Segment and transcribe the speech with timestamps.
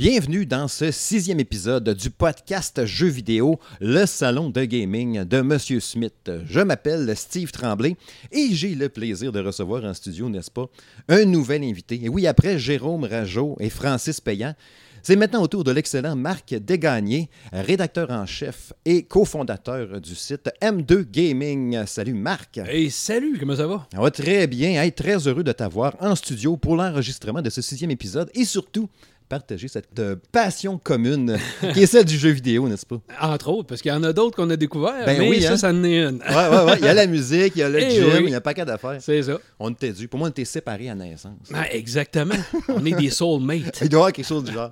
[0.00, 5.78] Bienvenue dans ce sixième épisode du podcast Jeux vidéo, le salon de gaming de Monsieur
[5.78, 6.30] Smith.
[6.46, 7.96] Je m'appelle Steve Tremblay
[8.32, 10.70] et j'ai le plaisir de recevoir en studio, n'est-ce pas,
[11.10, 12.00] un nouvel invité.
[12.02, 14.54] Et oui, après Jérôme Rajot et Francis Payan,
[15.02, 20.50] c'est maintenant au tour de l'excellent Marc Degagné, rédacteur en chef et cofondateur du site
[20.62, 21.84] M2 Gaming.
[21.84, 22.56] Salut Marc.
[22.56, 23.86] Hey, salut, comment ça va?
[23.92, 24.82] Ça va très bien.
[24.82, 28.88] Hey, très heureux de t'avoir en studio pour l'enregistrement de ce sixième épisode et surtout
[29.30, 31.38] partager cette euh, passion commune
[31.72, 33.00] qui est celle du jeu vidéo, n'est-ce pas?
[33.22, 35.52] Entre autres, parce qu'il y en a d'autres qu'on a découvert, Ben mais oui, ça,
[35.52, 35.56] hein?
[35.56, 36.16] ça en est une.
[36.18, 36.76] Ouais, ouais, ouais.
[36.80, 38.22] Il y a la musique, il y a le Eh gym, oui.
[38.24, 38.98] il y a pas qu'à d'affaires.
[39.00, 39.38] C'est ça.
[39.58, 40.08] On était dû.
[40.08, 41.32] Pour moi, on était séparés à naissance.
[41.54, 42.34] Ah, exactement.
[42.68, 43.78] On est des soulmates.
[43.82, 44.70] Il doit y avoir quelque chose du genre.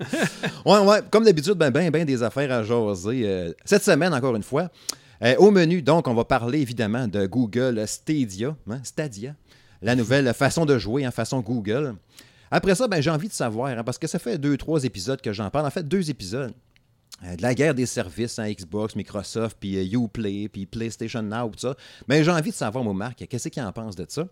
[0.67, 0.99] Ouais, ouais.
[1.11, 3.23] Comme d'habitude, ben, ben, ben des affaires à jaser.
[3.25, 4.69] Euh, cette semaine, encore une fois.
[5.23, 8.55] Euh, au menu, donc, on va parler évidemment de Google Stadia.
[8.71, 9.35] hein, Stadia.
[9.81, 11.95] La nouvelle façon de jouer en façon Google.
[12.51, 15.21] Après ça, ben, j'ai envie de savoir, hein, parce que ça fait deux, trois épisodes
[15.21, 15.67] que j'en parle.
[15.67, 16.53] En fait, deux épisodes.
[17.25, 21.49] Euh, de la guerre des services, hein, Xbox, Microsoft, puis euh, Uplay, puis PlayStation Now,
[21.49, 21.75] tout ça.
[22.07, 24.29] Mais j'ai envie de savoir, mon Marc, qu'est-ce qu'il en pense de ça?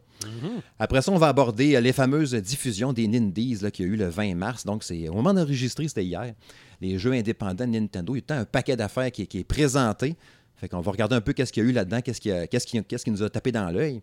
[0.78, 3.96] Après ça, on va aborder euh, les fameuses diffusions des Nindies qu'il y a eu
[3.96, 4.64] le 20 mars.
[4.64, 6.32] Donc, c'est au moment d'enregistrer, c'était hier.
[6.80, 9.44] Les jeux indépendants de Nintendo, il y a tout un paquet d'affaires qui, qui est
[9.44, 10.14] présenté.
[10.54, 12.84] Fait qu'on va regarder un peu qu'est-ce qu'il y a eu là-dedans, qu'est-ce qui, qui,
[12.84, 14.00] qu'est-ce qui nous a tapé dans l'œil.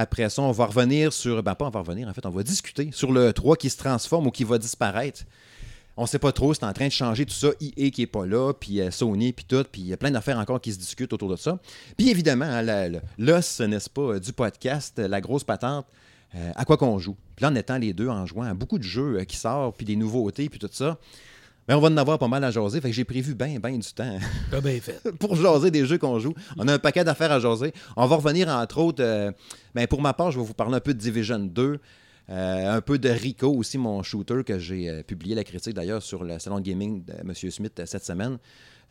[0.00, 1.42] Après ça, on va revenir sur.
[1.42, 3.76] Ben, pas on va revenir, en fait, on va discuter sur le 3 qui se
[3.76, 5.24] transforme ou qui va disparaître.
[5.96, 7.48] On sait pas trop, c'est en train de changer tout ça.
[7.60, 10.12] EA qui est pas là, puis euh, Sony, puis tout, puis il y a plein
[10.12, 11.58] d'affaires encore qui se discutent autour de ça.
[11.96, 15.86] Puis évidemment, hein, l'os, n'est-ce pas, euh, du podcast, euh, la grosse patente,
[16.54, 17.16] à quoi qu'on joue.
[17.34, 19.86] Puis là, en étant les deux, en jouant à beaucoup de jeux qui sortent, puis
[19.86, 20.96] des nouveautés, puis tout ça,
[21.68, 22.80] ben, on va en avoir pas mal à jaser.
[22.80, 24.18] Fait que j'ai prévu bien, bien du temps
[24.50, 25.00] T'as bien fait.
[25.20, 26.34] pour jaser des jeux qu'on joue.
[26.56, 27.72] On a un paquet d'affaires à jaser.
[27.96, 29.30] On va revenir, entre autres, euh,
[29.74, 31.78] ben, pour ma part, je vais vous parler un peu de Division 2.
[32.30, 36.02] euh, un peu de Rico aussi, mon shooter que j'ai euh, publié la critique d'ailleurs
[36.02, 37.32] sur le salon de gaming de M.
[37.34, 38.38] Smith euh, cette semaine.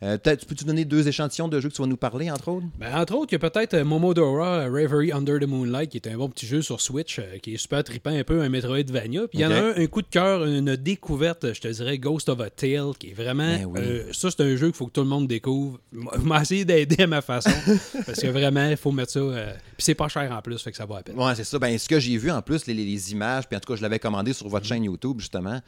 [0.02, 2.66] Euh, Peut-être, peux-tu donner deux échantillons de jeux que tu vas nous parler, entre autres?
[2.78, 6.06] Ben, entre autres, il y a peut-être euh, Momodora Reverie Under the Moonlight, qui est
[6.06, 9.22] un bon petit jeu sur Switch, euh, qui est super trippant, un peu un Metroidvania.
[9.26, 11.98] Puis il y en a un, un coup de cœur, une découverte, je te dirais,
[11.98, 13.56] Ghost of a Tale, qui est vraiment.
[13.56, 13.80] Ben oui.
[13.82, 15.80] euh, ça, c'est un jeu qu'il faut que tout le monde découvre.
[16.22, 17.50] M'avez essayé d'aider à ma façon,
[18.06, 19.20] parce que vraiment, il faut mettre ça.
[19.20, 21.18] Puis c'est pas cher en plus, fait que ça va à peine.
[21.18, 21.58] Ouais, c'est ça.
[21.58, 23.98] Ben, ce que j'ai vu en plus, les, images, puis en tout cas, je l'avais
[23.98, 25.60] commandé sur votre chaîne YouTube, justement.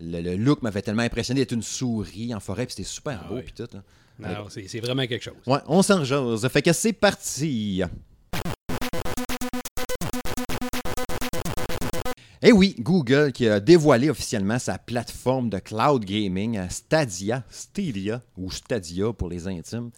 [0.00, 3.28] Le, le look m'avait tellement impressionné d'être une souris en forêt, puis c'était super Ah
[3.28, 3.42] beau, oui.
[3.42, 3.76] puis tout.
[3.76, 3.82] hein.
[4.66, 5.34] C'est vraiment quelque chose.
[5.46, 6.46] Ouais, on s'en jase.
[6.48, 7.82] Fait que c'est parti.
[12.40, 18.48] Eh oui, Google qui a dévoilé officiellement sa plateforme de cloud gaming Stadia, Stadia ou
[18.52, 19.90] Stadia pour les intimes.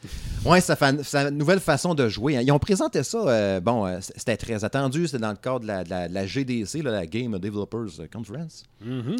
[0.46, 2.38] Ouais, sa, nouvelle façon de jouer.
[2.38, 2.42] hein.
[2.42, 5.66] Ils ont présenté ça, euh, bon, euh, c'était très attendu, c'était dans le cadre de
[5.66, 8.62] la, de la- de la GDC, là, la Game Developers Conference.
[8.80, 9.16] Mhm.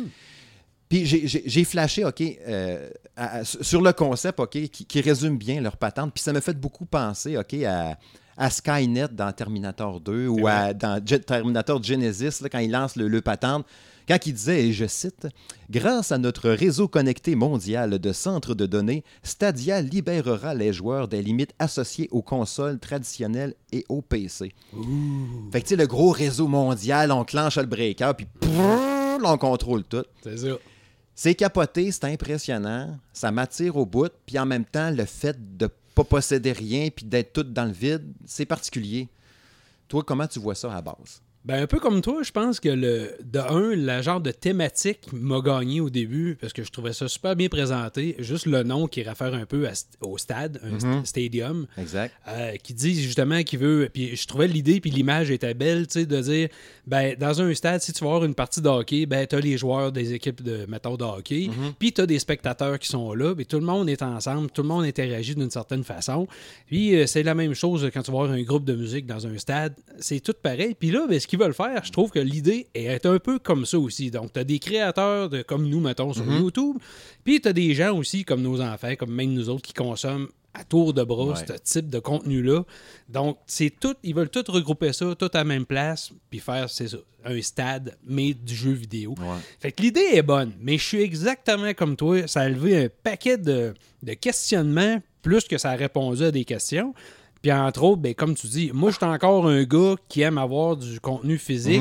[0.91, 5.61] Puis j'ai- flashé, OK, euh, à- à- sur le concept, OK, qui, qui résume bien
[5.63, 6.13] leur patente.
[6.13, 7.97] Puis ça m'a fait beaucoup penser, OK, à,
[8.37, 13.07] à Skynet dans Terminator 2 ou à, dans Terminator Genesis, là, quand il lance le,
[13.09, 13.65] le patente.
[14.09, 15.29] Quand il disait, et je cite,
[15.71, 21.23] Grâce à notre réseau connecté mondial de centres de données, Stadia libérera les joueurs des
[21.23, 24.53] limites associées aux consoles traditionnelles et aux PC.
[25.53, 29.39] Fait que, tu sais, le gros réseau mondial, on clenche le breaker, puis prrr, on
[29.39, 30.03] contrôle tout.
[30.25, 30.57] C'est ça.
[31.15, 35.69] C'est capoté, c'est impressionnant, ça m'attire au bout, puis en même temps, le fait de
[35.95, 39.09] pas posséder rien puis d'être tout dans le vide, c'est particulier.
[39.89, 41.21] Toi, comment tu vois ça à base?
[41.47, 45.11] Ben, un peu comme toi, je pense que le de un, la genre de thématique
[45.11, 48.15] m'a gagné au début parce que je trouvais ça super bien présenté.
[48.19, 52.13] Juste le nom qui réfère un peu à au stade, un st- stadium, Exact.
[52.29, 53.89] euh, qui dit justement qu'il veut.
[53.91, 56.49] Puis je trouvais l'idée puis l'image était belle, tu sais, de dire
[56.87, 59.57] ben dans un stade, si tu vas avoir une partie de hockey, ben t'as les
[59.57, 63.47] joueurs des équipes de mettons de hockey, puis t'as des spectateurs qui sont là, puis
[63.47, 66.29] tout le monde est ensemble, tout le monde interagit d'une certaine façon.
[66.67, 69.27] Puis euh, c'est la même chose quand tu vas avoir un groupe de musique dans
[69.27, 70.77] un stade, c'est tout pareil.
[70.79, 73.65] Puis là, ben, ce qu'ils veulent faire, je trouve que l'idée est un peu comme
[73.65, 74.11] ça aussi.
[74.11, 76.77] Donc, tu as des créateurs de, comme nous, mettons, sur YouTube,
[77.25, 80.29] puis tu as des gens aussi comme nos enfants, comme même nous autres, qui consomment
[80.53, 81.35] à tour de bras Ouais.
[81.47, 82.65] ce type de contenu-là.
[83.09, 86.69] Donc, c'est tout, ils veulent tout regrouper ça, tout à la même place, puis faire,
[86.69, 89.15] c'est ça, un stade, mais du jeu vidéo.
[89.21, 89.37] Ouais.
[89.61, 92.27] Fait que l'idée est bonne, mais je suis exactement comme toi.
[92.27, 96.45] Ça a levé un paquet de, de questionnements, plus que ça a répondu à des
[96.45, 96.95] questions.
[97.43, 100.37] Puis entre autres, ben, comme tu dis, moi, je suis encore un gars qui aime
[100.37, 101.81] avoir du contenu physique.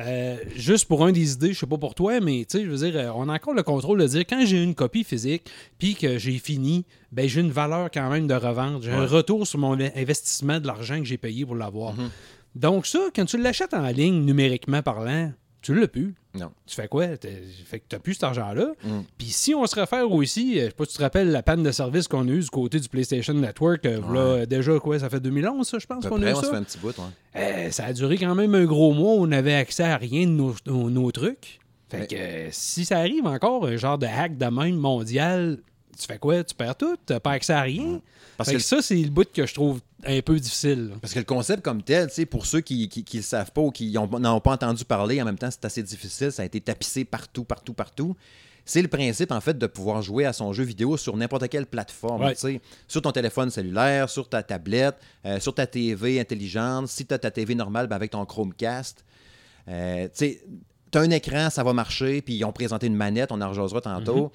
[0.00, 2.70] Euh, juste pour un des idées, je sais pas pour toi, mais tu sais, je
[2.70, 5.48] veux dire, euh, on a encore le contrôle de dire quand j'ai une copie physique,
[5.78, 8.82] puis que j'ai fini, ben j'ai une valeur quand même de revente.
[8.82, 11.94] J'ai un retour sur mon investissement de l'argent que j'ai payé pour l'avoir.
[12.54, 15.32] Donc ça, quand tu l'achètes en ligne, numériquement parlant,
[15.66, 16.14] tu l'as plus.
[16.34, 16.50] Non.
[16.66, 17.16] Tu fais quoi?
[17.16, 17.28] T'as-
[17.64, 18.66] Fait que tu n'as plus cet argent-là.
[18.84, 19.00] Mm.
[19.18, 21.62] Puis si on se réfère aussi, je sais pas si tu te rappelles la panne
[21.62, 25.08] de service qu'on a eue du côté du PlayStation Network, euh, euh, déjà quoi, ça
[25.10, 26.50] fait 2011, ça, je pense qu'on a eu on se ça?
[26.50, 26.88] fait un petit bout.
[26.98, 27.04] ouais.
[27.36, 29.12] Euh, ça a duré quand même un gros mois.
[29.14, 31.58] On n'avait accès à rien de nos, nos- nos trucs.
[31.88, 35.58] Fait Mais- que euh, si ça arrive encore, un genre de hack de même mondial,
[35.98, 36.44] tu fais quoi?
[36.44, 36.96] Tu perds tout?
[37.06, 38.00] Tu pas accès à rien?
[38.36, 40.92] Parce que que ça, c'est le bout que je trouve un peu difficile.
[41.00, 43.92] Parce que le concept comme tel, pour ceux qui ne le savent pas ou qui
[43.92, 47.04] n'en ont pas entendu parler, en même temps, c'est assez difficile, ça a été tapissé
[47.04, 48.16] partout, partout, partout.
[48.68, 51.66] C'est le principe, en fait, de pouvoir jouer à son jeu vidéo sur n'importe quelle
[51.66, 52.24] plateforme.
[52.24, 52.60] Ouais.
[52.88, 56.88] Sur ton téléphone cellulaire, sur ta tablette, euh, sur ta TV intelligente.
[56.88, 59.04] Si tu as ta TV normale, ben avec ton Chromecast.
[59.68, 60.38] Euh, tu
[60.94, 63.80] as un écran, ça va marcher, puis ils ont présenté une manette, on en rejasera
[63.80, 64.32] tantôt.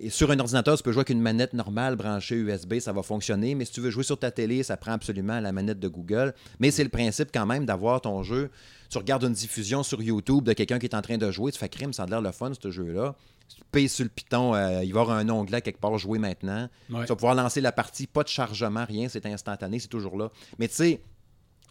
[0.00, 3.02] Et sur un ordinateur, tu peux jouer avec une manette normale branchée USB, ça va
[3.02, 3.54] fonctionner.
[3.54, 6.34] Mais si tu veux jouer sur ta télé, ça prend absolument la manette de Google.
[6.58, 8.50] Mais c'est le principe quand même d'avoir ton jeu.
[8.90, 11.58] Tu regardes une diffusion sur YouTube de quelqu'un qui est en train de jouer, tu
[11.58, 13.14] fais crime, ça a l'air le fun, ce jeu-là.
[13.48, 16.18] Tu payes sur le piton, euh, il va y avoir un onglet quelque part jouer
[16.18, 16.68] maintenant.
[16.90, 17.02] Ouais.
[17.02, 20.30] Tu vas pouvoir lancer la partie, pas de chargement, rien, c'est instantané, c'est toujours là.
[20.58, 21.02] Mais tu sais,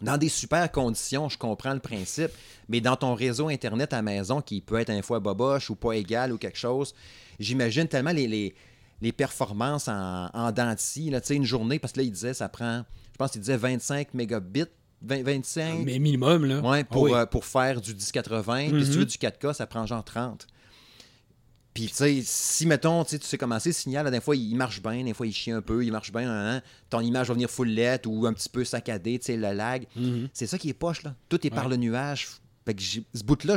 [0.00, 2.30] dans des super conditions, je comprends le principe,
[2.68, 5.92] mais dans ton réseau Internet à maison, qui peut être un fois boboche ou pas
[5.92, 6.94] égal ou quelque chose,
[7.40, 8.54] j'imagine tellement les, les,
[9.00, 12.04] les performances en, en dents de scie, là, tu sais, une journée, parce que là,
[12.04, 14.64] il disait, ça prend, je pense qu'il disait 25 mégabits,
[15.02, 16.60] 20 25, Mais minimum, là.
[16.60, 17.12] ouais, Ah pour, oui.
[17.12, 18.70] euh, pour faire du 1080.
[18.70, 20.46] Puis si tu veux du 4K, ça prend genre 30.
[21.74, 24.20] Puis, tu sais, si, mettons, tu sais, tu sais comment c'est, le signal, là, des
[24.20, 27.00] fois, il marche bien, des fois, il chie un peu, il marche bien, hein, ton
[27.00, 29.84] image va venir full LED ou un petit peu saccadée, tu sais, le lag.
[29.96, 30.28] Mhm.
[30.32, 31.16] C'est ça qui est poche, là.
[31.28, 32.28] Tout est par le nuage.
[32.66, 33.56] Fait que ce bout-là,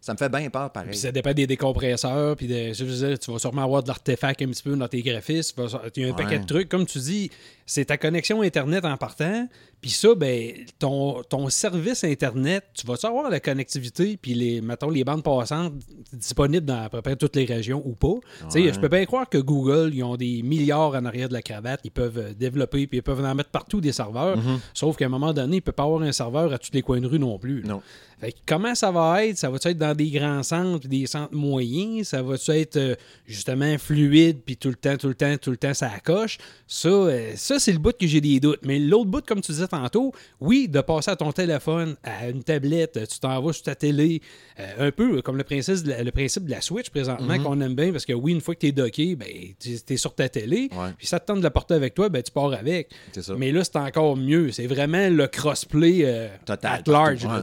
[0.00, 0.88] ça me fait bien peur, pareil.
[0.90, 3.88] Puis ça dépend des décompresseurs, puis de- je veux dire, tu vas sûrement avoir de
[3.88, 5.66] l'artefact un petit peu dans tes graphismes.
[5.96, 6.68] Il y a un paquet de trucs.
[6.70, 7.30] Comme tu dis,
[7.68, 9.46] c'est ta connexion Internet en partant.
[9.80, 14.90] Puis ça, ben, ton, ton service Internet, tu vas-tu avoir la connectivité, puis les, mettons,
[14.90, 15.74] les bandes passantes
[16.12, 18.14] disponibles dans à peu près toutes les régions ou pas?
[18.40, 18.72] Tu sais, Ouais.
[18.72, 21.80] Je peux bien croire que Google, ils ont des milliards en arrière de la cravate,
[21.84, 24.36] ils peuvent euh, développer, puis ils peuvent en mettre partout des serveurs.
[24.38, 24.58] Mhm.
[24.74, 26.82] Sauf qu'à un moment donné, il ne peut pas avoir un serveur à tous les
[26.82, 27.62] coins de rue non plus.
[27.62, 27.68] là.
[27.74, 27.82] Non.
[28.20, 29.38] Fait que comment ça va être?
[29.38, 32.08] Ça va-tu être dans des grands centres des centres moyens?
[32.08, 32.94] Ça va-tu être euh,
[33.26, 36.38] justement fluide puis tout le temps, tout le temps, tout le temps, ça coche?
[36.66, 38.60] Ça, euh, ça c'est le bout que j'ai des doutes.
[38.64, 42.42] Mais l'autre bout, comme tu disais tantôt, oui, de passer à ton téléphone, à une
[42.42, 44.20] tablette, euh, tu t'en vas sur ta télé,
[44.60, 47.60] euh, un peu comme le principe, de la, le principe de la Switch présentement qu'on
[47.60, 49.28] aime bien parce que oui, une fois que tu es docké, ben,
[49.58, 50.90] tu es sur ta télé, Ouais.
[50.96, 52.90] puis ça te tente de la porter avec toi, ben, tu pars avec.
[53.18, 53.34] Ça.
[53.36, 54.50] Mais là, c'est encore mieux.
[54.52, 57.24] C'est vraiment le crossplay euh, Total, at large.
[57.24, 57.42] là.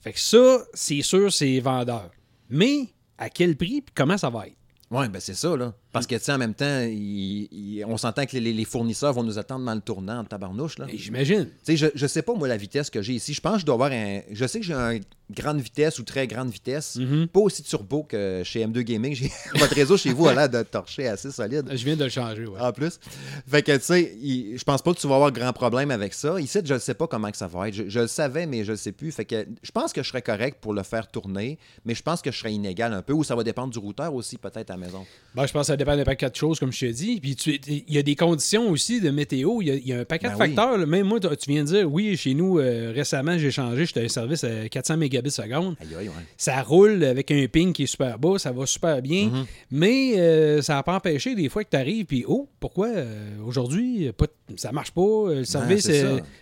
[0.00, 2.10] Fait que ça, c'est sûr, c'est vendeur.
[2.50, 2.88] Mais
[3.18, 4.56] à quel prix puis comment ça va être?
[4.90, 5.74] Oui, ben c'est ça, là.
[5.92, 9.14] Parce que, tu sais, en même temps, il- il- on s'entend que les, les fournisseurs
[9.14, 10.86] vont nous attendre dans le tournant, en tabarnouche, là.
[10.92, 11.46] J'imagine.
[11.46, 13.32] Tu sais, je, je sais pas, moi, la vitesse que j'ai ici.
[13.32, 14.20] Je pense que je dois avoir un.
[14.30, 14.98] Je sais que j'ai un
[15.30, 16.96] grande vitesse ou très grande vitesse.
[16.96, 17.28] Mhm.
[17.28, 19.28] Pas aussi turbo que chez M2 Gaming.
[19.58, 21.66] Votre réseau chez vous a l'air de torcher assez solide.
[21.70, 22.60] Je viens de le changer, ouais.
[22.60, 23.00] En plus.
[23.48, 26.38] Fait que, tu sais, je pense pas que tu vas avoir grand problème avec ça.
[26.40, 27.74] Ici, je ne sais pas comment que ça va être.
[27.74, 29.10] Je, je le savais, mais je le sais plus.
[29.12, 32.20] Fait que je pense que je serais correct pour le faire tourner, mais je pense
[32.22, 34.74] que je serais inégal un peu, ou ça va dépendre du routeur aussi, peut-être, à
[34.74, 35.06] la maison.
[35.34, 37.20] Ben, je pense que ça dépend d'un paquet de choses, comme je te dis.
[37.20, 39.60] Puis tu- il y a des conditions aussi de météo.
[39.62, 40.46] Il y a, il y a un paquet Ben de oui.
[40.54, 40.76] facteurs.
[40.78, 40.86] là.
[40.86, 43.86] Même moi, tu viens de dire, oui, chez nous, euh, récemment, j'ai changé.
[43.86, 45.76] J'étais un service à 400 mégabits seconde.
[45.80, 46.14] Aïe, aïe, ouais.
[46.36, 49.26] Ça roule avec un ping qui est super bas, ça va super bien.
[49.28, 49.46] Mhm.
[49.70, 53.36] Mais euh, ça n'a pas empêché des fois que tu arrives, puis oh, pourquoi euh,
[53.46, 54.10] aujourd'hui,
[54.56, 55.02] ça marche pas,
[55.34, 55.88] le service.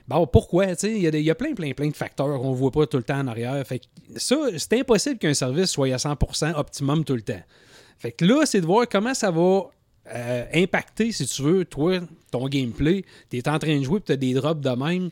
[0.09, 0.66] bon, pourquoi?
[0.66, 3.02] y, il y a plein, plein, plein de facteurs qu'on ne voit pas tout le
[3.02, 3.64] temps en arrière.
[3.66, 3.85] Fait que
[4.16, 7.42] ça, c'est impossible qu'un service soit à 100% optimum tout le temps.
[7.99, 9.63] Fait que là, c'est de voir comment ça va
[10.15, 13.05] euh, impacter, si tu veux, toi, ton gameplay.
[13.31, 15.11] Tu es en train de jouer, puis tu as des drops de même.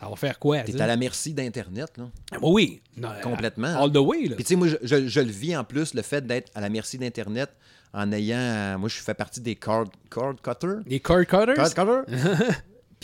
[0.00, 0.60] Ça va faire quoi?
[0.60, 2.04] tu à la merci d'Internet, là.
[2.32, 2.82] Ah, oui.
[2.96, 3.82] Non, Complètement.
[3.82, 4.26] All the way.
[4.26, 4.34] Là.
[4.36, 6.60] Puis, tu sais, moi, je, je- je le vis en plus, le fait d'être à
[6.60, 7.50] la merci d'Internet
[7.94, 8.36] en ayant.
[8.36, 10.80] euh, moi, je fais partie des cord, cord cutters.
[10.86, 11.54] Les cord cutters?
[11.56, 12.04] Cord cutters?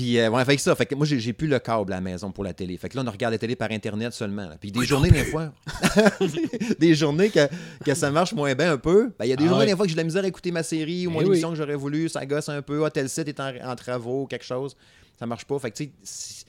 [0.00, 0.74] Puis, euh, ouais, fait que ça.
[0.74, 2.78] Fait que moi, j'ai plus le câble à la maison pour la télé.
[2.78, 4.48] Fait que là, on regarde la télé par Internet seulement.
[4.48, 4.56] là.
[4.58, 5.52] Puis, des journées, des fois.
[6.78, 7.46] des journées que,
[7.84, 9.12] que ça marche moins bien un peu.
[9.18, 9.70] Ben, Il y a des Ah journées, ouais.
[9.72, 11.48] des fois, que j'ai de la misère à écouter ma série ou mon Eh émission
[11.48, 11.54] oui.
[11.54, 12.08] que j'aurais voulu.
[12.08, 12.82] Ça gosse un peu.
[12.84, 14.74] Ah, tel site est en, en travaux, quelque chose.
[15.18, 15.58] Ça marche pas.
[15.58, 16.46] Fait que, tu sais,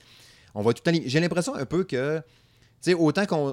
[0.54, 0.98] on va tout le temps.
[1.04, 2.18] J'ai l'impression un peu que.
[2.18, 2.22] Tu
[2.90, 3.52] sais, autant qu'on.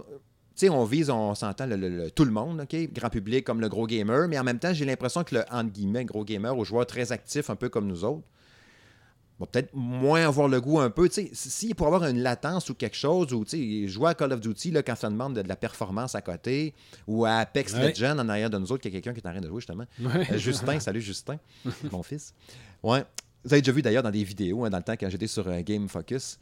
[0.56, 2.76] Tu sais, on vise, on s'entend le, le- le- tout le monde, OK?
[2.94, 5.72] Grand public comme le gros gamer, mais en même temps, j'ai l'impression que le, entre
[5.72, 8.24] guillemets, gros gamer, aux joueurs très actifs, un peu comme nous autres,
[9.48, 11.08] peut-être moins avoir le goût un peu.
[11.10, 14.14] Tu sais, s'il pourrait avoir une latence ou quelque chose, ou tu sais, jouer à
[14.14, 16.74] Call of Duty, là, quand ça demande de, de la performance à côté,
[17.08, 17.90] ou à Apex Ouais.
[17.90, 19.48] Legends en arrière de nous autres, qu'il y a quelqu'un qui est en train de
[19.48, 19.86] jouer, justement.
[20.02, 20.28] Ouais.
[20.32, 21.38] Euh, Justin, salut Justin,
[21.92, 22.34] mon fils.
[22.84, 23.04] Ouais.
[23.46, 25.48] Vous avez déjà vu d'ailleurs dans des vidéos, hein, dans le temps quand j'étais sur
[25.48, 26.38] euh, Game Focus.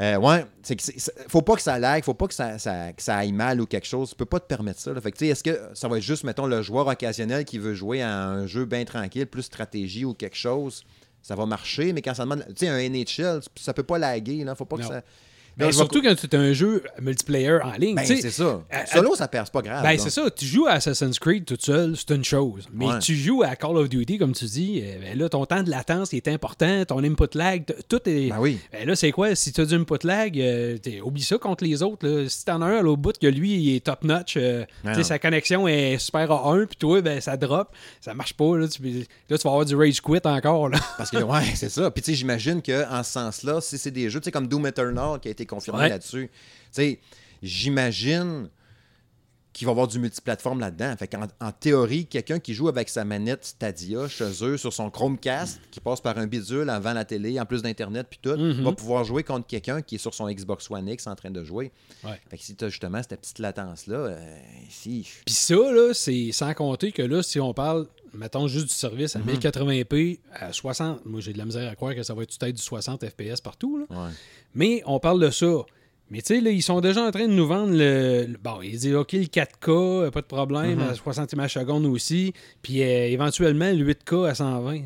[0.00, 2.92] Euh, ouais, c'est que c'est- faut pas que ça lag, faut pas que ça, ça-
[2.92, 4.10] que ça aille mal ou quelque chose.
[4.10, 4.92] Tu peux pas te permettre ça.
[4.94, 5.00] là.
[5.00, 7.58] Fait que, tu sais, est-ce que ça va être juste, mettons, le joueur occasionnel qui
[7.58, 10.84] veut jouer à un jeu bien tranquille, plus stratégie ou quelque chose,
[11.22, 14.44] ça va marcher, mais quand ça demande, tu sais, un NHL, ça peut pas laguer,
[14.44, 14.54] là.
[14.54, 15.00] Faut pas que Non.
[15.60, 15.66] Ça.
[15.66, 17.94] Ben, vais- surtout quand tu as un jeu multiplayer en ligne.
[17.96, 18.60] Ben, c'est ça.
[18.70, 19.82] à- Solo, ça perd, c'est pas grave.
[19.82, 20.30] Ben, c'est ça.
[20.30, 22.66] Tu joues à Assassin's Creed tout seul, c'est une chose.
[22.72, 22.98] Mais Ouais.
[23.00, 25.70] tu joues à Call of Duty, comme tu dis, euh, ben là, ton temps de
[25.70, 28.28] latence est important, ton input lag, tout est.
[28.30, 28.58] Ben oui.
[28.72, 29.34] Ben là, c'est quoi?
[29.34, 32.06] Si tu as du input lag, euh, oublie ça contre les autres.
[32.06, 32.28] Là.
[32.28, 35.02] Si t'en as un à l'autre bout que lui, il est top notch, euh, Ben
[35.02, 38.56] sa connexion est super à 1, puis toi, ben, ça drop, ça marche pas.
[38.56, 40.68] Là, tu, là, tu vas avoir du rage quit encore.
[40.68, 40.78] Là.
[40.96, 41.90] Parce que, ouais, c'est ça.
[41.90, 44.66] Puis, tu sais, j'imagine qu'en ce sens-là, si c'est des jeux, tu sais, comme Doom
[44.66, 45.88] Eternal qui a été confirmé Ouais.
[45.90, 46.98] là-dessus, tu sais,
[47.42, 48.48] j'imagine
[49.52, 50.94] qu'il va y avoir du multiplateforme là-dedans.
[50.96, 54.90] Fait qu'en en théorie, quelqu'un qui joue avec sa manette Stadia chez eux sur son
[54.90, 58.62] Chromecast, qui passe par un bidule avant la télé, en plus d'Internet, puis tout, Mhm.
[58.62, 61.42] va pouvoir jouer contre quelqu'un qui est sur son Xbox One X en train de
[61.42, 61.72] jouer.
[62.04, 62.20] Ouais.
[62.30, 64.38] Fait que si tu as justement cette petite latence-là, euh,
[64.70, 65.06] si.
[65.26, 69.16] Puis ça, là, c'est sans compter que là, si on parle, mettons juste du service
[69.16, 69.26] à Mhm.
[69.36, 72.56] 1080p, à 60, moi j'ai de la misère à croire que ça va être peut-être
[72.56, 73.84] du 60 FPS partout, là.
[73.90, 74.10] Ouais.
[74.54, 75.64] Mais on parle de ça.
[76.12, 78.26] Mais tu sais, là, ils sont déjà en train de nous vendre le.
[78.26, 79.68] le- bon, ils disent, OK, le 4K,
[80.06, 80.90] euh, pas de problème, Mm-hmm.
[80.90, 82.32] à 60 images secondes aussi.
[82.62, 84.80] Puis euh, éventuellement, le 8K à 120.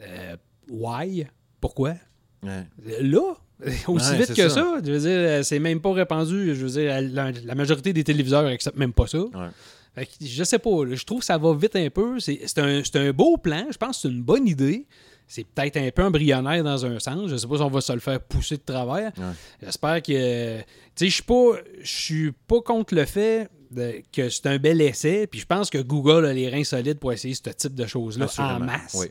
[0.00, 0.36] Euh,
[0.70, 1.26] why?
[1.60, 1.94] Pourquoi?
[2.42, 2.64] Ouais.
[3.02, 3.34] Là?
[3.88, 4.50] Aussi Ouais, vite que ça.
[4.50, 4.74] ça.
[4.84, 6.54] Je veux dire, c'est même pas répandu.
[6.54, 9.18] Je veux dire, la, la majorité des téléviseurs acceptent même pas ça.
[9.20, 9.48] Ouais.
[9.94, 12.18] Fait que je sais pas, là, je trouve que ça va vite un peu.
[12.20, 14.86] C'est un, un beau plan, je pense que c'est une bonne idée.
[15.26, 17.30] C'est peut-être un peu embryonnaire dans un sens.
[17.30, 19.10] Je sais pas si on va se le faire pousser de travers.
[19.16, 19.32] Ouais.
[19.62, 20.58] J'espère que.
[20.58, 20.64] Tu
[20.96, 21.52] sais, je suis pas.
[21.80, 25.26] Je suis pas contre le fait de- que c'est un bel essai.
[25.26, 28.26] Puis je pense que Google a les reins solides pour essayer ce type de choses-là
[28.38, 28.94] en masse.
[28.98, 29.06] Oui.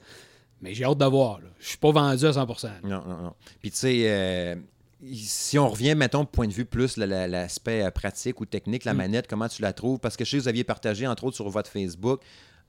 [0.62, 1.40] Mais j'ai hâte de voir.
[1.60, 2.64] Je suis pas vendu à 100%.
[2.68, 2.72] là.
[2.84, 3.34] Non, non, non.
[3.60, 4.56] Puis tu sais, euh,
[5.14, 8.46] si on revient, mettons, au point de vue plus la- la- l'aspect euh, pratique ou
[8.46, 8.90] technique, Mm.
[8.90, 10.00] la manette, comment tu la trouves?
[10.00, 12.22] Parce que je sais que vous aviez partagé, entre autres, sur votre Facebook,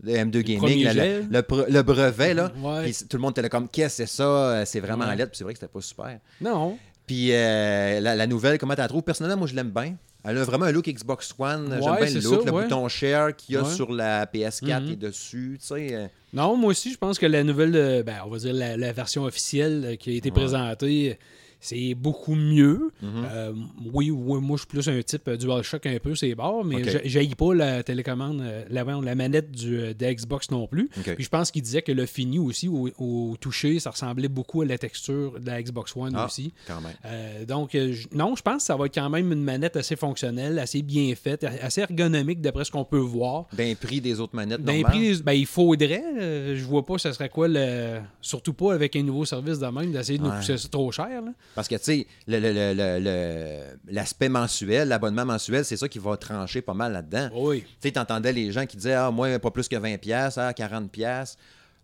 [0.03, 2.51] le M2 Gaming, le, bre- le brevet, là.
[2.61, 2.83] Ouais.
[2.85, 4.25] Puis tout le monde était là comme, qu'est-ce que c'est ça?
[4.25, 5.13] Euh, C'est vraiment Ouais.
[5.13, 5.31] en lettres.
[5.31, 6.19] Puis c'est vrai que c'était pas super.
[6.41, 6.77] Non.
[7.07, 9.03] Puis euh, la, la nouvelle, comment tu la trouves?
[9.03, 9.95] Personnellement, moi, je l'aime bien.
[10.27, 11.69] Elle a vraiment un look Xbox One.
[11.71, 12.63] J'aime bien le look, ça, le ouais.
[12.63, 13.75] bouton share qu'il y a Ouais.
[13.75, 14.87] sur la PS4 Mhm.
[14.87, 15.59] qui est dessus.
[15.61, 18.79] Tu sais, Non, moi aussi, je pense que la nouvelle, ben, on va dire la,
[18.79, 21.19] la version officielle qui a été présentée,
[21.65, 22.91] c'est beaucoup mieux.
[23.01, 23.11] Mhm.
[23.33, 23.53] Euh,
[23.93, 26.77] oui, oui, moi, je suis plus un type euh, DualShock un peu, c'est barre, mais
[26.77, 27.01] Ok.
[27.05, 30.89] j'ai pas la télécommande, euh, la, la manette du, de Xbox non plus.
[30.89, 34.61] Puis je pense qu'il disait que le fini aussi, au, au toucher, ça ressemblait beaucoup
[34.61, 36.27] à la texture de la Xbox One Ah.
[36.27, 36.53] aussi.
[36.67, 36.93] quand même.
[37.07, 39.97] Euh, donc, je- non, je pense que ça va être quand même une manette assez
[39.97, 43.47] fonctionnelle, assez bien faite, assez ergonomique d'après ce qu'on peut voir.
[43.57, 44.93] D'un prix des autres manettes D'un normales.
[44.93, 46.03] prix, ben, il faudrait.
[46.21, 48.01] euh, je vois pas ce serait quoi le.
[48.21, 51.09] Surtout pas avec un nouveau service de même, d'essayer de nous pousser ça trop cher.
[51.23, 51.33] là.
[51.55, 55.89] Parce que, tu sais, le- le- le- le- le- l'aspect mensuel, l'abonnement mensuel, c'est ça
[55.89, 57.31] qui va trancher pas mal là-dedans.
[57.35, 57.61] Oui.
[57.63, 60.53] Tu sais, t'entendais les gens qui disaient, ah, moi, pas plus que 20$, piastres, ah,
[60.53, 60.89] 40$.
[60.89, 61.39] piastres.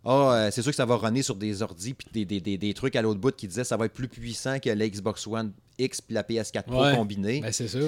[0.04, 2.56] Ah, euh, c'est sûr que ça va runner sur des ordis puis des, des- des-
[2.58, 5.26] des trucs à l'autre bout qui disaient ça va être plus puissant que la Xbox
[5.26, 6.94] One X puis la PS4 Pro Ouais.
[6.96, 7.40] combinée.
[7.42, 7.78] Ben, c'est ça.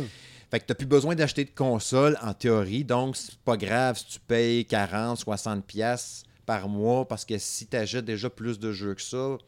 [0.50, 4.04] Fait que t'as plus besoin d'acheter de console en théorie, donc c'est pas grave si
[4.06, 8.70] tu payes 40, 60$ piastres par mois parce que si tu achètes déjà plus de
[8.72, 9.38] jeux que ça,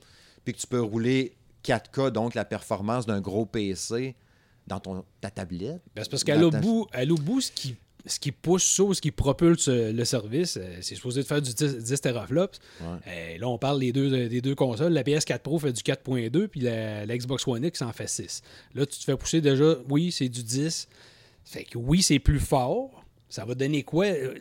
[0.46, 4.14] puis que tu peux rouler 4K, donc la performance d'un gros PC
[4.66, 5.82] dans ton, ta tablette?
[5.94, 9.10] Ben, c'est parce qu'à l'autre ta- bout, ce qui, ce qui pousse ça, ce qui
[9.10, 12.58] propulse euh, le service, euh, c'est supposé de faire du 10, 10 teraflops.
[12.80, 12.86] Ouais.
[13.06, 14.92] Euh, là, on parle des deux, des deux consoles.
[14.92, 18.42] La PS4 Pro fait du 4.2, puis la, la Xbox One X en fait 6.
[18.74, 20.88] Là, tu te fais pousser déjà, oui, c'est du 10.
[21.44, 23.03] Fait que oui, c'est plus fort.
[23.34, 24.04] Ça va donner quoi?
[24.06, 24.34] Euh,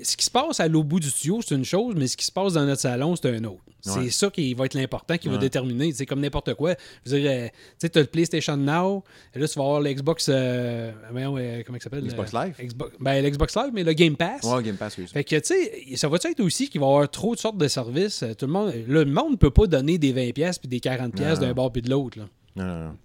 [0.00, 2.24] Ce qui se passe à l'autre bout du tuyau, c'est une chose, mais ce qui
[2.24, 3.58] se passe dans notre salon, c'est un autre.
[3.80, 4.10] C'est Ouais.
[4.10, 5.92] ça qui va être l'important, qui va déterminer.
[5.92, 6.74] C'est comme n'importe quoi.
[7.04, 7.48] Je veux dire, euh,
[7.80, 9.02] tu sais, as le PlayStation Now,
[9.34, 10.28] et là, tu vas avoir l'Xbox.
[10.28, 12.04] euh, euh, comment il s'appelle?
[12.06, 12.54] Xbox Live?
[12.62, 14.44] Xbox, ben, l'Xbox Live, mais le Game Pass.
[14.44, 15.06] Ouais, Game Pass, oui.
[15.08, 17.58] Fait que, tu sais, ça va être aussi qu'il va y avoir trop de sortes
[17.58, 18.22] de services?
[18.38, 21.40] Tout le monde, le monde ne peut pas donner des 20$ puis des 40$ Non.
[21.48, 22.18] d'un bord puis de l'autre.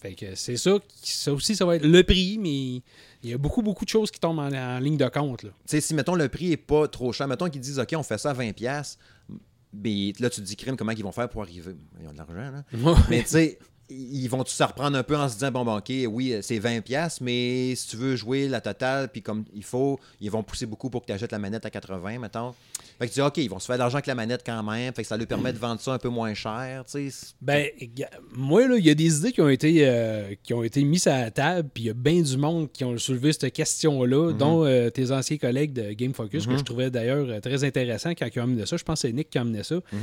[0.02, 0.78] Fait que c'est ça.
[1.04, 2.82] Ça aussi, ça va être le prix, mais
[3.24, 5.42] il y a beaucoup, beaucoup de choses qui tombent en, en ligne de compte.
[5.42, 8.04] Tu sais, si, mettons, le prix est pas trop cher, mettons qu'ils disent, OK, on
[8.04, 9.00] fait ça à 20$, piastres,
[9.74, 11.76] mais là, tu te dis, crime, comment ils vont faire pour arriver?
[12.02, 12.64] Ils ont de l'argent, là.
[13.10, 13.60] Mais tu sais,
[13.90, 16.82] ils vont se reprendre un peu en se disant, bon, bon OK, oui, c'est 20$,
[16.82, 20.66] piastres, mais si tu veux jouer la totale, puis comme il faut, ils vont pousser
[20.66, 22.56] beaucoup pour que tu achètes la manette à 80$, mettons.
[23.00, 24.64] Fait que tu dis, OK, ils vont se faire de l'argent avec la manette quand
[24.64, 27.28] même, fait que ça leur permet de vendre ça un peu moins cher, tu sais.
[27.42, 27.68] Ben,
[28.34, 31.06] moi, là, il y a des idées qui ont été, euh, qui ont été mises
[31.08, 34.32] à la table, puis il y a bien du monde qui ont soulevé cette question-là,
[34.32, 34.38] Mhm.
[34.38, 38.12] dont euh, tes anciens collègues de Game Focus, que je trouvais d'ailleurs euh, très intéressant
[38.12, 38.78] quand ils ont amené ça.
[38.78, 39.76] Je pense que c'est Nick qui a amené ça.
[39.76, 40.00] Mhm.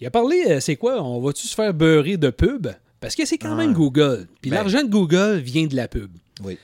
[0.00, 2.68] Il a parlé, euh, c'est quoi, on va-tu se faire beurrer de pub
[3.00, 3.56] Parce que c'est quand Ah.
[3.56, 4.26] même Google.
[4.42, 4.56] Puis Ben.
[4.56, 6.10] l'argent de Google vient de la pub.
[6.44, 6.58] Oui.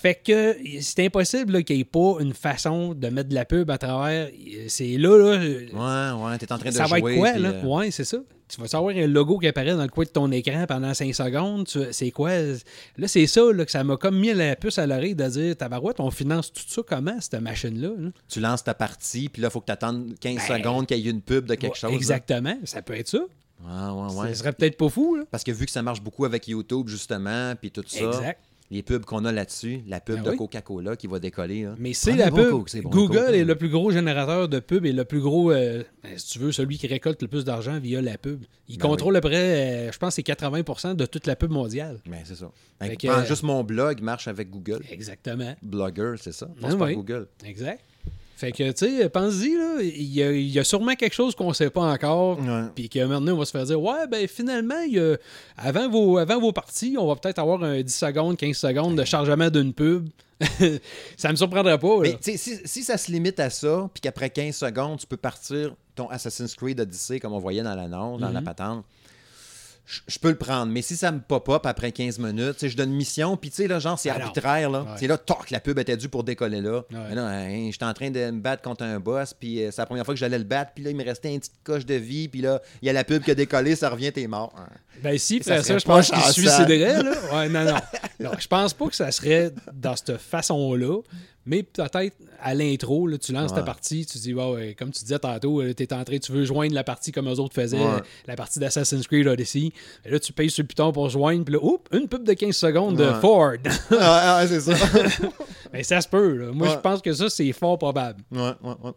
[0.00, 3.68] Fait que c'est impossible qu'il n'y ait pas une façon de mettre de la pub
[3.70, 4.28] à travers.
[4.68, 5.38] C'est là, là.
[5.40, 7.12] Ouais, ouais, t'es en train de ça va jouer.
[7.14, 7.48] être quoi, là?
[7.48, 8.18] euh, Ouais, c'est ça.
[8.48, 11.14] Tu vas savoir un logo qui apparaît dans le coin de ton écran pendant 5
[11.14, 11.66] secondes.
[11.66, 12.30] Tu- C'est quoi?
[12.96, 15.56] Là, c'est ça là, que ça m'a comme mis la puce à l'oreille de dire
[15.56, 17.90] Tabarouette, on finance tout ça comment, cette machine-là?
[17.98, 18.10] là?
[18.28, 20.98] Tu lances ta partie, puis là, il faut que tu attendes 15 Ben, secondes qu'il
[20.98, 21.90] y ait une pub de quelque Ouais, chose.
[21.90, 21.96] là.
[21.96, 22.56] Exactement.
[22.64, 23.18] Ça peut être ça.
[23.18, 24.28] Ouais, ouais, ouais.
[24.28, 25.24] Ça serait peut-être pas fou, là.
[25.30, 28.40] Parce que vu que ça marche beaucoup avec YouTube, justement, puis tout ça, Exact.
[28.70, 30.36] Les pubs qu'on a là-dessus, la pub Ben de oui.
[30.36, 31.62] Coca-Cola qui va décoller.
[31.64, 31.74] là.
[31.78, 32.50] Mais c'est la bon pub.
[32.50, 33.44] Coke, c'est bon, Google Coke, est là.
[33.44, 36.52] le plus gros générateur de pub et le plus gros, euh, ben, si tu veux,
[36.52, 38.44] celui qui récolte le plus d'argent via la pub.
[38.68, 41.50] Il Ben contrôle à peu près, euh, je pense, c'est 80% de toute la pub
[41.50, 41.98] mondiale.
[42.06, 42.50] Ben, c'est ça.
[42.80, 44.82] Fait Fait que, prends euh, juste mon blog marche avec Google.
[44.90, 45.54] Exactement.
[45.62, 46.48] Blogger, c'est ça.
[46.60, 46.94] Passe par oui.
[46.94, 47.26] Google.
[47.44, 47.80] Exact.
[48.38, 51.34] Fait que, tu sais, pense-y, là, il y, a- il y a sûrement quelque chose
[51.34, 52.38] qu'on sait pas encore.
[52.74, 55.16] Puis que maintenant, on va se faire dire, ouais, ben finalement, il y a-
[55.56, 59.04] avant, vos, avant vos parties, on va peut-être avoir un 10 secondes, 15 secondes de
[59.04, 60.08] chargement d'une pub.
[61.16, 62.02] ça me surprendrait pas.
[62.04, 62.10] là.
[62.22, 65.74] Mais si, si ça se limite à ça, puis qu'après 15 secondes, tu peux partir
[65.96, 68.26] ton Assassin's Creed Odyssey, comme on voyait dans l'annonce, Mhm.
[68.28, 68.84] dans la patente,
[70.06, 70.70] je peux le prendre.
[70.70, 73.68] Mais si ça me pop-up après 15 minutes, je donne une mission, puis tu sais,
[73.68, 74.26] là, genre, c'est Ah non.
[74.26, 74.82] arbitraire, là.
[74.82, 74.88] Ouais.
[74.98, 76.82] C'est là, toc, la pub était due pour décoller là.
[76.90, 76.98] Ouais.
[77.08, 79.80] Mais là, hein, j'étais en train de me battre contre un boss, puis euh, c'est
[79.80, 81.86] la première fois que j'allais le battre, puis là, il me restait une petite coche
[81.86, 84.26] de vie, puis là, il y a la pub qui a décollé, ça revient, t'es
[84.26, 84.52] mort.
[84.58, 84.66] Hein.
[85.02, 87.12] Ben si, Ça ça, serait je pense qu'il suiciderait, là.
[87.32, 87.76] Ouais, non, non.
[88.20, 91.00] Non, je pense pas que ça serait dans cette façon-là,
[91.48, 95.18] mais peut-être à l'intro, tu lances ta partie, tu dis, wow, ouais, comme tu disais
[95.18, 98.02] tantôt, tu es en train, tu veux joindre la partie comme eux autres faisaient, Ouais.
[98.26, 99.72] la partie d'Assassin's Creed Odyssey.
[100.04, 102.34] Et là, tu payes sur le piton pour joindre, puis là, oups, une pub de
[102.34, 103.12] 15 secondes de.
[103.20, 103.54] Ford.
[103.98, 104.74] ah, c'est ça.
[105.72, 106.52] Mais ça se peut, là.
[106.52, 108.22] Moi, je pense que ça, c'est fort probable.
[108.30, 108.92] Ouais, ouais, ouais.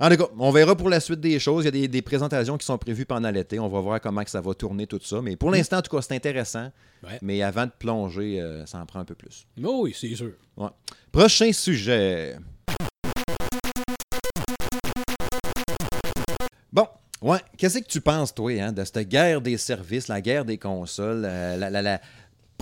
[0.00, 1.64] En tout cas, on verra pour la suite des choses.
[1.64, 3.58] Il y a des, des présentations qui sont prévues pendant l'été.
[3.60, 5.20] On va voir comment que ça va tourner tout ça.
[5.22, 6.70] Mais pour l'instant, en tout cas, c'est intéressant.
[7.04, 7.18] Ouais.
[7.22, 9.46] Mais avant de plonger, euh, ça en prend un peu plus.
[9.62, 10.32] Oui, c'est sûr.
[10.56, 10.68] Ouais.
[11.10, 12.36] Prochain sujet.
[16.72, 16.86] Bon,
[17.20, 20.56] ouais, qu'est-ce que tu penses, toi, hein, de cette guerre des services, la guerre des
[20.58, 22.00] consoles, euh, la, la- la-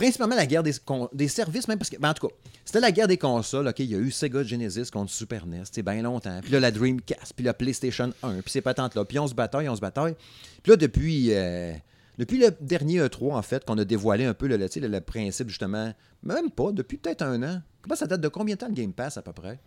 [0.01, 0.73] principalement la guerre des,
[1.13, 2.35] des services, même parce que, ben, en tout cas,
[2.65, 5.65] c'était la guerre des consoles, OK, il y a eu Sega Genesis contre Super NES,
[5.71, 9.19] c'est bien longtemps, puis là, la Dreamcast, puis la PlayStation 1, puis ces patentes-là, puis
[9.19, 10.15] on se bataille, on se bataille.
[10.63, 11.75] Puis là, depuis, euh,
[12.17, 15.93] depuis le dernier E3, en fait, qu'on a dévoilé un peu le, le, principe, justement,
[16.23, 17.61] même pas, depuis peut-être un an.
[17.83, 19.61] Comment ça date de combien de temps le Game Pass, à peu près?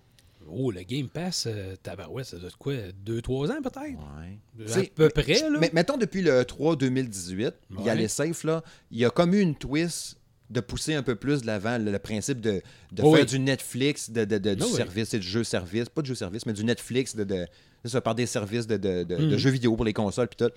[0.49, 2.73] Oh, le Game Pass, euh, tabarouette, ça doit être quoi,
[3.05, 3.99] 2-3 ans peut-être?
[3.99, 4.73] Ouais.
[4.73, 5.59] À peu près, là.
[5.61, 9.11] Mais mettons depuis le 3 2018, il y a les safe là, il y a
[9.11, 10.17] comme eu une twist
[10.49, 13.25] de pousser un peu plus de l'avant le, le principe de, de Oh faire oui.
[13.25, 14.71] du Netflix, de, de- de- du oui.
[14.73, 17.47] service, c'est du jeu service, pas du jeu service, mais du Netflix de, de
[17.85, 19.29] ça, par des services de, de- de- Mm.
[19.29, 20.53] de jeux vidéo pour les consoles puis tout.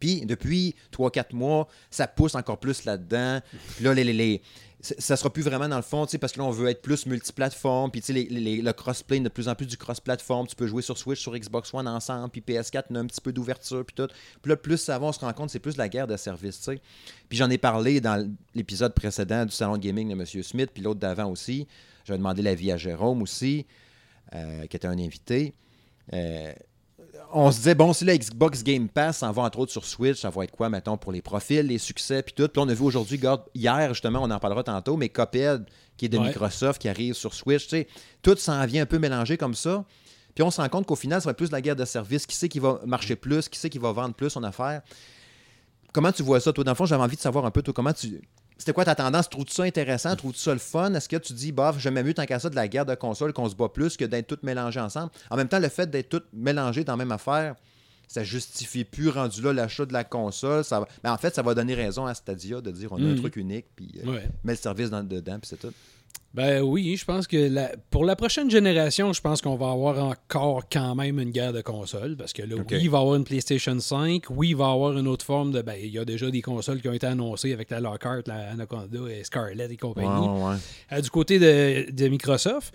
[0.00, 3.40] Puis depuis 3-4 mois, ça pousse encore plus là-dedans.
[3.76, 4.42] Puis là, les, les- les-
[4.82, 7.90] ça sera plus vraiment dans le fond, parce que là, on veut être plus multiplateforme.
[7.90, 10.46] Puis, les- les- le crossplay, de plus en plus du cross-platform.
[10.46, 12.30] Tu peux jouer sur Switch, sur Xbox One ensemble.
[12.30, 13.84] Puis PS4, on a un petit peu d'ouverture.
[13.84, 14.08] Puis tout.
[14.40, 16.58] Puis là, plus ça va, on se rend compte, c'est plus la guerre de services,
[16.60, 16.80] tu sais.
[17.28, 20.24] Puis j'en ai parlé dans l'épisode précédent du salon de gaming de M.
[20.42, 21.66] Smith, puis l'autre d'avant aussi.
[22.06, 23.66] J'avais demandé l'avis à Jérôme aussi,
[24.34, 25.52] euh, qui était un invité.
[26.14, 26.52] Euh,
[27.32, 30.20] on se disait, bon, si le Xbox Game Pass s'en va entre autres sur Switch,
[30.20, 32.48] ça va être quoi, mettons, pour les profils, les succès, puis tout.
[32.48, 35.64] Puis on a vu aujourd'hui, regarde, hier, justement, on en parlera tantôt, mais Cuphead,
[35.96, 36.28] qui est de Ouais.
[36.28, 37.88] Microsoft, qui arrive sur Switch, tu sais,
[38.22, 39.84] tout s'en vient un peu mélangé comme ça.
[40.34, 42.26] Puis on se rend compte qu'au final, ça va être plus la guerre de services.
[42.26, 43.48] Qui c'est qui va marcher plus?
[43.48, 44.82] Qui c'est qui va vendre plus son affaire?
[45.92, 46.62] Comment tu vois ça, toi?
[46.62, 48.20] Dans le fond, j'avais envie de savoir un peu, toi, comment tu...
[48.60, 49.30] C'était quoi ta tendance?
[49.30, 50.14] Trouves-tu ça intéressant?
[50.16, 50.92] Trouves-tu ça le fun?
[50.92, 53.32] Est-ce que tu dis, bof, j'aimais mieux tant qu'à ça de la guerre de console
[53.32, 55.10] qu'on se bat plus que d'être toutes mélangées ensemble?
[55.30, 57.54] En même temps, le fait d'être toutes mélangées dans la même affaire,
[58.06, 60.62] ça justifie plus rendu là l'achat de la console.
[60.62, 63.06] Ça va- Ben, en fait, ça va donner raison à Stadia de dire on a
[63.06, 63.20] un Mhm.
[63.20, 64.28] truc unique, puis euh, Ouais.
[64.44, 65.72] met le service dans, dedans, puis c'est tout.
[66.32, 69.98] Ben oui, je pense que la- pour la prochaine génération, je pense qu'on va avoir
[70.04, 72.16] encore quand même une guerre de consoles.
[72.16, 74.24] Parce que là, oui, il va y avoir une PlayStation 5.
[74.30, 75.60] Oui, il va y avoir une autre forme de.
[75.60, 78.50] Ben, il y a déjà des consoles qui ont été annoncées avec la Lockhart, la
[78.52, 80.28] Anaconda et Scarlett et compagnie.
[80.28, 80.54] ouais.
[80.92, 82.72] Euh, du côté de, de Microsoft.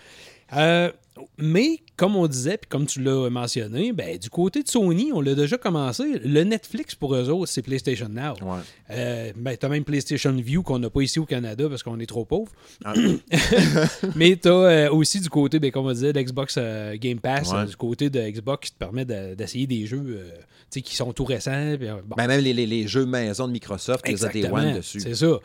[0.53, 0.91] Euh,
[1.37, 5.21] mais, comme on disait, puis comme tu l'as mentionné, ben, du côté de Sony, on
[5.21, 6.19] l'a déjà commencé.
[6.23, 8.33] Le Netflix, pour eux autres, c'est PlayStation Now.
[8.41, 8.59] Ouais.
[8.91, 12.05] Euh, ben, t'as même PlayStation View qu'on n'a pas ici au Canada parce qu'on est
[12.05, 12.51] trop pauvre.
[12.83, 12.93] Ah.
[14.15, 17.65] Mais t'as euh, aussi du côté, ben, comme on disait, l'Xbox euh, Game Pass, Ouais.
[17.65, 20.29] du côté de Xbox qui te permet de- d'essayer des jeux euh,
[20.71, 21.75] tu qui sont tout récents.
[21.79, 22.15] bon.
[22.17, 24.99] Ben, même les, les- les jeux maison de Microsoft, les des One dessus.
[24.99, 25.39] C'est ça.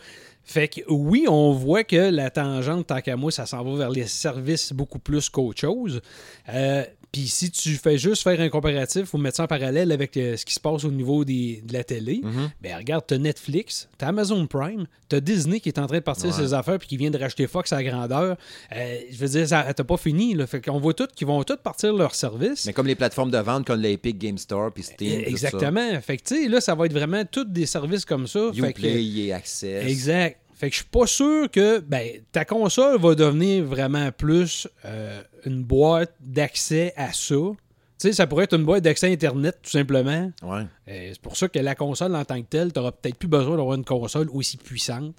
[0.50, 3.90] Fait que oui, on voit que la tangente, tant qu'à moi, ça s'en va vers
[3.90, 6.02] les services beaucoup plus qu'autre chose.
[6.48, 10.16] Euh, Puis si tu fais juste faire un comparatif ou mettre ça en parallèle avec
[10.16, 12.50] euh, ce qui se passe au niveau des, de la télé, Mhm.
[12.62, 16.26] ben regarde, t'as Netflix, t'as Amazon Prime, t'as Disney qui est en train de partir
[16.30, 16.36] Ouais.
[16.36, 18.36] ses affaires puis qui vient de racheter Fox à grandeur.
[18.76, 20.34] Euh, je veux dire, ça t'as pas fini.
[20.34, 20.46] Là.
[20.46, 22.66] Fait qu'on voit tous qu'ils vont tous partir leur service.
[22.66, 25.22] Mais comme les plateformes de vente comme l'Epic Game Store puis Steam.
[25.24, 25.28] ça.
[25.28, 26.00] Exactement.
[26.00, 28.50] Fait que tu sais, là, ça va être vraiment tous des services comme ça.
[28.54, 29.84] Que- Uplay et Access.
[29.86, 30.36] Exact.
[30.54, 35.22] Fait que je suis pas sûr que ben, ta console va devenir vraiment plus euh,
[35.46, 37.35] une boîte d'accès à ça.
[37.37, 40.33] Tu sais, ça pourrait être une boîte d'accès Internet, tout simplement.
[40.42, 40.62] Ouais.
[40.88, 43.29] Euh, c'est pour ça que la console en tant que telle, tu n'auras peut-être plus
[43.29, 45.14] besoin d'avoir une console aussi puissante.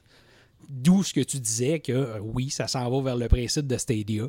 [0.69, 3.77] D'où ce que tu disais que euh, oui, ça s'en va vers le principe de
[3.77, 4.23] Stadia,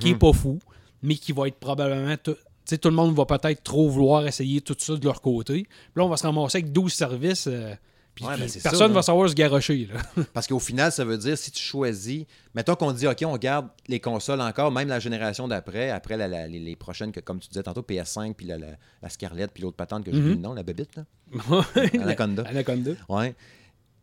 [0.00, 0.58] qui est pas fou,
[1.02, 2.16] mais qui va être probablement.
[2.22, 5.20] tout- tu sais, tout le monde va peut-être trop vouloir essayer tout ça de leur
[5.20, 5.64] côté.
[5.64, 7.46] Puis là, on va se ramasser avec 12 services.
[7.46, 7.74] euh,
[8.14, 8.94] puis Ouais, ben, personne là.
[8.94, 9.88] va savoir se garocher.
[9.92, 10.24] Là.
[10.32, 12.24] Parce qu'au final, ça veut dire si tu choisis,
[12.54, 16.28] mettons qu'on dit OK, on garde les consoles encore, même la génération d'après, après la-
[16.28, 19.76] la- les, les prochaines que, comme tu disais tantôt, PS5, puis la, Scarlett, puis l'autre
[19.76, 21.04] patente que j'ai vu le nom, la bébite, là.
[22.00, 22.42] Anaconda.
[22.46, 22.92] Anaconda.
[23.08, 23.34] Ouais.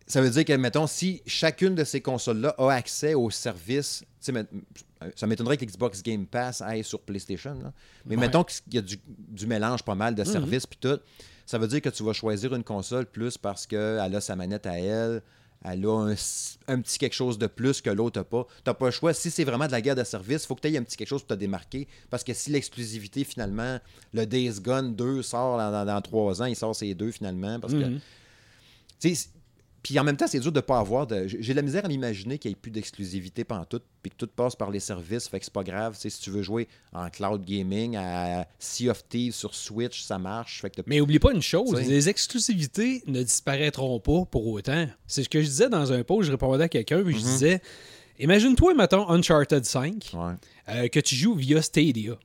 [0.07, 5.25] Ça veut dire que, mettons, si chacune de ces consoles-là a accès aux services, ça
[5.25, 7.71] m'étonnerait que l'Xbox Game Pass aille sur PlayStation, là.
[8.05, 8.21] mais Ouais.
[8.21, 10.99] mettons qu'il y a du, du mélange pas mal de services, puis tout,
[11.51, 14.65] ça veut dire que tu vas choisir une console plus parce qu'elle a sa manette
[14.65, 15.21] à elle,
[15.65, 16.15] elle a
[16.69, 18.45] un, petit quelque chose de plus que l'autre n'a pas.
[18.45, 19.13] Tu n'as pas le choix.
[19.13, 20.95] Si c'est vraiment de la guerre de service, il faut que tu aies un petit
[20.97, 21.87] quelque chose pour te démarquer.
[22.09, 23.77] Parce que si l'exclusivité, finalement,
[24.13, 27.59] le Days Gone 2 sort dans, dans- dans trois ans, il sort ces deux finalement.
[27.59, 27.99] Parce que Mhm.
[29.83, 31.25] Puis en même temps, c'est dur de ne pas avoir de.
[31.27, 34.15] J'ai de la misère à m'imaginer qu'il n'y ait plus d'exclusivité pendant tout, puis que
[34.15, 35.27] tout passe par les services.
[35.27, 35.95] Fait que c'est pas grave.
[35.97, 40.61] Si tu veux jouer en cloud gaming, à Sea of Thieves sur Switch, ça marche.
[40.61, 41.83] Fait que t'as- Mais oublie pas une chose, T'sais.
[41.89, 44.87] les exclusivités ne disparaîtront pas pour autant.
[45.07, 47.61] C'est ce que je disais dans un post, je répondais à quelqu'un, puis je disais
[48.19, 50.33] Imagine-toi, mettons, Uncharted 5, Ouais.
[50.69, 52.17] euh, que tu joues via Stadia.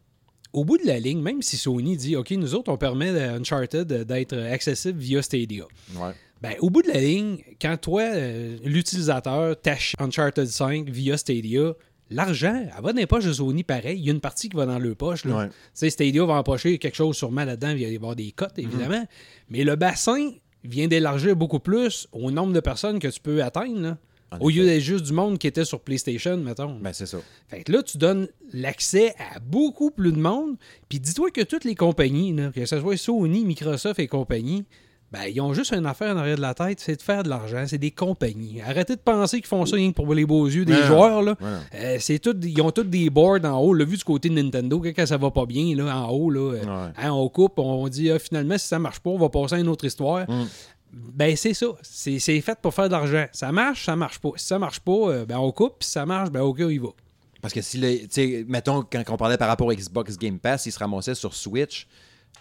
[0.53, 3.35] Au bout de la ligne, même si Sony dit OK, nous autres, on permet à
[3.35, 5.65] Uncharted d'être accessible via Stadia.
[5.95, 6.13] Ouais.
[6.47, 11.73] Ben, au bout de la ligne, quand toi, euh, l'utilisateur, tâche Uncharted 5 via Stadia,
[12.09, 13.99] l'argent, elle va dans les poches de Sony pareil.
[13.99, 15.25] Il y a une partie qui va dans leur poche.
[15.25, 15.51] Là.
[15.75, 15.91] Ouais.
[15.91, 17.71] Stadia va empocher quelque chose sûrement là-dedans.
[17.71, 19.05] Il va y avoir des cotes, évidemment.
[19.49, 20.31] Mais le bassin
[20.63, 23.81] vient d'élargir beaucoup plus au nombre de personnes que tu peux atteindre.
[23.81, 23.99] là.
[24.39, 26.79] Au lieu d'être juste du monde qui était sur PlayStation, mettons.
[26.79, 27.19] Ben, c'est ça.
[27.49, 30.57] Fait que là, tu donnes l'accès à beaucoup plus de monde.
[30.89, 34.65] Puis dis-toi que toutes les compagnies, là, que ce soit Sony, Microsoft et compagnie,
[35.17, 37.29] ben, ils ont juste une affaire en arrière de la tête, c'est de faire de
[37.31, 37.65] l'argent.
[37.67, 38.61] C'est des compagnies.
[38.61, 41.23] Arrêtez de penser qu'ils font ça rien que pour les beaux yeux des joueurs.
[41.23, 41.37] Là.
[41.41, 41.47] Ouais.
[41.75, 43.73] Euh, c'est tout, ils ont tous des boards en haut.
[43.73, 46.41] L'a vu du côté de Nintendo, quand ça va pas bien, là, en haut, là,
[46.55, 46.93] euh, Ouais.
[46.99, 49.59] hein, on coupe, on dit ah, finalement, si ça marche pas, on va passer à
[49.59, 50.29] une autre histoire.
[50.31, 50.45] Mm.
[50.93, 51.67] Ben, c'est ça.
[51.83, 53.27] C'est c'est fait pour faire de l'argent.
[53.33, 54.31] Ça marche, ça marche pas.
[54.37, 55.83] Si ça marche pas, euh, ben, on coupe.
[55.83, 56.89] Si ça marche, ben, OK, on y va.
[57.43, 60.67] Parce que si, tu sais, mettons, quand on parlait par rapport au Xbox Game Pass,
[60.67, 61.87] ils se ramassaient sur Switch.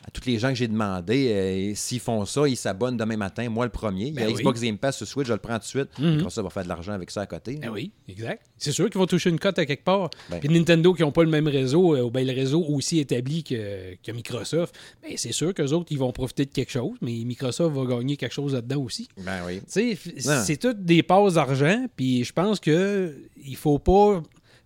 [0.07, 3.49] À tous les gens que j'ai demandé, euh, s'ils font ça, ils s'abonnent demain matin,
[3.49, 4.07] moi le premier.
[4.07, 4.39] Il y a Ben oui.
[4.39, 5.89] Xbox Game Pass sur Switch, je le prends tout de suite.
[5.97, 6.15] Mhm.
[6.17, 7.55] Microsoft va faire de l'argent avec ça à côté.
[7.55, 8.45] Ben oui, exact.
[8.57, 10.09] C'est sûr qu'ils vont toucher une cote à quelque part.
[10.29, 10.39] Ben.
[10.39, 13.43] Puis Nintendo qui n'ont pas le même réseau, euh, ou ben le réseau aussi établi
[13.43, 17.13] que, que Microsoft, ben c'est sûr qu'eux autres, ils vont profiter de quelque chose, mais
[17.25, 19.07] Microsoft va gagner quelque chose là-dedans aussi.
[19.17, 19.61] Ben oui.
[19.67, 24.21] C'est toutes des passes d'argent, puis je pense que il faut pas.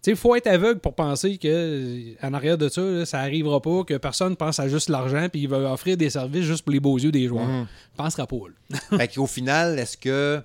[0.07, 3.61] Il faut être aveugle pour penser que euh, en arrière de ça, là, ça arrivera
[3.61, 6.71] pas, que personne pense à juste l'argent, puis il va offrir des services juste pour
[6.71, 7.45] les beaux yeux des joueurs.
[7.47, 7.67] Mhm.
[7.97, 8.37] Pensera pas.
[8.97, 10.41] fait qu'au final, est-ce que,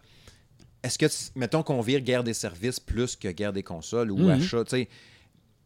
[0.82, 1.06] est-ce que,
[1.38, 4.30] mettons qu'on vire guerre des services plus que guerre des consoles ou Mhm.
[4.30, 4.88] achat, tu sais,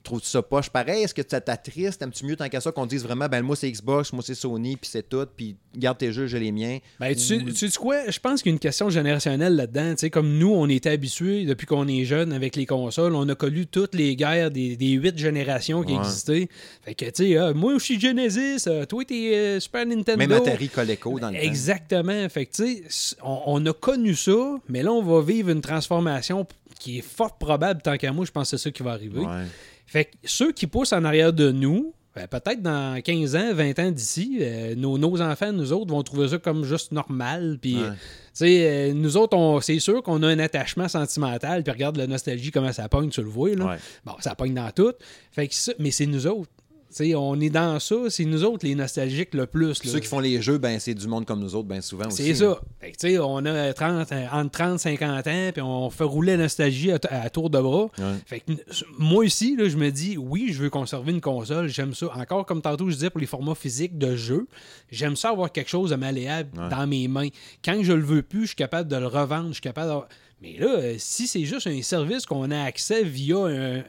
[0.08, 1.02] trouves-tu ça poche pareil?
[1.04, 2.00] Est-ce que ça t'attriste?
[2.00, 4.76] T'aimes-tu mieux tant qu'à ça qu'on dise vraiment, ben moi c'est Xbox, moi c'est Sony,
[4.76, 6.78] puis c'est tout, puis garde tes jeux, j'ai les miens?
[6.98, 8.10] Ben, tu, Ou- tu sais quoi?
[8.10, 9.90] Je pense qu'il y a une question générationnelle là-dedans.
[9.92, 13.14] Tu sais, comme nous, on était habitués depuis qu'on est jeune avec les consoles.
[13.14, 15.98] On a connu toutes les guerres des, des huit générations qui Ouais.
[15.98, 16.48] existaient.
[16.82, 18.64] Fait que, tu sais, ah, moi, je suis Genesis.
[18.66, 20.18] euh, toi, t'es euh, Super Nintendo.
[20.18, 21.42] Même Atari Coleco dans le temps.
[21.42, 22.28] Exactement.
[22.28, 25.60] Fait que, tu sais, on, on a connu ça, mais là, on va vivre une
[25.60, 26.46] transformation
[26.78, 29.20] qui est fort probable, tant qu'à moi, je pense que c'est ça qui va arriver.
[29.20, 29.44] Ouais.
[29.88, 33.78] Fait que ceux qui poussent en arrière de nous, ben, peut-être dans 15 ans, 20
[33.78, 37.58] ans d'ici, euh, nos, nos enfants, nous autres, vont trouver ça comme juste normal.
[37.60, 37.82] Puis, Ouais.
[37.82, 37.96] euh, tu
[38.32, 41.62] sais, euh, nous autres, c'est sûr qu'on a un attachement sentimental.
[41.62, 43.54] Puis regarde la nostalgie, comment ça pogne, tu le vois.
[43.54, 43.64] Là.
[43.66, 43.76] Ouais.
[44.04, 44.92] Bon, ça pogne dans tout.
[45.32, 46.50] Fait que ça- mais c'est nous autres.
[46.90, 49.84] Tu sais, on est dans ça, c'est nous autres les nostalgiques le plus.
[49.84, 49.90] là.
[49.92, 52.22] Ceux qui font les jeux, ben c'est du monde comme nous autres, ben souvent aussi.
[52.24, 52.58] C'est ça.
[52.80, 56.04] Fait que, tu sais, on a 30, euh, entre 30 50 ans, puis on fait
[56.04, 57.88] rouler la nostalgie à, tour de bras.
[57.98, 58.14] Ouais.
[58.24, 58.52] Fait que,
[58.98, 62.06] moi aussi, je me dis, oui, je veux conserver une console, j'aime ça.
[62.16, 64.46] Encore comme tantôt, je disais pour les formats physiques de jeu,
[64.90, 66.68] j'aime ça avoir quelque chose de malléable Ouais.
[66.70, 67.28] dans mes mains.
[67.64, 70.08] Quand je le veux plus, je suis capable de le revendre, je suis capable d'avoir-
[70.40, 73.82] Mais là, euh, si c'est juste un service qu'on a accès via un, un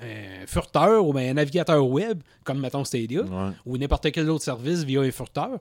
[0.47, 3.51] furteur ou bien un navigateur web, comme mettons Stadia, Ouais.
[3.67, 5.59] ou n'importe quel autre service via un furteur,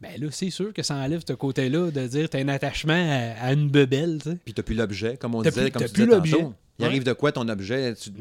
[0.00, 3.46] ben là, c'est sûr que ça enlève ce côté-là de dire t'as un attachement à,
[3.46, 4.36] à une bebelle, tu sais.
[4.44, 6.36] Puis t'as plus l'objet, comme on disait, plus- comme t'as tu plus disais l'objet.
[6.36, 6.54] tantôt.
[6.78, 6.88] Il Ouais.
[6.88, 7.94] arrive de quoi ton objet?
[7.96, 8.12] Tu,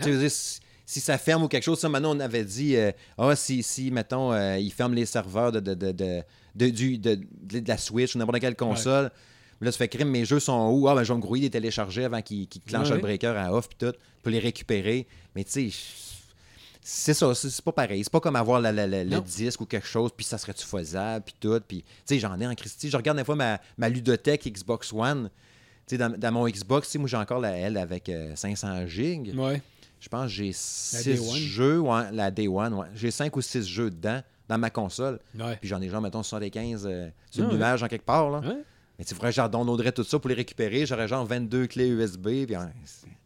[0.89, 3.91] si, ça ferme ou quelque chose, ça, maintenant, on avait dit, euh, ah, si, si,
[3.91, 6.23] mettons, euh, ils ferment les serveurs de, de, de, de,
[6.55, 9.11] de- du- de la Switch ou n'importe quelle console,
[9.61, 10.87] là, tu fais crime, mes jeux sont où?
[10.87, 12.95] Ah, ben, je vais me grouiller télécharger avant qu'ils qu'ils clenchent Ouais.
[12.95, 15.07] le breaker à off, puis tout, pour les récupérer.
[15.35, 15.77] Mais tu sais,
[16.81, 18.03] c'est ça, c'est pas pareil.
[18.03, 20.65] C'est pas comme avoir la- la- la- le disque ou quelque chose, puis ça serait-tu
[20.65, 21.59] faisable, puis tout.
[21.67, 22.89] Puis, tu sais, j'en ai en Christie.
[22.89, 25.29] Je regarde des fois ma, ma ludothèque Xbox One.
[25.85, 29.33] Tu sais, dans, dans mon Xbox, moi, j'ai encore la L avec euh, 500 gigs.
[29.37, 29.61] Ouais.
[29.99, 31.35] Je pense que j'ai Day 6 One.
[31.37, 32.87] jeux, ouais, la Day One, ouais.
[32.95, 35.19] J'ai 5 ou 6 jeux dedans, dans ma console.
[35.37, 35.57] Ouais.
[35.59, 38.41] Puis j'en ai genre, mettons, 75 euh, sur Ah le nuage en quelque part, là.
[38.99, 40.85] Mais tu vrai, j'en downloaderais tout ça pour les récupérer.
[40.87, 42.45] J'aurais genre 22 clés USB.
[42.47, 42.55] Puis,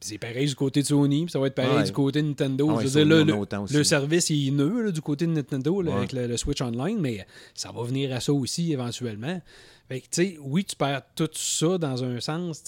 [0.01, 1.84] c'est- pareil du côté de Sony, puis ça va être pareil Ouais.
[1.84, 2.67] du côté de Nintendo.
[2.69, 5.01] Ah ouais, Je veux dire, Sony là, en le, service il est nœud là, du
[5.01, 5.97] côté de Nintendo là, Ouais.
[5.97, 9.41] avec le, le Switch Online, mais ça va venir à ça aussi éventuellement.
[9.88, 12.63] Fait que, tu sais, oui, tu perds tout ça dans un sens.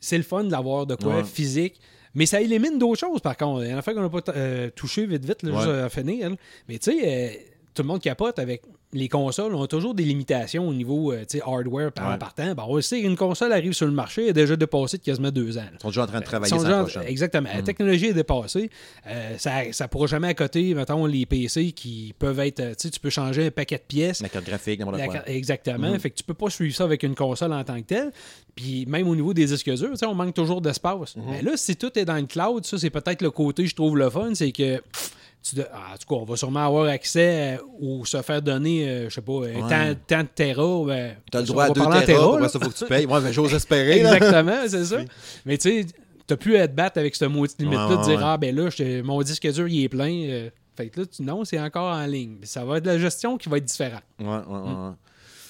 [0.00, 1.80] C'est le fun d'avoir de quoi physique.
[2.14, 3.64] Mais ça élimine d'autres choses, par contre.
[3.64, 5.88] Il y en a fait qu'on n'a pas euh, touché vite, vite, là, juste à
[5.88, 6.34] finir.
[6.68, 7.34] Mais tu sais, euh,
[7.72, 8.62] tout le monde capote avec
[8.92, 12.18] les consoles ont toujours des limitations au niveau euh, hardware par Ouais.
[12.18, 12.54] partant.
[12.54, 15.30] Ben, on sait qu'une console arrive sur le marché, elle est déjà dépassée de quasiment
[15.30, 15.62] deux ans.
[15.62, 15.70] là.
[15.74, 17.02] Ils sont déjà en train de travailler sur la prochaine.
[17.06, 17.48] Exactement.
[17.54, 18.68] La technologie est dépassée.
[19.06, 22.56] Euh, ça ne pourra jamais à côté, mettons, les PC qui peuvent être.
[22.56, 24.22] Tu sais, tu peux changer un paquet de pièces.
[24.22, 25.28] La carte graphique, n'importe quoi.
[25.28, 25.90] Exactement.
[25.92, 25.98] Mhm.
[26.00, 28.10] Fait que tu peux pas suivre ça avec une console en tant que telle.
[28.56, 31.14] Puis même au niveau des disques durs, on manque toujours d'espace.
[31.16, 33.96] Mais là, si tout est dans le cloud, ça, c'est peut-être le côté, je trouve,
[33.96, 34.78] le fun, c'est que.
[34.78, 38.20] pff, tu de- ah, en tout cas, on va sûrement avoir accès euh, ou se
[38.22, 39.54] faire donner, euh, je sais pas, Ouais.
[39.68, 40.84] tant, tant de Tera.
[40.86, 42.48] Ben, T'as le on droit à va 2 parler en Tera, Tera, après là.
[42.48, 43.06] ça, faut que tu payes.
[43.06, 43.98] Ouais, mais j'ose espérer.
[44.00, 44.98] Exactement, c'est ça.
[45.46, 45.86] Mais tu sais,
[46.26, 48.54] t'as plus à te battre avec ce mot limite-là Ouais, de dire ouais, Ah, ben
[48.54, 48.68] là,
[49.02, 50.12] mon disque dur, il est plein.
[50.28, 52.36] euh, fait que là, tu, non, c'est encore en ligne.
[52.44, 54.02] Ça va être la gestion qui va être différente.
[54.20, 54.90] Ouais, ouais, ouais, ouais.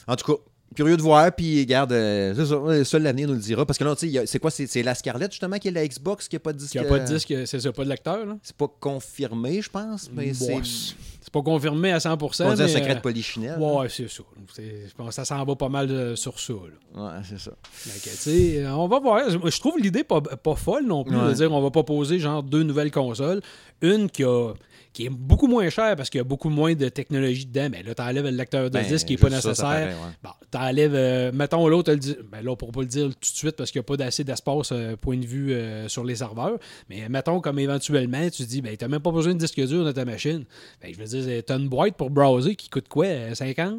[0.06, 0.40] En tout cas,
[0.74, 3.66] curieux de voir, puis garde, euh, euh, seul l'avenir nous le dira.
[3.66, 6.28] Parce que là, tu sais, c'est quoi C'est la Scarlett, justement, qui est la Xbox,
[6.28, 6.74] qui n'a pas de disque.
[6.74, 8.24] Il n'y a pas de euh, disque, c'est ça, pas de lecteur.
[8.26, 8.36] Là?
[8.42, 10.94] C'est pas confirmé, je pense, mais Bon, c'est.
[11.20, 12.44] c'est pas confirmé à 100%.
[12.44, 13.58] On dit un secret de euh, polichinelle.
[13.58, 14.22] Ouais, c'est ça.
[14.56, 16.52] Je pense que ça s'en va pas mal euh, sur ça.
[16.52, 17.02] Là.
[17.02, 17.50] Ouais, c'est ça.
[17.50, 19.28] Que, tu sais, on va voir.
[19.28, 22.42] Je trouve l'idée pas, pas folle non plus de dire on va pas poser genre
[22.42, 23.40] deux nouvelles consoles.
[23.82, 24.52] Une qui a
[24.92, 27.68] qui est beaucoup moins chère parce qu'il y a beaucoup moins de technologie dedans.
[27.70, 29.96] Mais là, t'enlèves le lecteur de Ben, disque qui n'est pas juste ça, ça nécessaire.
[29.96, 30.16] paraît, ouais.
[30.22, 31.94] Bon, t'enlèves, euh, mettons l'autre,
[32.30, 33.96] ben là, on pourra pas le dire tout de suite parce qu'il n'y a pas
[33.96, 36.58] d'assez d'espace, euh, point de vue euh, sur les serveurs.
[36.88, 39.92] Mais mettons, comme éventuellement, tu dis, ben, t'as même pas besoin de disque dur dans
[39.92, 40.44] ta machine.
[40.82, 43.74] Ben, je veux dire, t'as une boîte pour browser qui coûte quoi euh, 50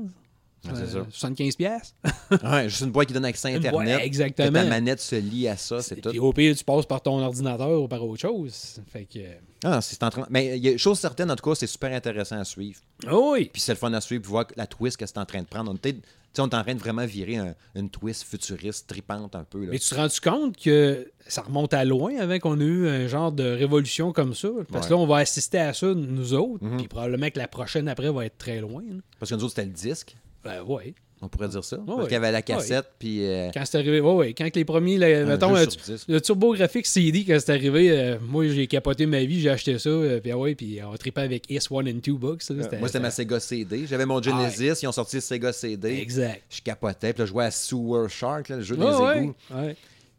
[0.63, 1.10] Ouais, c'est Euh, ça.
[1.10, 1.95] 75 pièces
[2.43, 4.00] Ouais, juste une boîte qui donne accès à Internet.
[4.04, 4.47] exactement.
[4.50, 6.10] Que ta manette se lie à ça, c'est tout.
[6.12, 8.80] Puis au pire, tu passes par ton ordinateur ou par autre chose.
[8.88, 9.19] Fait que.
[9.63, 10.28] Ah, c'est en train...
[10.30, 12.80] Mais il y a chose certaine, en tout cas, c'est super intéressant à suivre.
[13.12, 13.50] Oh oui!
[13.52, 15.47] Puis c'est le fun à suivre, puis voir la twist que c'est en train de
[15.47, 15.71] prendre.
[15.71, 16.00] On, était- tu
[16.34, 19.65] sais, on est en train de vraiment virer un- une twist futuriste, tripante un peu.
[19.65, 19.71] Là.
[19.71, 23.08] Mais tu te rends compte que ça remonte à loin avant qu'on ait eu un
[23.08, 24.50] genre de révolution comme ça?
[24.71, 25.00] Parce que Ouais.
[25.00, 26.63] là, on va assister à ça, nous autres.
[26.63, 26.78] Mhm.
[26.78, 28.84] Puis probablement que la prochaine après va être très loin.
[28.88, 28.97] là.
[29.19, 30.93] Parce que nous autres, c'était le disque, Ben ouais.
[31.21, 31.77] on pourrait dire ça.
[31.86, 32.04] Parce ouais.
[32.06, 33.23] qu'il y avait la cassette, puis...
[33.27, 34.34] euh, Quand c'est arrivé, ouais, ouais.
[34.34, 36.06] Quand les premiers, un mettons, euh, disque.
[36.08, 39.89] le TurboGrafx CD, quand c'est arrivé, euh, moi, j'ai capoté ma vie, j'ai acheté ça.
[39.89, 42.49] euh, puis ah ouais, puis on tripait avec S1 and 2 Bucks.
[42.49, 43.86] là, Moi, c'était ma Sega CD.
[43.86, 45.99] J'avais mon Genesis, ils ont sorti le Sega CD.
[45.99, 46.41] Exact.
[46.49, 49.36] Je capotais, puis là, je jouais à Sewer Shark, là, le jeu des égouts.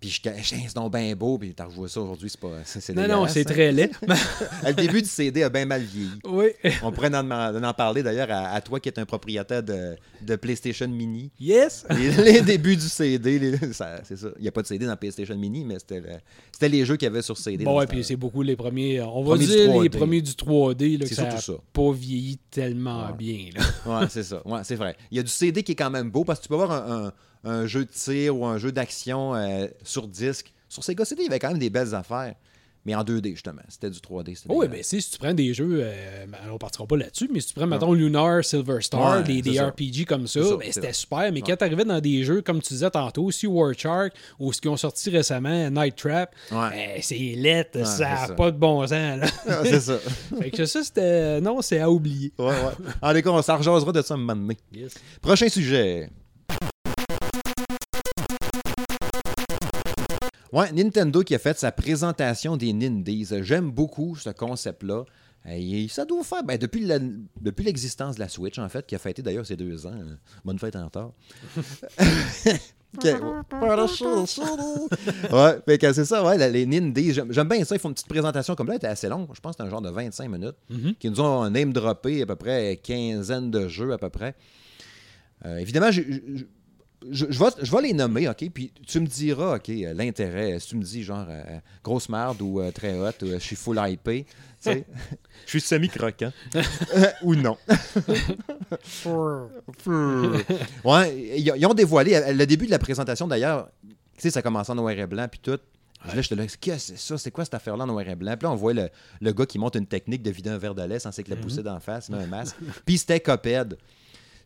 [0.02, 2.48] Puis je c'est donc bien beau, puis t'as revu ça aujourd'hui, c'est pas...
[2.64, 3.52] C'est, Non, non, c'est hein.
[3.54, 3.90] très laid.
[4.66, 6.10] Le début du CD a bien mal vieilli.
[6.24, 6.48] oui.
[6.82, 10.88] On pourrait en, parler d'ailleurs à, à toi qui es un propriétaire de, de PlayStation
[10.88, 11.30] Mini.
[11.38, 11.86] Yes!
[11.90, 14.28] Les, les débuts du CD, les- ça- c'est ça.
[14.38, 16.18] Il n'y a pas de CD dans PlayStation Mini, mais c'était, le-
[16.50, 17.64] c'était les jeux qu'il y avait sur CD.
[17.64, 19.00] Bon, ouais, puis c'est beaucoup les premiers.
[19.02, 19.98] On va Premiers dire les 3D.
[19.98, 21.36] premiers du 3D, là, que ça n'a
[21.72, 23.12] pas vieilli tellement Ouais.
[23.16, 23.50] bien.
[23.54, 24.00] Là.
[24.00, 24.42] Ouais, c'est ça.
[24.46, 24.96] Ouais, c'est vrai.
[25.12, 26.72] Il y a du CD qui est quand même beau parce que tu peux avoir
[26.72, 27.12] un, un-
[27.44, 30.52] un jeu de tir ou un jeu d'action euh, sur disque.
[30.68, 32.34] Sur Sega CD, il y avait quand même des belles affaires.
[32.84, 33.62] Mais en 2D, justement.
[33.68, 34.34] C'était du 3D.
[34.34, 37.30] c'était Oh, oui, mais si tu prends des jeux, euh, ben, on partira pas là-dessus,
[37.32, 39.60] mais si tu prends, mettons, Lunar, Silver Star, Ouais, des.
[39.60, 41.30] RPG comme ça, ben, c'était super.
[41.32, 44.52] Mais quand tu arrivais dans des jeux, comme tu disais tantôt, aussi War Shark, ou
[44.52, 46.70] ce qu'ils ont sorti récemment, Night Trap, Ouais.
[46.70, 48.90] ben, c'est lettre, ça n'a pas de bon sens.
[49.20, 49.26] Là.
[49.64, 49.98] C'est ça.
[50.40, 51.40] fait que ça, c'était.
[51.40, 52.32] Non, c'est à oublier.
[52.36, 52.54] Ouais, ouais.
[53.00, 54.56] En tout cas, on s'en rejasera de ça un moment donné.
[55.20, 56.10] Prochain sujet.
[60.52, 63.28] Ouais, Nintendo qui a fait sa présentation des Nindies.
[63.40, 65.04] J'aime beaucoup ce concept-là.
[65.48, 67.00] Et ça doit faire ben, depuis, la-
[67.40, 69.94] depuis l'existence de la Switch, en fait, qui a fêté d'ailleurs ces deux ans.
[69.94, 71.10] Euh, Bonne fête en retard.
[75.66, 77.14] ouais, c'est ça, ouais, les Nindies.
[77.14, 77.74] J'aime j'aime bien ça.
[77.74, 79.28] Ils font une petite présentation comme là, elle était assez longue.
[79.34, 80.56] Je pense que c'était un genre de 25 minutes.
[80.68, 80.94] Mhm.
[80.98, 84.34] Qui nous ont name droppé à peu près quinzaine de jeux à peu près.
[85.46, 86.02] Euh, évidemment, je,
[87.10, 88.48] je, je- je vais, je vais les nommer, OK?
[88.52, 90.58] Puis tu me diras, OK, euh, l'intérêt.
[90.60, 93.80] Si tu me dis genre euh, grosse merde ou euh, très euh, je suis full
[93.84, 94.84] hypé, tu sais,
[95.46, 96.32] je suis semi-croquant.
[97.22, 97.56] ou non.
[100.84, 104.42] ouais, ils, ils ont dévoilé, à- le début de la présentation d'ailleurs, tu sais, ça
[104.42, 105.58] commençait en noir et blanc, puis tout.
[106.04, 107.16] Là, j'étais là, qu'est-ce que c'est ça?
[107.16, 108.32] C'est quoi cette affaire-là en noir et blanc?
[108.36, 108.88] Puis là, on voit le,
[109.20, 111.36] le gars qui monte une technique de vider un verre de lait sans que la
[111.36, 112.56] pousser d'en face, il met un masque.
[112.84, 113.78] Puis c'était Coped.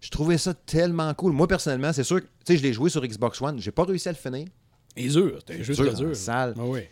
[0.07, 1.33] Je trouvais ça tellement cool.
[1.33, 3.59] Moi, personnellement, c'est sûr que, tu sais, je l'ai joué sur Xbox One.
[3.61, 4.47] J'ai pas réussi à le finir.
[4.97, 6.11] Et dur, c'était juste Dur, dur.
[6.11, 6.55] en salle.
[6.57, 6.83] Ah oui.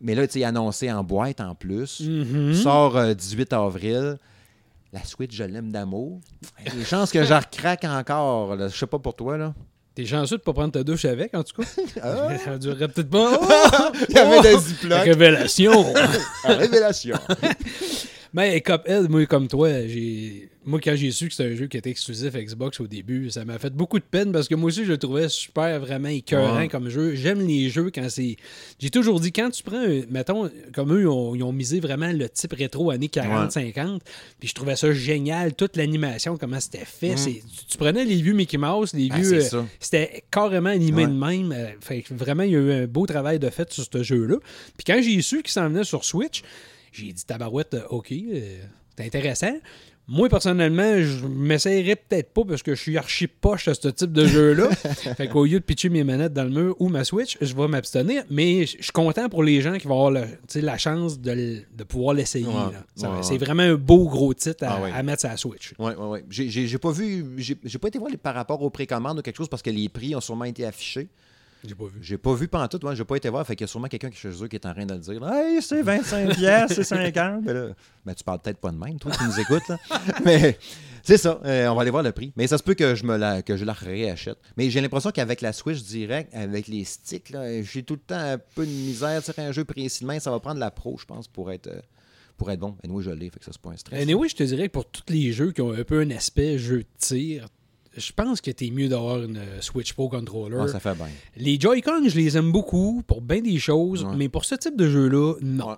[0.00, 1.98] Mais là, tu sais, annoncé en boîte en plus.
[1.98, 2.54] Mhm.
[2.54, 4.18] Sort euh, 18 avril.
[4.92, 6.20] La Switch, je l'aime d'amour.
[6.60, 8.56] Il y a des chances que j'en recraque encore.
[8.56, 9.52] Je sais pas pour toi, là.
[9.96, 11.68] T'es chanceux de pas prendre ta douche avec, en tout cas.
[12.04, 12.38] Ah.
[12.44, 13.40] Ça durerait peut-être pas.
[14.08, 14.98] Il y avait des ziplocs.
[15.00, 15.92] Révélation!
[16.44, 17.16] Révélation.
[18.32, 20.48] Mais Cuphead, moi, comme toi, j'ai.
[20.70, 23.44] Moi, quand j'ai su que c'était un jeu qui était exclusif Xbox au début, ça
[23.44, 26.56] m'a fait beaucoup de peine parce que moi aussi, je le trouvais super, vraiment écœurant
[26.58, 26.68] Ouais.
[26.68, 27.14] comme jeu.
[27.16, 28.36] J'aime les jeux quand c'est.
[28.78, 31.80] J'ai toujours dit, quand tu prends, un- mettons, comme eux, ils ont, ils ont misé
[31.80, 34.00] vraiment le type rétro années 40-50,
[34.38, 37.16] puis je trouvais ça génial, toute l'animation, comment c'était fait.
[37.16, 39.42] C'est- Tu, prenais les vieux Mickey Mouse, les Ah, vieux.
[39.54, 41.08] euh, c'était carrément animé Ouais.
[41.08, 41.52] de même.
[41.52, 44.02] euh, fait que vraiment, il y a eu un beau travail de fait sur ce
[44.02, 44.36] jeu-là.
[44.76, 46.42] Puis quand j'ai su qu'il s'en venait sur Switch,
[46.92, 48.58] j'ai dit tabarouette, euh, OK, euh,
[48.96, 49.56] c'est intéressant.
[50.12, 54.10] Moi, personnellement, je m'essayerais peut-être pas parce que je suis archi poche à ce type
[54.12, 54.68] de jeu-là.
[55.16, 57.68] fait qu'au lieu de pitcher mes manettes dans le mur ou ma Switch, je vais
[57.68, 58.24] m'abstenir.
[58.28, 62.14] Mais je suis content pour les gens qui vont avoir le- la chance de, pouvoir
[62.14, 62.44] l'essayer.
[62.44, 63.08] Ouais, ouais.
[63.22, 65.74] C'est vraiment un beau gros titre à, Ah à mettre sur la Switch.
[65.78, 66.48] Oui, oui, oui.
[66.50, 67.24] J'ai- pas vu.
[67.36, 69.70] J'ai j'ai pas été voir les, par rapport aux précommandes ou quelque chose parce que
[69.70, 71.08] les prix ont sûrement été affichés.
[71.66, 71.98] J'ai pas vu.
[72.02, 73.46] J'ai pas vu pendant tout, moi, j'ai pas été voir.
[73.46, 74.94] Fait qu'il y a sûrement quelqu'un qui est chez eux qui est en train de
[74.94, 75.26] le dire.
[75.30, 77.44] Hey, c'est 25 pièces, c'est 50.
[77.44, 79.68] Ben, là, ben, tu parles peut-être pas de même, toi qui nous écoutes.
[79.68, 79.78] Là.
[80.24, 80.58] Mais
[81.02, 81.38] c'est ça.
[81.44, 82.32] euh, on va aller voir le prix.
[82.36, 84.38] Mais ça se peut que je me la, que je la réachète.
[84.56, 88.38] Mais j'ai l'impression qu'avec la Switch direct, avec les sticks, j'ai tout le temps un
[88.38, 89.22] peu de misère.
[89.22, 91.66] Tirer un jeu précis de main, ça va prendre la pro, je pense, pour être,
[91.66, 91.80] euh,
[92.38, 92.76] pour être bon.
[92.82, 94.00] Et nous, je l'ai, fait que ça, c'est pas un stress.
[94.00, 96.58] Anyway, je te dirais que pour tous les jeux qui ont un peu un aspect
[96.58, 97.48] jeu de tir,
[97.96, 100.58] je pense que t'es mieux d'avoir une euh, Switch Pro Controller.
[100.60, 101.08] Ah, ça fait bien.
[101.36, 104.16] Les Joy-Con, je les aime beaucoup pour bien des choses, Ouais.
[104.16, 105.68] mais pour ce type de jeu-là, non.
[105.70, 105.74] Ouais.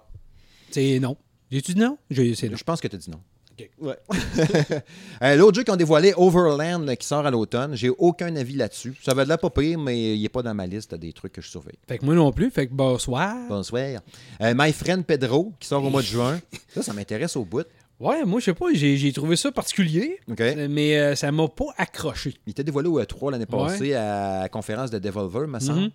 [0.70, 1.16] C'est non.
[1.50, 1.98] J'ai-tu dit non?
[2.10, 3.20] Je pense que tu as dit non.
[3.52, 3.68] Ok.
[3.80, 3.96] Ouais.
[5.22, 8.94] Euh, L'autre jeu qu'ils ont dévoilé, Overland, qui sort à l'automne, j'ai aucun avis là-dessus.
[9.04, 11.32] Ça va de la pas pire, mais il n'est pas dans ma liste des trucs
[11.32, 11.78] que je surveille.
[11.86, 13.36] Fait que moi non plus, fait que bonsoir.
[13.48, 14.00] Bonsoir.
[14.40, 16.40] Euh, My Friend Pedro, qui sort au mois de juin.
[16.74, 17.66] Ça, ça m'intéresse au bout.
[18.02, 21.66] Ouais, moi je sais pas, j'ai trouvé ça particulier, euh, mais euh, ça m'a pas
[21.78, 22.34] accroché.
[22.46, 25.80] Il était dévoilé au E3 l'année passée à la conférence de Devolver, me semble.
[25.82, 25.90] Mhm.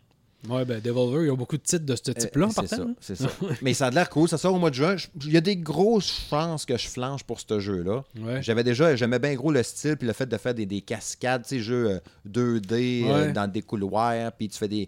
[0.50, 2.86] Ouais, ben Devolver, ils ont beaucoup de titres de ce type-là Euh, en c'est ça,
[3.02, 3.28] c'est ça.
[3.62, 4.30] Mais ça a l'air cool.
[4.30, 4.96] Ça sort au mois de juin.
[5.26, 8.06] Il y a des grosses chances que je flanche pour ce jeu-là.
[8.22, 8.42] Ouais.
[8.42, 11.42] J'avais déjà, j'aimais bien gros le style, puis le fait de faire des, des cascades,
[11.44, 14.88] tu sais, jeux euh, 2D euh, dans des couloirs, puis tu fais des.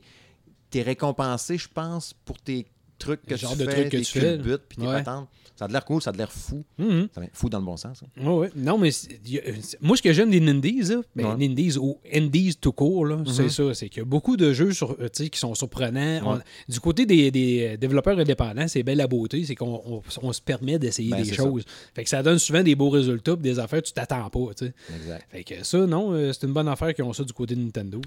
[0.70, 2.68] T'es récompensé, je pense, pour tes
[3.00, 5.28] trucs que Le tu genre de fais, trucs que tu fais, puis tes patentes.
[5.60, 6.64] Ça a l'air cool, ça a l'air fou.
[6.78, 7.10] Mhm.
[7.14, 8.02] Ça a fou dans le bon sens.
[8.02, 8.26] hein.
[8.32, 8.50] Ouais.
[8.56, 8.92] Non, mais
[9.34, 11.36] euh, moi, ce que j'aime des Nindies, ben, Ouais.
[11.36, 13.74] Nindies ou Indies tout court, c'est ça.
[13.74, 16.22] C'est qu'il y a beaucoup de jeux sur, euh, qui sont surprenants.
[16.26, 16.40] On-
[16.72, 20.42] du côté des, des développeurs indépendants, c'est belle la beauté, c'est qu'on on- on se
[20.42, 21.44] permet d'essayer Ben, des c'est ça.
[21.44, 21.66] choses.
[21.94, 24.40] Fait que ça donne souvent des beaux résultats, des affaires que tu t'attends pas.
[24.96, 25.26] Exact.
[25.30, 27.60] Fait que ça, non, euh, c'est une bonne affaire qu'ils ont ça du côté de
[27.62, 28.00] Nintendo.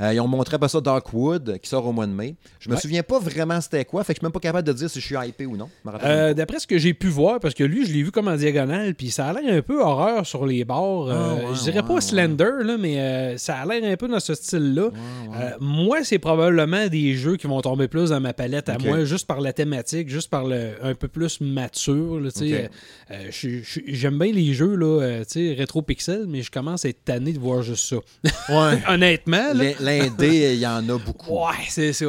[0.00, 2.36] Euh, ils ont montré pas ça Darkwood, qui sort au mois de mai.
[2.58, 4.72] Je me souviens pas vraiment c'était quoi, fait que je suis même pas capable de
[4.72, 5.68] dire si je suis hypé ou non.
[6.02, 8.36] Euh, D'après ce que j'ai pu voir, parce que lui, je l'ai vu comme en
[8.36, 11.08] diagonale, puis ça a l'air un peu horreur sur les bords.
[11.10, 12.00] Ah, euh, ouais, je dirais ouais, pas ouais.
[12.00, 14.90] Slender, là, mais euh, ça a l'air un peu dans ce style-là.
[15.34, 19.04] Euh, moi, c'est probablement des jeux qui vont tomber plus dans ma palette à moi,
[19.04, 22.20] juste par la thématique, juste par le un peu plus mature.
[22.20, 22.70] là, tu sais.
[23.10, 23.16] Ok.
[23.30, 27.04] Je- je- J'aime bien les jeux là, tu sais, rétro-pixel, mais je commence à être
[27.04, 27.96] tanné de voir juste ça.
[28.88, 31.32] Honnêtement, L'indé, il y en a beaucoup.
[31.34, 32.06] Ouais, c'est ça.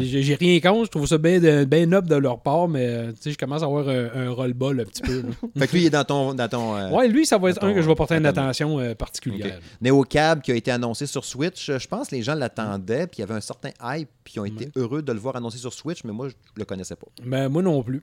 [0.00, 0.86] J'ai j'ai rien contre.
[0.86, 3.66] Je trouve ça bien bien noble de leur part, mais tu sais, je commence à
[3.66, 5.22] avoir un, un roll-ball un petit peu.
[5.58, 6.34] Fait que lui, il est dans ton.
[6.34, 8.78] Dans ton euh, ouais, lui, ça va être un que je vais porter une attention
[8.78, 9.56] euh, particulière.
[9.58, 9.62] Ok.
[9.82, 13.18] NeoCab qui a été annoncé sur Switch, euh, je pense que les gens l'attendaient, puis
[13.18, 15.58] il y avait un certain hype, puis ils ont été heureux de le voir annoncé
[15.58, 17.06] sur Switch, mais moi, je le connaissais pas.
[17.24, 18.02] Ben, moi non plus.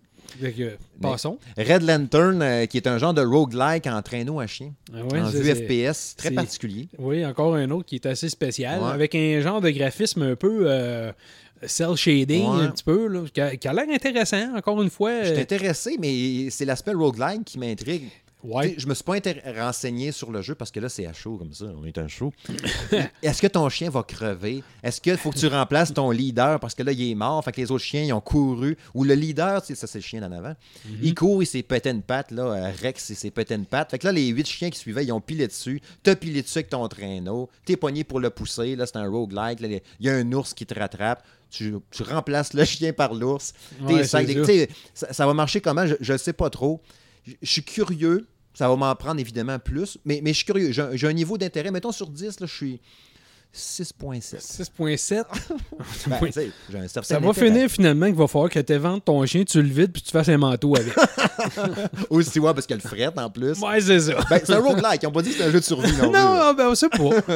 [1.01, 1.37] Passons.
[1.57, 5.19] Red Lantern, euh, qui est un genre de roguelike en traîneau à chien, Ah ouais,
[5.21, 6.87] en vue FPS, très particulier.
[6.97, 8.89] Oui, encore un autre qui est assez spécial, Ouais.
[8.91, 11.11] avec un genre de graphisme un peu euh,
[11.65, 12.63] cell shading, Ouais.
[12.63, 15.21] un petit peu, là, qui a, qui a l'air intéressant, encore une fois.
[15.23, 18.09] Je suis euh, intéressé, mais c'est l'aspect roguelike qui m'intrigue.
[18.45, 18.75] Ouais.
[18.77, 19.15] Je me suis pas
[19.57, 21.65] renseigné sur le jeu parce que là, c'est à chaud comme ça.
[21.65, 22.31] On est un show.
[23.23, 24.63] Est-ce que ton chien va crever?
[24.83, 27.43] Est-ce qu'il faut que tu remplaces ton leader parce que là, il est mort?
[27.43, 28.77] Fait que les autres chiens, ils ont couru?
[28.93, 30.53] Ou le leader, tu sais, ça, c'est le chien d'en avant.
[31.01, 32.31] Il court, il s'est pété une patte.
[32.31, 33.91] Là, euh, Rex, il s'est pété une patte.
[33.91, 35.81] Fait que là, les huit chiens qui suivaient, ils ont pilé dessus.
[36.03, 37.49] T'as pilé dessus avec ton traîneau.
[37.65, 38.75] T'es pogné pour le pousser.
[38.75, 39.59] Là, c'est un roguelike.
[39.59, 39.67] Là,
[39.99, 41.23] Il y a un ours qui te rattrape.
[41.49, 43.53] Tu, tu remplaces le chien par l'ours.
[43.81, 44.19] Ouais, ça.
[44.93, 45.85] ça, va marcher comment?
[45.87, 46.81] Je ne sais pas trop.
[47.41, 48.27] Je suis curieux.
[48.55, 49.97] Ça va m'en prendre évidemment plus.
[50.05, 50.71] Mais, mais je suis curieux.
[50.71, 51.69] J'ai un- niveau d'intérêt.
[51.71, 52.81] Mettons sur 10, là, je suis
[53.53, 54.41] 6.7.
[54.41, 55.23] 6.7.
[56.07, 56.19] Ben,
[56.69, 57.47] j'ai un certain Ça va intérêt.
[57.51, 60.11] finir finalement qu'il va falloir que tu vendes ton chien, tu le vides puis tu
[60.11, 60.93] fasses un manteau avec.
[62.09, 63.59] Aussi, ouais, parce qu'il y a le fret en plus.
[63.61, 64.15] ouais, c'est ça.
[64.29, 65.01] Ben, c'est un roguelike.
[65.03, 66.75] Ils n'ont pas dit que c'est un jeu de survie non, non, plus, ben on
[66.75, 66.97] sait pas.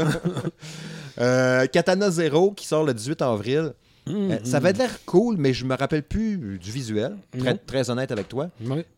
[1.22, 3.74] Euh, Katana Zero qui sort le 18 avril.
[4.08, 7.16] Euh, ça va être l'air cool, mais je me rappelle plus du visuel.
[7.38, 8.50] Très, très honnête avec toi.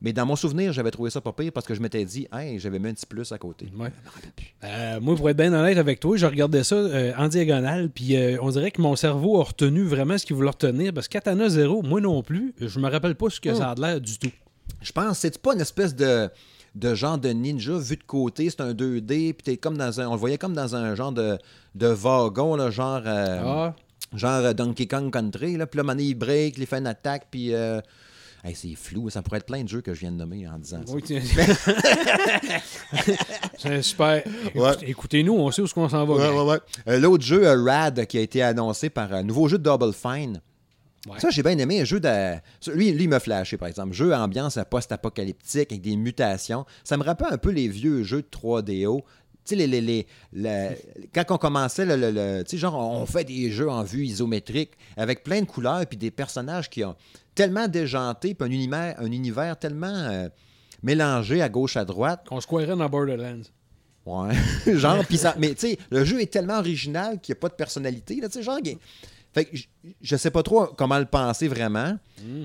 [0.01, 2.59] Mais dans mon souvenir, j'avais trouvé ça pas pire parce que je m'étais dit, hey,
[2.59, 3.67] j'avais mis un petit plus à côté.
[4.63, 8.15] Euh, moi, pour être bien honnête avec toi, je regardais ça euh, en diagonale, puis
[8.41, 11.49] on dirait que mon cerveau a retenu vraiment ce qu'il voulait retenir, parce que Katana
[11.49, 14.31] Zero, moi non plus, je me rappelle pas ce que ça a l'air du tout.
[14.81, 16.29] Je pense, c'est pas une espèce de,
[16.75, 20.07] de genre de ninja vu de côté, c'est un 2D, puis t'es comme dans un.
[20.07, 21.37] On le voyait comme dans un genre de,
[21.75, 23.01] de wagon, là, genre.
[23.05, 23.75] euh, Ah,
[24.13, 25.67] Genre euh, Donkey Kong Country, là.
[25.67, 27.53] Puis là, il break, il fait une attaque, puis.
[27.53, 27.79] euh,
[28.43, 30.57] hey, c'est flou, ça pourrait être plein de jeux que je viens de nommer en
[30.57, 30.93] disant ça.
[30.93, 31.21] oui, tiens.
[33.57, 34.23] c'est super.
[34.55, 34.71] Ouais.
[34.83, 36.13] Écoutez-nous, on sait où qu'on s'en va.
[36.13, 36.59] Ouais, ouais, ouais.
[36.87, 39.93] Euh, L'autre jeu, euh, Rad, qui a été annoncé par un nouveau jeu de Double
[39.93, 40.41] Fine.
[41.07, 41.19] Ouais.
[41.19, 41.81] Ça, j'ai bien aimé.
[41.81, 42.07] Un jeu de.
[42.59, 43.93] ça, Lui, lui il m'a flashé, par exemple.
[43.93, 46.65] Jeu à ambiance post-apocalyptique avec des mutations.
[46.83, 49.01] Ça me rappelle un peu les vieux jeux de 3DO.
[49.43, 50.69] Tu sais, les, les, les- le-
[51.13, 54.05] quand on commençait, le, le- le- tu sais, genre, on fait des jeux en vue
[54.05, 56.95] isométrique avec plein de couleurs puis des personnages qui ont
[57.33, 60.29] tellement déjanté, puis un univers, un univers tellement euh,
[60.83, 62.25] mélangé à gauche, à droite.
[62.27, 63.41] Qu'on se croirait dans Borderlands.
[64.05, 64.33] Ouais.
[64.77, 65.35] genre, pis ça.
[65.39, 68.19] Mais tu sais, le jeu est tellement original qu'il n'y a pas de personnalité.
[68.21, 68.59] Là, tu sais, genre.
[69.33, 69.55] Fait que
[70.01, 71.97] je- sais pas trop comment le penser vraiment,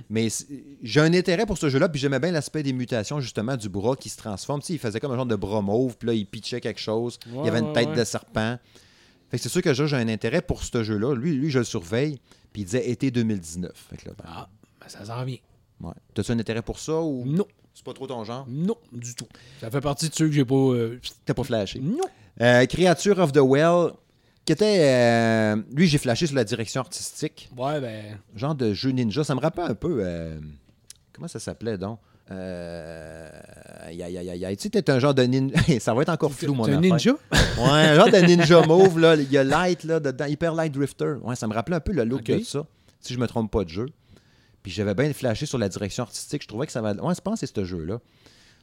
[0.08, 0.46] mais c'est-
[0.82, 3.96] j'ai un intérêt pour ce jeu-là, puis j'aimais bien l'aspect des mutations, justement, du bras
[3.96, 4.60] qui se transforme.
[4.60, 6.80] Tu sais, il faisait comme un genre de bras mauve, puis là, il pitchait quelque
[6.80, 7.18] chose.
[7.26, 7.96] il y avait une ouais, tête ouais.
[7.96, 8.58] de serpent.
[9.30, 11.14] Fait que c'est sûr que j'ai j'ai un intérêt pour ce jeu-là.
[11.16, 12.20] Lui, lui, je le surveille,
[12.52, 13.72] puis il disait été 2019.
[13.90, 14.48] Fait que là, ben, Ah,
[14.80, 15.38] ben ça s'en vient.
[15.80, 15.92] ouais.
[16.14, 18.46] T'as-tu un intérêt pour ça ou Non, c'est pas trop ton genre?
[18.48, 19.26] non, du tout.
[19.60, 20.54] Ça fait partie de ceux que j'ai pas.
[20.54, 21.80] euh, T'as pas flashé?
[21.80, 21.98] Non.
[22.40, 23.90] Euh, Creature of the Well,
[24.46, 24.78] qui était.
[24.80, 27.50] euh, lui, j'ai flashé sur la direction artistique.
[27.56, 28.18] Ouais, ben.
[28.34, 29.22] Genre de jeu ninja.
[29.24, 29.98] Ça me rappelle un peu.
[30.00, 30.38] euh,
[31.12, 31.98] comment ça s'appelait donc?
[32.30, 33.28] Euh,
[33.86, 34.56] aïe, aïe, aïe, aïe, aïe.
[34.56, 35.56] Tu sais, t'es un genre de ninja.
[35.80, 36.90] ça va être encore flou, mon T'es un affaire.
[36.92, 37.12] ninja?
[37.58, 39.14] Ouais, un genre de ninja mauve, là.
[39.16, 40.26] Il y a Light, là, dedans.
[40.26, 41.14] Hyper Light Drifter.
[41.22, 42.38] Ouais, ça me rappelait un peu le look Ok.
[42.38, 42.66] de ça.
[43.00, 43.86] Si je me trompe pas de jeu.
[44.62, 46.42] Puis j'avais bien flashé sur la direction artistique.
[46.42, 46.92] Je trouvais que ça va.
[46.94, 47.98] Ouais, je pense que c'est ce jeu-là.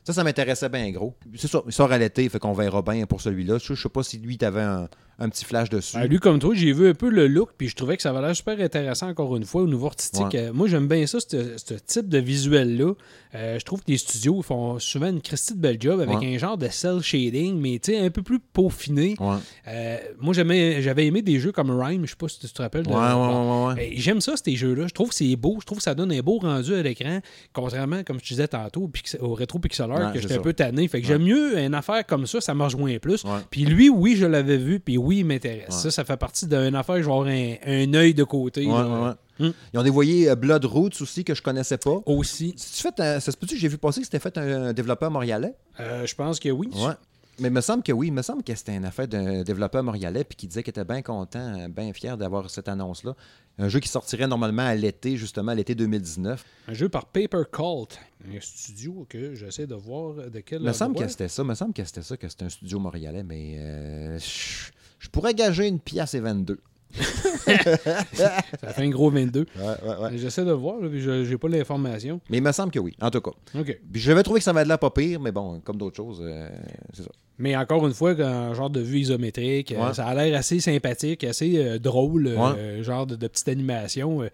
[0.03, 1.15] Ça, ça m'intéressait bien gros.
[1.38, 3.57] C'est ça, il sort à l'été, fait qu'on verra bien pour celui-là.
[3.57, 4.89] Je, je sais pas si lui, t'avais un,
[5.24, 5.97] un petit flash dessus.
[5.97, 8.09] Ben, lui, comme toi, j'ai vu un peu le look, puis je trouvais que ça
[8.11, 10.26] avait l'air super intéressant, encore une fois, au niveau artistique.
[10.34, 10.36] Ouais.
[10.49, 12.93] Euh, moi, j'aime bien ça, ce type de visuel-là.
[13.36, 16.36] Euh, je trouve que les studios font souvent une Christie de belle job avec Ouais.
[16.36, 19.15] un genre de cell shading, mais tu sais, un peu plus peaufiné.
[19.19, 19.36] Ouais.
[19.67, 22.61] Euh, moi, j'aimais- j'avais aimé des jeux comme Rhyme, je sais pas si tu te
[22.61, 22.84] rappelles.
[22.84, 23.93] de- Ouais, ouais, ouais, ouais, ouais.
[23.97, 24.88] J'aime ça, ces jeux-là.
[24.88, 25.57] Je trouve que c'est beau.
[25.61, 27.19] Je trouve que ça donne un beau rendu à l'écran.
[27.53, 30.88] Contrairement, comme je disais tantôt, au, rétro pixel art, Ouais, que j'étais un peu tanné.
[30.88, 33.24] Fait que j'aime mieux une affaire comme ça, ça me rejoint plus.
[33.49, 35.68] Puis lui, oui, je l'avais vu, puis oui, il m'intéresse.
[35.70, 35.72] Ouais.
[35.76, 38.66] Ça, ça fait partie d'une affaire, je vais avoir un, un œil de côté.
[38.66, 39.11] Ouais, ouais.
[39.39, 39.51] Hmm.
[39.74, 42.01] Ils ont dévoyé euh, Blood Roots aussi, que je connaissais pas.
[42.05, 42.53] Aussi.
[42.55, 44.66] Si tu fait un- ça se peut-tu que j'ai vu passer que c'était fait un,
[44.68, 45.55] un développeur montréalais?
[45.80, 46.70] Euh, je pense que oui.
[46.76, 46.93] Ouais.
[47.39, 49.82] Mais il me semble que oui, il me semble que c'était une affaire d'un développeur
[49.82, 53.16] montréalais puis qui disait qu'il était bien content, bien fier d'avoir cette annonce-là.
[53.57, 56.45] Un jeu qui sortirait normalement à l'été, justement, à l'été 2019.
[56.68, 57.99] Un jeu par Paper Cult.
[58.28, 60.61] Un studio que j'essaie de voir de quel.
[60.61, 62.49] Il me semble que c'était ça, il me semble que c'était ça, que c'était un
[62.49, 64.72] studio montréalais, mais euh, je
[65.04, 66.60] je pourrais gager une pièce et 22.
[66.93, 69.41] Ça fait un gros 22.
[69.41, 70.18] Ouais, ouais, ouais.
[70.18, 72.22] J'essaie de voir, là, puis je j'ai pas l'information.
[72.30, 73.32] Mais il me semble que oui, en tout cas.
[73.60, 73.80] OK.
[73.91, 76.22] Puis j'avais trouvé que ça avait de l'air pas pire, mais bon, comme d'autres choses,
[76.24, 76.49] euh,
[76.93, 77.10] c'est ça.
[77.38, 81.24] Mais encore une fois, un genre de vue isométrique, euh, ça a l'air assez sympathique,
[81.26, 84.18] assez euh, drôle, euh, genre de, de petite animation.
[84.18, 84.32] Ouais.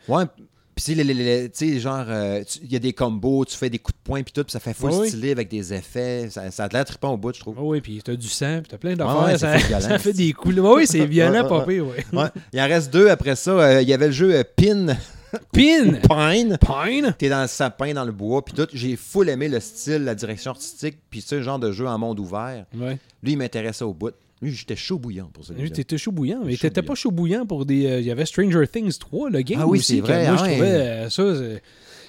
[0.82, 4.04] Puis tu sais, genre, euh, il y a des combos, tu fais des coups de
[4.04, 5.10] poing, puis tout, puis ça fait full Oui.
[5.10, 6.30] stylé avec des effets.
[6.30, 7.56] Ça, ça a l'air trippant au bout, je trouve.
[7.60, 9.26] Ah oui, puis t'as du sang, puis t'as plein d'affaires.
[9.26, 10.56] ouais, ça, fait ça des coups.
[10.58, 12.06] Oui, c'est violent, pas pire, ouais.
[12.14, 12.28] Ouais.
[12.54, 13.52] Il en reste deux après ça.
[13.52, 14.96] Euh, Il y avait le jeu euh, Pin,
[15.54, 16.00] Pin!
[16.10, 16.58] Pine.
[16.60, 17.14] Pine!
[17.18, 18.68] T'es dans le sapin, dans le bois, puis tout.
[18.74, 22.20] J'ai full aimé le style, la direction artistique, puis ce genre de jeu en monde
[22.20, 22.66] ouvert.
[22.76, 22.98] Ouais.
[23.22, 24.14] Lui, il m'intéressait au bout.
[24.42, 25.76] Lui, j'étais chaud bouillant pour Lui, celui-là.
[25.76, 27.86] t'étais chaud bouillant, mais t'étais pas chaud bouillant pour des.
[27.86, 29.60] euh, Il y avait Stranger Things 3, le game.
[29.62, 30.52] Ah oui, c'est vrai, Moi, ah je ouais.
[30.54, 31.24] trouvais euh, ça.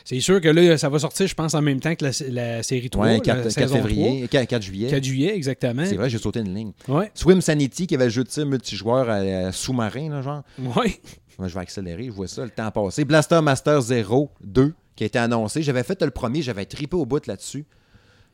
[0.04, 2.10] c'est- sûr que là, ça va sortir, je pense, en même temps que la,
[2.56, 3.04] la série 3.
[3.06, 4.60] Ouais, la 4, 4 saison février, 4, 4 3.
[4.60, 4.88] juillet.
[4.90, 5.84] 4 juillet, exactement.
[5.86, 6.72] C'est vrai, j'ai sauté une ligne.
[6.88, 7.10] Ouais.
[7.14, 10.42] Swim Sanity, qui avait le jeu de tir multijoueur euh, sous-marin, genre.
[10.76, 11.00] Ouais.
[11.38, 13.04] Moi, je vais accélérer, je vois ça, le temps passé.
[13.04, 15.62] Blaster Master 0, 2, qui a été annoncé.
[15.62, 17.64] J'avais fait le premier, j'avais trippé au bout là-dessus.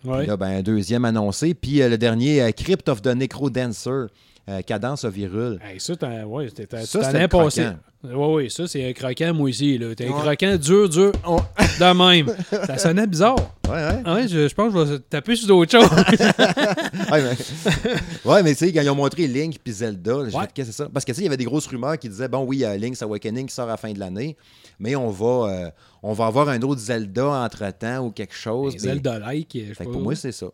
[0.06, 0.18] Ouais.
[0.20, 1.54] Puis là, ben, un deuxième annoncé.
[1.54, 4.06] Puis euh, le dernier, euh, Crypt of the Necro Dancer,
[4.48, 5.58] euh, Cadence of Virul.
[5.64, 7.66] Hey, ça, t'en ouais, as passé.
[8.04, 8.12] Oui,
[8.44, 9.80] oui, ça, c'est un croquant, moi aussi.
[9.96, 10.20] T'es un Ouais.
[10.20, 11.40] croquant dur, dur, oh,
[11.80, 12.36] de même.
[12.66, 13.34] ça sonnait bizarre.
[13.66, 14.02] Ouais, ouais.
[14.04, 15.90] Ah Ouais, je, je pense que je vais taper sur d'autres choses.
[17.10, 20.52] ouais, mais, ouais, mais tu sais, quand ils ont montré Link puis Zelda, j'ai fait,
[20.54, 20.88] qu'est-ce que c'est ça?
[20.92, 22.60] Parce que tu sais, il y avait des grosses rumeurs qui disaient, bon, oui, il
[22.60, 24.36] y a Link's Awakening qui sort à la fin de l'année,
[24.78, 25.70] mais on va, euh,
[26.08, 28.74] on va avoir un autre Zelda entre-temps ou quelque chose.
[28.74, 29.58] mais- Zelda-like.
[29.82, 30.46] pour moi, c'est ça.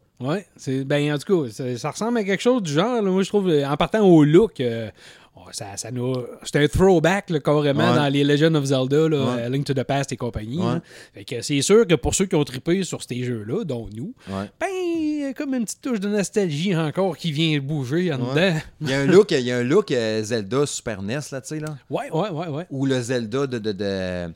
[0.56, 3.02] C'est ben en tout cas, ça, ça ressemble à quelque chose du genre.
[3.02, 3.10] là.
[3.10, 4.88] moi, je trouve, euh, en partant au look, euh,
[5.36, 7.96] oh, ça, ça nous, c'est un throwback là, carrément Ouais.
[7.96, 9.42] dans les Legend of Zelda, là, Ouais.
[9.42, 10.58] euh, Link to the Past et compagnie.
[10.60, 10.78] Ouais.
[11.12, 14.14] Fait que c'est sûr que pour ceux qui ont trippé sur ces jeux-là, dont nous,
[14.28, 18.18] ben, il y a comme une petite touche de nostalgie encore qui vient bouger en
[18.18, 18.54] dedans.
[18.80, 19.88] Il y a un look, il y a un look
[20.22, 21.76] Zelda Super NES, là, tu sais, là.
[21.90, 22.66] Ouais, ouais, ouais, ouais.
[22.70, 23.58] Ou le Zelda de.
[23.58, 24.28] de, de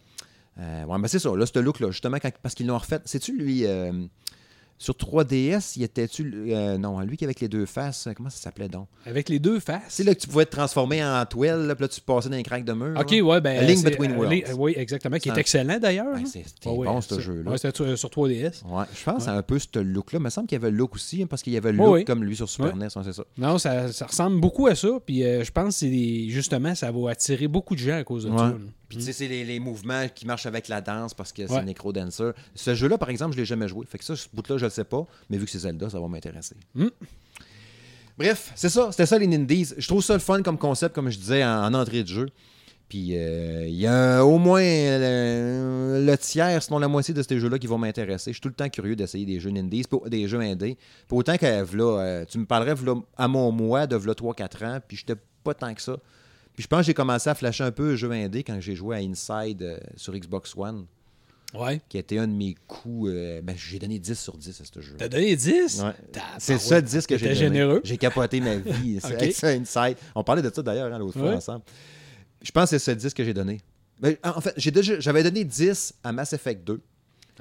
[0.58, 3.00] euh, ouais, mais c'est ça, là, ce look-là, justement, parce qu'ils l'ont refait.
[3.04, 3.66] C'est-tu lui.
[3.66, 3.92] euh,
[4.78, 6.32] sur 3DS, il était-tu.
[6.52, 8.88] euh, non, lui qui avec les deux faces, euh, comment ça s'appelait donc?
[9.06, 9.82] Avec les deux Tu faces?
[9.88, 12.36] sais, là, que tu pouvais te transformer en toile, là, puis là, tu passais dans
[12.36, 12.94] les craques de mur.
[12.98, 13.20] Ok, là.
[13.22, 13.58] ouais, ben.
[13.58, 14.54] A Link c'est- Between euh, Worlds.
[14.58, 16.14] Oui, exactement, qui est C'est excellent d'ailleurs.
[16.14, 16.26] Ben, hein?
[16.30, 17.50] c'est- c'était ouais, bon, ce jeu-là.
[17.50, 18.62] Ouais, c'était sur, sur 3DS.
[18.66, 20.18] Ouais, je pense c'est un peu ce look-là.
[20.18, 21.78] Il me semble qu'il y avait le look aussi, hein, parce qu'il y avait le
[21.78, 22.04] look ouais.
[22.04, 22.76] comme lui sur Super.
[22.76, 23.24] NES, c'est ça.
[23.38, 24.88] Non, ça, ça ressemble beaucoup à ça.
[25.04, 28.04] Puis euh, je pense que c'est des- justement, ça va attirer beaucoup de gens à
[28.04, 28.54] cause de ça.
[28.88, 31.64] Puis tu sais, c'est les, les mouvements qui marchent avec la danse parce que c'est.
[31.64, 32.30] Necro Dancer.
[32.54, 33.84] Ce jeu-là, par exemple, je l'ai jamais joué.
[33.84, 35.06] Fait que ça, ce bout-là, je le sais pas.
[35.30, 36.56] Mais vu que c'est Zelda, ça va m'intéresser.
[36.74, 36.88] Mm.
[38.18, 38.90] Bref, c'est ça.
[38.90, 39.74] C'était ça les Nindies.
[39.76, 42.26] Je trouve ça le fun comme concept, comme je disais, en, en entrée de jeu.
[42.88, 47.40] Puis euh, il y a au moins le, le tiers, sinon la moitié de ces
[47.40, 48.30] jeux-là qui vont m'intéresser.
[48.30, 50.78] Je suis tout le temps curieux d'essayer des jeux Nindies, des jeux indés.
[51.08, 54.64] Pour autant que v'là, euh, tu me parlerais v'là, à mon mois de v'là 3-4
[54.64, 55.96] ans, puis j'étais pas tant que ça.
[56.54, 58.96] Puis je pense que j'ai commencé à flasher un peu jeux indés quand j'ai joué
[58.96, 60.86] à Inside euh, sur Xbox One,
[61.54, 61.80] Ouais.
[61.88, 63.10] qui était un de mes coups.
[63.12, 64.94] euh, ben, j'ai donné 10 sur 10 à ce jeu.
[64.98, 65.80] T'as donné 10?
[65.82, 65.92] Ouais.
[66.12, 66.82] T'as- C'est le seul ouais.
[66.82, 67.34] 10 que j'ai donné.
[67.38, 67.80] généreux.
[67.84, 69.22] J'ai capoté ma vie c'est Ok.
[69.22, 69.96] avec ça, Inside.
[70.14, 71.62] On parlait de ça d'ailleurs hein, l'autre fois ensemble.
[72.42, 73.60] Je pense que c'est seul 10 que j'ai donné.
[74.02, 76.80] Mais, en fait, j'ai déjà- j'avais donné 10 à Mass Effect 2.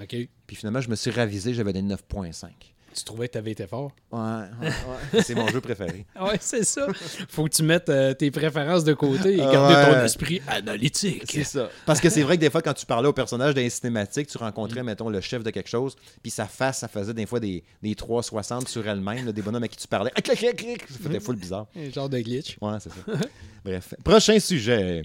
[0.01, 0.15] OK.
[0.47, 2.47] Puis finalement, je me suis ravisé, j'avais donné 9.5.
[2.95, 3.91] Tu trouvais que t'avais été fort?
[4.11, 4.19] Ouais,
[4.61, 4.67] ouais,
[5.13, 5.21] ouais.
[5.21, 6.05] c'est mon jeu préféré.
[6.21, 6.87] Ouais, c'est ça.
[7.29, 11.23] Faut que tu mettes euh, tes préférences de côté et garder ton esprit analytique.
[11.29, 11.69] C'est ça.
[11.85, 14.37] Parce que c'est vrai que des fois, quand tu parlais au personnage d'un cinématique, tu
[14.37, 17.63] rencontrais, mettons, le chef de quelque chose, puis sa face, ça faisait des fois des,
[17.83, 20.11] des 360 sur elle-même, des bonhommes à qui tu parlais.
[20.11, 20.83] Clic, clic, clic.
[20.89, 21.67] Ça faisait full bizarre.
[21.75, 22.57] Un genre de glitch.
[22.61, 23.19] Ouais, c'est ça.
[23.63, 23.93] Bref.
[24.03, 25.03] Prochain sujet.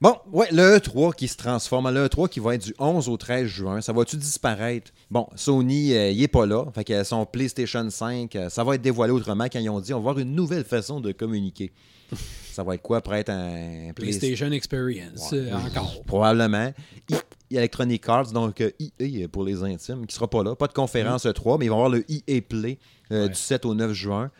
[0.00, 3.08] Bon, ouais, le E3 qui se transforme en le E3 qui va être du 11
[3.10, 3.80] au 13 juin.
[3.82, 4.92] Ça va-tu disparaître?
[5.10, 6.64] Bon, Sony, euh, il est pas là.
[6.74, 9.92] Fait que son PlayStation 5, euh, ça va être dévoilé autrement quand ils ont dit
[9.92, 11.72] on va avoir une nouvelle façon de communiquer.
[12.52, 16.02] ça va être quoi pour être un PlayStation Experience, euh, encore.
[16.06, 16.72] Probablement.
[17.10, 17.16] I-
[17.56, 20.54] Electronic Arts, donc EA pour les intimes, qui sera pas là.
[20.54, 22.78] Pas de conférence E3, mais ils vont avoir le EA Play
[23.12, 23.28] euh, Ouais.
[23.28, 24.30] du 7 au 9 juin.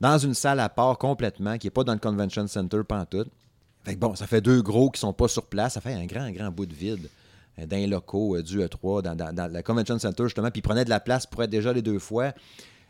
[0.00, 3.28] Dans une salle à part complètement, qui n'est pas dans le Convention Center pantoute.
[3.96, 5.74] Bon, ça fait deux gros qui sont pas sur place.
[5.74, 7.08] Ça fait un grand, grand bout de vide
[7.58, 10.50] euh, dans les locaux euh, du E3, dans, le Convention Center, justement.
[10.50, 12.32] Puis ils prenaient de la place pour être déjà les deux fois.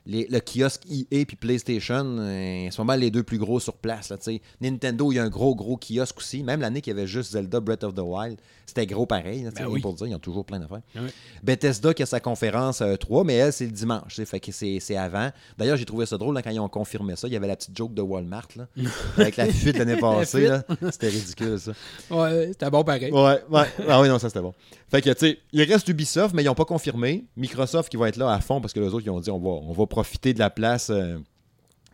[0.06, 4.08] Les- le kiosque EA puis PlayStation, euh, pas mal les deux plus gros sur place.
[4.10, 4.16] Là.
[4.60, 6.42] Nintendo, il y a un gros, gros kiosque aussi.
[6.42, 9.42] Même l'année qu'il y avait juste Zelda Breath of the Wild, c'était gros pareil.
[9.42, 9.80] Là, Ben oui.
[9.80, 10.80] pour dire, ils ont toujours plein d'affaires.
[10.96, 11.10] Ouais.
[11.42, 14.20] Bethesda qui a sa conférence euh, 3, mais elle, c'est le dimanche.
[14.24, 15.30] Fait que c'est avant.
[15.58, 17.26] D'ailleurs, j'ai trouvé ça drôle là, quand ils ont confirmé ça.
[17.28, 18.66] Il y avait la petite joke de Walmart là,
[19.16, 20.48] avec la fuite l'année passée.
[20.90, 21.72] C'était ridicule, ça.
[22.10, 23.12] Ouais, c'était bon pareil.
[23.12, 23.64] Ouais, ouais.
[23.88, 24.54] Ah oui, non, ça c'était bon.
[24.88, 27.24] Fait que, tu sais, il reste Ubisoft, mais ils n'ont pas confirmé.
[27.36, 29.38] Microsoft qui va être là à fond parce que les autres, ils ont dit on
[29.38, 30.88] va, on va profiter de la place.
[30.88, 31.18] euh,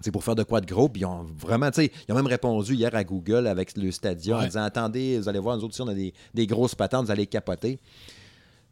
[0.03, 0.89] c'est pour faire de quoi de gros.
[0.89, 3.91] Puis ils ont vraiment, tu sais, ils ont même répondu hier à Google avec le
[3.91, 4.47] Stadia en Ouais.
[4.47, 7.11] disant Attendez, vous allez voir, nous autres, ici, on a des, des grosses patentes, vous
[7.11, 7.81] allez capoter.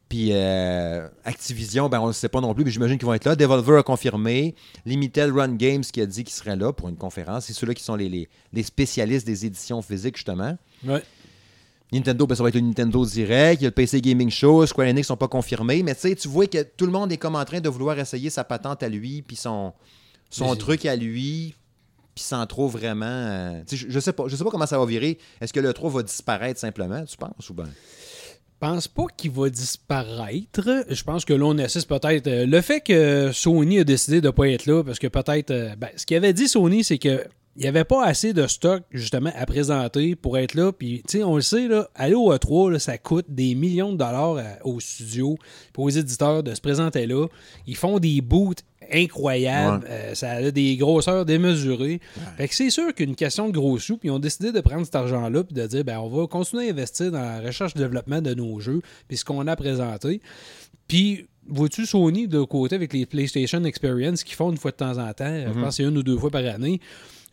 [0.08, 3.14] Puis euh, Activision, ben, on ne le sait pas non plus, mais j'imagine qu'ils vont
[3.14, 3.34] être là.
[3.34, 4.54] Devolver a confirmé.
[4.84, 7.46] Limited Run Games qui a dit qu'il serait là pour une conférence.
[7.46, 10.58] C'est ceux-là qui sont les, les- les spécialistes des éditions physiques, justement.
[10.86, 11.02] Ouais.
[11.94, 13.60] Nintendo, ben, ça va être le Nintendo Direct.
[13.60, 14.66] Il y a le PC Gaming Show.
[14.66, 15.82] Square Enix sont pas confirmés.
[15.82, 18.44] Mais tu vois que tout le monde est comme en train de vouloir essayer sa
[18.44, 19.72] patente à lui, puis son,
[20.58, 21.54] truc à lui,
[22.14, 23.06] puis sans trop vraiment.
[23.06, 25.18] euh, je, je sais pas, je sais pas comment ça va virer.
[25.40, 27.64] Est-ce que le 3 va disparaître simplement, tu penses, ou ben?
[27.66, 30.86] Je pense pas qu'il va disparaître.
[30.88, 32.26] Je pense que là, on assiste peut-être.
[32.28, 35.50] euh, le fait que Sony a décidé de ne pas être là, parce que peut-être.
[35.50, 37.24] euh, ben, ce qu'il avait dit, Sony, c'est que
[37.56, 40.72] il n'y avait pas assez de stock, justement, à présenter pour être là.
[40.72, 43.92] Puis, tu sais, on le sait, là, aller au E3, là, ça coûte des millions
[43.92, 45.36] de dollars à- aux studios,
[45.72, 47.26] pour aux éditeurs de se présenter là.
[47.66, 48.58] Ils font des boots
[48.92, 49.84] incroyables.
[49.84, 49.90] Ouais.
[49.90, 52.00] Euh, ça a des grosseurs démesurées.
[52.36, 54.84] Fait que c'est sûr qu'une question de gros sous, puis ils ont décidé de prendre
[54.84, 57.78] cet argent-là, puis de dire, ben, on va continuer à investir dans la recherche et
[57.78, 60.20] développement de nos jeux, puis ce qu'on a présenté.
[60.88, 64.98] Puis, vois-tu Sony de côté avec les PlayStation Experience qu'ils font une fois de temps
[64.98, 66.80] en temps, je pense que c'est une ou deux fois par année,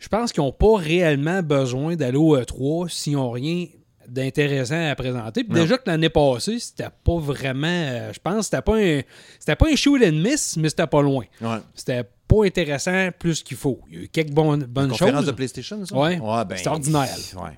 [0.02, 3.68] je pense qu'ils n'ont pas réellement besoin d'aller au E3 s'ils n'ont rien
[4.08, 5.44] d'intéressant à présenter.
[5.44, 7.68] Puis déjà que l'année passée, c'était pas vraiment.
[7.68, 9.02] euh, je pense que c'était pas un.
[9.40, 11.24] C'était pas un shoot and miss, mais c'était pas loin.
[11.40, 11.58] Ouais.
[11.76, 13.80] C'était pas intéressant plus qu'il faut.
[13.90, 15.26] Il y a eu quelques bonnes, bonnes Conférence choses.
[15.28, 15.96] de PlayStation, ça?
[15.96, 16.20] Ouais.
[16.20, 17.08] ben, C'est ordinaire.
[17.36, 17.52] Ouais.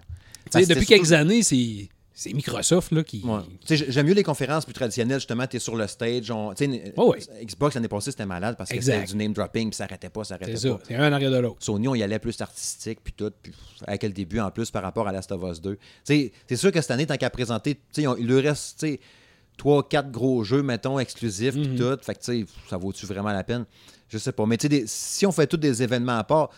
[0.51, 1.89] Tu sais, depuis quelques années, c'est.
[2.15, 3.21] C'est Microsoft là, qui.
[3.25, 3.39] Ouais.
[3.65, 6.29] Tu sais, J'aime mieux les conférences plus traditionnelles, justement, tu es sur le stage.
[6.29, 6.53] On,
[6.95, 7.25] Oh oui.
[7.45, 10.23] Xbox l'année passée, c'était malade parce que c'était du name dropping, puis ça arrêtait pas,
[10.23, 10.75] ça arrêtait C'est ça.
[10.75, 10.83] pas.
[10.87, 11.57] C'est un en arrière de l'autre.
[11.59, 13.51] Sony, on y allait plus artistique, puis tout, puis
[13.87, 15.75] avec le début en plus par rapport à Last of Us 2.
[15.75, 18.39] Tu sais, C'est sûr que cette année, tant qu'à présenter, tu sais, on- il lui
[18.41, 18.99] reste tu sais,
[19.57, 21.97] trois, quatre gros jeux, mettons, exclusifs, puis tout.
[22.01, 23.65] Fait que tu sais, ça vaut-tu vraiment la peine?
[24.09, 24.45] Je sais pas.
[24.45, 26.49] Mais tu sais, des- si on fait tous des événements à part,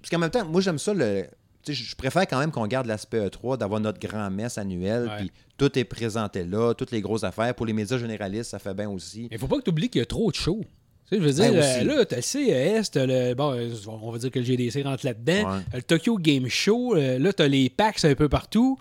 [0.00, 1.26] parce qu'en même temps, moi, j'aime ça, le.
[1.68, 5.16] Je préfère quand même qu'on garde l'aspect E3, d'avoir notre grand messe annuel, Ouais.
[5.18, 7.54] puis tout est présenté là, toutes les grosses affaires.
[7.54, 9.28] Pour les médias généralistes, ça fait bien aussi.
[9.30, 10.64] Il faut pas que tu oublies qu'il y a trop de shows.
[11.10, 11.84] Tu sais, je veux dire, Ben, euh, aussi.
[11.84, 13.34] là, t'as le CES, t'as le.
[13.34, 15.52] Bon, euh, on va dire que le GDC rentre là-dedans.
[15.56, 15.60] Ouais.
[15.74, 18.78] Le Tokyo Game Show, euh, là, t'as les PAX un peu partout.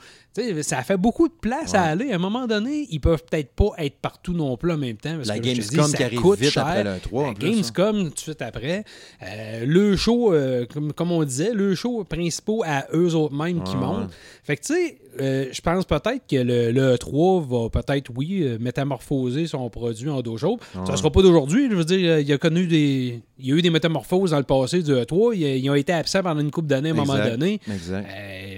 [0.62, 2.12] Ça fait beaucoup de place à aller.
[2.12, 5.16] À un moment donné, ils peuvent peut-être pas être partout non plus en même temps.
[5.16, 6.66] Parce La que, Gamescom dis, qui arrive vite cher.
[6.66, 7.50] après le 3, en La plus, hein.
[7.52, 8.84] Gamescom, tout de suite après.
[9.22, 13.64] Euh, le show, euh, comme, comme on disait, le show principal à eux autres mêmes
[13.64, 14.12] qui Ouais, montent.
[14.44, 18.44] Fait que, tu sais, euh, je pense peut-être que le, le E3 va peut-être, oui,
[18.60, 20.58] métamorphoser son produit en deux jours.
[20.86, 21.70] Ça sera pas d'aujourd'hui.
[21.70, 23.22] Je veux dire, il y a connu des.
[23.40, 25.36] Il y a eu des métamorphoses dans le passé du E3.
[25.36, 27.60] Ils, ont été absents pendant une couple d'années à un moment donné.
[27.72, 28.06] Exact.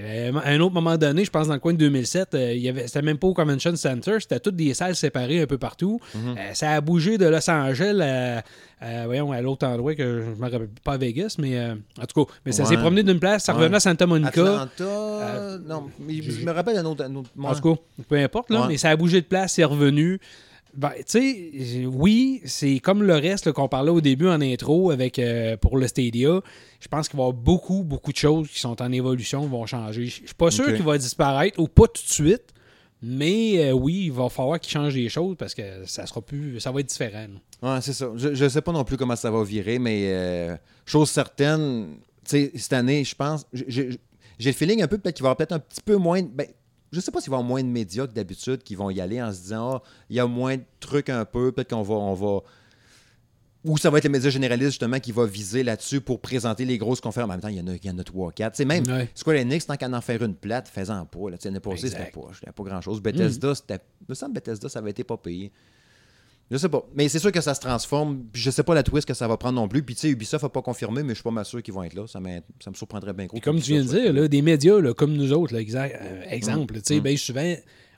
[0.05, 2.61] Euh, à un autre moment donné, je pense dans le coin de 2007, euh, il
[2.61, 5.57] y avait, c'était même pas au Convention Center, c'était toutes des salles séparées un peu
[5.57, 5.99] partout.
[6.13, 6.35] Mhm.
[6.37, 8.43] Euh, ça a bougé de Los Angeles à,
[8.85, 12.05] à- voyons, à l'autre endroit que je me rappelle pas à Vegas, mais euh, en
[12.05, 12.69] tout cas, mais ça Ouais.
[12.69, 13.59] s'est promené d'une place, ça Ouais.
[13.61, 14.61] revenait à Santa Monica.
[14.63, 15.57] Atlanta.
[15.67, 17.03] non, mais je me rappelle un autre.
[17.03, 18.67] un autre- En tout cas, peu importe, là, Ouais.
[18.69, 20.19] mais ça a bougé de place, c'est revenu.
[20.77, 25.19] Ben, tu sais, oui, c'est comme le reste qu'on parlait au début en intro avec
[25.19, 26.41] euh, pour le Stadia.
[26.79, 29.65] Je pense qu'il va y avoir beaucoup, beaucoup de choses qui sont en évolution, vont
[29.65, 30.05] changer.
[30.05, 32.53] Je suis pas sûr qu'il va disparaître ou pas tout de suite,
[33.01, 36.59] mais euh, oui, il va falloir qu'il change des choses parce que ça sera plus,
[36.59, 37.27] ça va être différent.
[37.61, 38.09] Ouais, c'est ça.
[38.15, 40.55] Je ne sais pas non plus comment ça va virer, mais euh,
[40.85, 43.89] chose certaine, tu sais, cette année, je pense, j'ai-
[44.39, 46.21] le feeling un peu peut-être qu'il va y avoir peut-être un petit peu moins.
[46.21, 46.47] Ben,
[46.95, 49.01] je sais pas s'il va y avoir moins de médias que d'habitude qui vont y
[49.01, 51.81] aller en se disant, Ah, il y a moins de trucs un peu, peut-être qu'on
[51.83, 52.39] va, on va.
[53.65, 56.77] Ou ça va être les médias généralistes justement qui va viser là-dessus pour présenter les
[56.77, 57.29] grosses conférences.
[57.29, 58.53] En même temps, il y en a, il y en a 3 4.
[58.53, 59.09] Tu sais, même Ouais.
[59.15, 61.31] Square Enix, tant qu'à en faire une plate, faisant pas.
[61.31, 61.37] Là.
[61.37, 63.01] Tu sais, L'année passée, c'était pas, c'était pas grand-chose.
[63.01, 63.79] Bethesda, c'était.
[64.01, 65.51] Il me semble Bethesda, ça avait été pas payé.
[66.51, 66.87] Je sais pas.
[66.95, 68.23] Mais c'est sûr que ça se transforme.
[68.31, 69.81] Puis je sais pas la twist que ça va prendre non plus.
[69.81, 71.83] Puis tu sais, Ubisoft n'a pas confirmé, mais je suis pas mal sûr qu'ils vont
[71.83, 72.05] être là.
[72.07, 72.41] Ça, me
[72.73, 73.35] surprendrait bien gros.
[73.35, 76.23] Puis comme tu viens de dire, là, des médias là, comme nous autres, là, euh,
[76.29, 77.55] exemple, tu sais, bien souvent,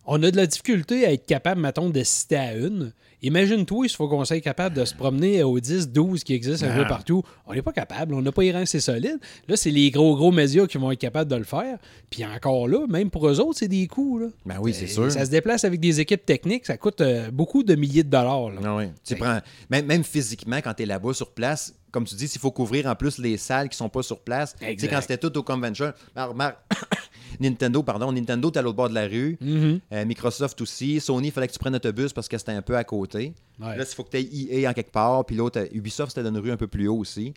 [0.07, 2.93] on a de la difficulté à être capable, mettons, de citer à une.
[3.23, 6.75] Imagine-toi, il faut qu'on soit capable de se promener aux 10, 12 qui existent un
[6.75, 6.89] peu Ah.
[6.89, 7.23] partout.
[7.47, 9.17] On n'est pas capable, on n'a pas les reins assez solides.
[9.47, 11.77] Là, c'est les gros, gros médias qui vont être capables de le faire.
[12.11, 14.19] Puis encore là, même pour eux autres, c'est des coûts.
[14.19, 14.27] Là.
[14.45, 15.11] Ben oui, c'est Euh, sûr.
[15.11, 18.49] Ça se déplace avec des équipes techniques, ça coûte euh, beaucoup de milliers de dollars.
[18.51, 18.61] là.
[18.63, 18.85] Ah oui.
[19.03, 19.39] Tu prends,
[19.71, 22.85] même, même physiquement, quand tu es là-bas sur place, comme tu dis, s'il faut couvrir
[22.85, 24.53] en plus les salles qui sont pas sur place.
[24.53, 24.89] Tu sais, Exact.
[24.91, 25.91] quand c'était tout au convention.
[26.35, 26.53] Mar-
[27.39, 28.11] Nintendo, pardon.
[28.11, 29.37] Nintendo, t'es à l'autre bord de la rue.
[29.41, 29.79] Mhm.
[29.91, 30.99] Euh, Microsoft aussi.
[30.99, 33.33] Sony, il fallait que tu prennes l'autobus parce que c'était un peu à côté.
[33.59, 33.75] Ouais.
[33.75, 35.25] Là, il faut que tu aies EA en quelque part.
[35.25, 37.33] Puis l'autre, euh, Ubisoft, c'était dans une rue un peu plus haut aussi.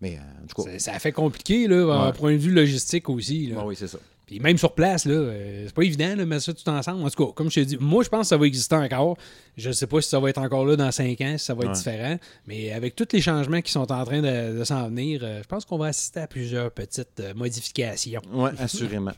[0.00, 2.06] Mais euh, en tout cas, Ça, ça fait compliqué, là, Ouais.
[2.06, 3.46] d'un point de vue logistique aussi.
[3.46, 3.58] là.
[3.58, 3.98] ouais, oui, c'est ça.
[4.26, 7.04] Puis même sur place, là, euh, c'est pas évident de mettre ça tout ensemble.
[7.04, 9.16] En tout cas, comme je t'ai dit, moi, je pense que ça va exister encore.
[9.56, 11.54] Je ne sais pas si ça va être encore là dans 5 ans, si ça
[11.54, 11.74] va être Ouais.
[11.76, 12.18] différent.
[12.46, 15.48] Mais avec tous les changements qui sont en train de, de s'en venir, euh, je
[15.48, 18.22] pense qu'on va assister à plusieurs petites euh, modifications.
[18.32, 19.12] Oui, assurément.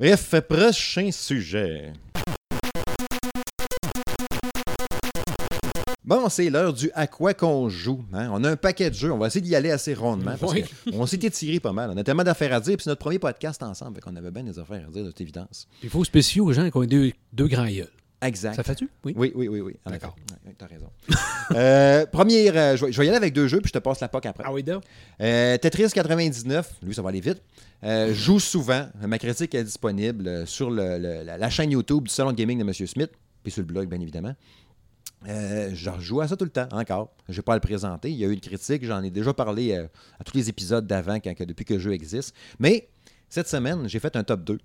[0.00, 1.92] Bref, prochain sujet.
[6.04, 8.04] Bon, c'est l'heure du à quoi qu'on joue.
[8.12, 8.28] hein?
[8.32, 9.12] On a un paquet de jeux.
[9.12, 10.64] On va essayer d'y aller assez rondement parce Oui.
[10.90, 11.90] qu'on s'est étiré pas mal.
[11.94, 12.76] On a tellement d'affaires à dire.
[12.76, 14.00] Puis c'est notre premier podcast ensemble.
[14.06, 15.68] On avait bien des affaires à dire, de toute évidence.
[15.78, 17.66] Puis il faut spécifier aux gens qui ont deux, deux grands.
[18.20, 18.54] Exact.
[18.54, 18.88] Ça fait-tu?
[19.04, 19.14] Oui.
[19.16, 19.74] Oui, oui, oui, oui.
[19.86, 20.14] D'accord.
[20.46, 20.88] Ouais, T'as raison.
[21.54, 23.78] Euh, première, euh, je, vais, je vais y aller avec deux jeux, puis je te
[23.78, 24.44] passe la POC après.
[24.46, 24.84] Ah oui, donc?
[25.20, 27.42] Euh, Tetris 99, lui, ça va aller vite.
[27.84, 28.86] Euh, joue souvent.
[29.06, 32.58] Ma critique est disponible sur le- le- la, la chaîne YouTube du Salon de Gaming
[32.58, 32.72] de M.
[32.72, 33.10] Smith,
[33.42, 34.34] puis sur le blog, bien évidemment.
[35.28, 37.12] Euh, je joue à ça tout le temps, encore.
[37.28, 38.10] Je n'ai pas à le présenter.
[38.10, 39.86] Il y a eu une critique, j'en ai déjà parlé euh,
[40.20, 42.34] à tous les épisodes d'avant, quand- que- depuis que le jeu existe.
[42.58, 42.88] Mais
[43.28, 44.58] cette semaine, j'ai fait un top 2.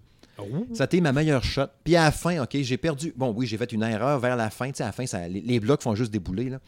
[0.74, 1.66] Ça a été ma meilleure shot.
[1.84, 3.12] Puis à la fin, OK, j'ai perdu.
[3.16, 4.68] Bon, oui, j'ai fait une erreur vers la fin.
[4.68, 6.50] Tu sais, à la fin, ça- les, les blocs font juste débouler.
[6.50, 6.60] Là.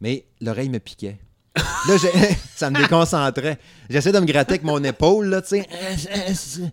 [0.00, 1.18] Mais l'oreille me piquait.
[1.56, 1.96] Là,
[2.54, 3.58] ça me déconcentrait.
[3.88, 5.66] J'essaie de me gratter avec mon épaule, là, tu sais.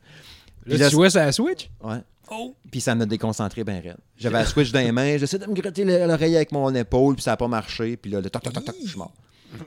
[0.67, 1.69] Là, Puis là, tu jouais sur la Switch?
[1.83, 1.97] Ouais.
[2.29, 2.53] Oh!
[2.69, 3.97] Puis ça me déconcentré bien raide.
[4.17, 7.15] J'avais la switch dans les mains, j'essaie de me gratter le- l'oreille avec mon épaule,
[7.15, 7.95] puis ça n'a pas marché.
[7.95, 9.13] Puis là, le toc, toc, toc, toc, je suis mort.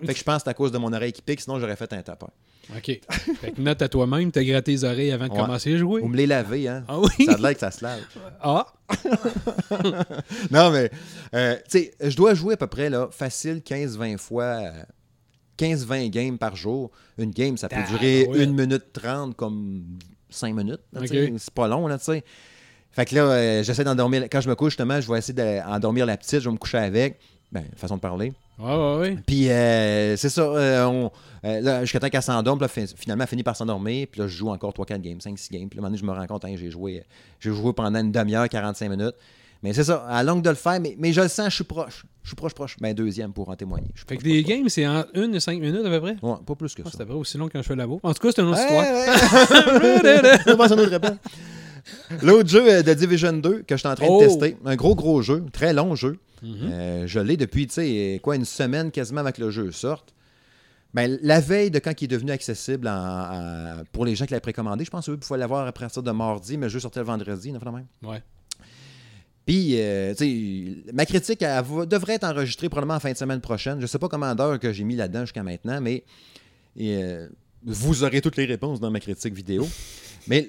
[0.04, 1.74] Fait que je pense que c'est à cause de mon oreille qui pique, sinon j'aurais
[1.76, 2.28] fait un tapeur.
[2.76, 2.84] OK.
[3.40, 5.38] fait que note à toi-même, t'as gratté les oreilles avant de Ouais.
[5.40, 6.02] commencer à jouer?
[6.02, 6.84] Ou me les laver, hein.
[6.86, 7.24] Ah oui?
[7.24, 8.02] Ça a l'air que ça se lave.
[8.42, 8.66] Ah!
[10.50, 10.90] Non, mais,
[11.34, 14.82] euh, tu sais, je dois jouer à peu près, là, facile 15-20 fois, euh,
[15.56, 16.90] 15-20 games par jour.
[17.18, 18.42] Une game, ça peut Ah, durer ouais.
[18.44, 19.84] 1 minute 30 comme
[20.30, 20.80] 5 minutes.
[20.92, 21.00] là.
[21.38, 22.24] C'est pas long, là, tu sais.
[22.92, 24.24] Fait que là, euh, j'essaie d'endormir.
[24.24, 26.78] Quand je me couche, justement, je vais essayer d'endormir la petite, je vais me coucher
[26.78, 27.20] avec.
[27.52, 28.32] Ben, façon de parler.
[28.58, 29.18] Ouais, ouais, ouais.
[29.26, 31.10] Puis euh, c'est ça, euh, on,
[31.42, 34.72] là, jusqu'à temps qu'elle s'endorme, finalement, elle finit par s'endormir, puis là, je joue encore
[34.72, 36.70] 3-4 games, 5-6 games, puis là, un moment donné, je me rends compte, hein, j'ai
[36.70, 37.02] joué,
[37.40, 39.14] j'ai joué pendant une demi-heure, 45 minutes.
[39.62, 41.64] Mais c'est ça, à longue de le faire, mais, mais je le sens, je suis
[41.64, 42.06] proche.
[42.22, 42.76] Je suis proche, proche.
[42.80, 43.88] Ben, deuxième pour en témoigner.
[43.94, 46.00] Je suis Fait que des proche, games, c'est en 1 et 5 minutes à peu
[46.00, 46.16] près?
[46.22, 46.92] Ouais, pas plus que Ah, ça.
[46.92, 48.00] C'était pas aussi long que quand je fais la bourre.
[48.02, 48.84] En tout cas, c'est une autre histoire.
[50.92, 51.18] à appel.
[52.22, 54.20] L'autre jeu euh, de Division 2 que je suis en train Oh.
[54.20, 56.18] de tester, un gros, gros jeu, très long jeu.
[56.42, 56.56] Mhm.
[56.72, 60.14] Euh, je l'ai depuis, tu sais, quoi, une semaine quasiment avant que le jeu sorte.
[60.92, 64.32] Ben, la veille de quand il est devenu accessible en- en- pour les gens qui
[64.32, 66.80] l'avaient précommandé, je pense que vous pouvez l'avoir à partir de mardi, mais le jeu
[66.80, 67.86] sortait le vendredi, non, même.
[68.02, 68.22] Ouais.
[69.50, 73.80] Puis, euh, tu ma critique elle devrait être enregistrée probablement en fin de semaine prochaine.
[73.80, 76.04] Je sais pas combien d'heures que j'ai mis là-dedans jusqu'à maintenant, mais
[76.80, 77.28] euh,
[77.64, 79.68] vous aurez toutes les réponses dans ma critique vidéo.
[80.28, 80.48] Mais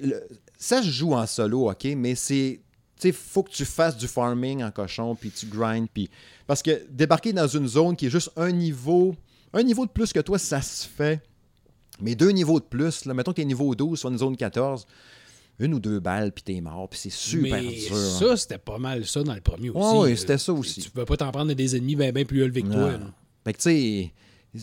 [0.56, 2.60] ça se joue en solo, OK, mais c'est.
[2.94, 6.08] Tu sais, faut que tu fasses du farming en cochon, puis tu grindes, puis.
[6.46, 9.16] Parce que débarquer dans une zone qui est juste un niveau.
[9.52, 11.20] Un niveau de plus que toi, ça se fait.
[12.00, 14.86] Mais deux niveaux de plus, là, mettons que t'es niveau 12 sur une zone 14,
[15.58, 17.94] une ou deux balles, puis t'es mort, puis c'est super Mais dur.
[17.94, 18.18] hein.
[18.18, 19.96] ça, c'était pas mal ça dans le premier aussi.
[19.98, 20.80] Ouais, Euh, c'était ça aussi.
[20.80, 22.76] Tu pouvais pas t'en prendre des ennemis bien ben plus élevés que toi.
[22.92, 22.98] Non.
[22.98, 23.10] là.
[23.44, 24.12] Fait que tu sais,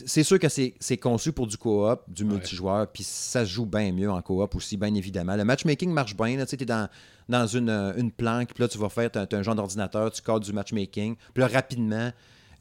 [0.05, 3.91] c'est sûr que c'est conçu pour du coop, du multijoueur, puis ça se joue bien
[3.91, 5.35] mieux en coop aussi, bien évidemment.
[5.35, 6.87] Le matchmaking marche bien, tu t'es dans,
[7.27, 10.41] dans une, euh, une planque, puis là, tu vas faire, un genre d'ordinateur, tu cadres
[10.45, 12.11] du matchmaking, puis là, rapidement,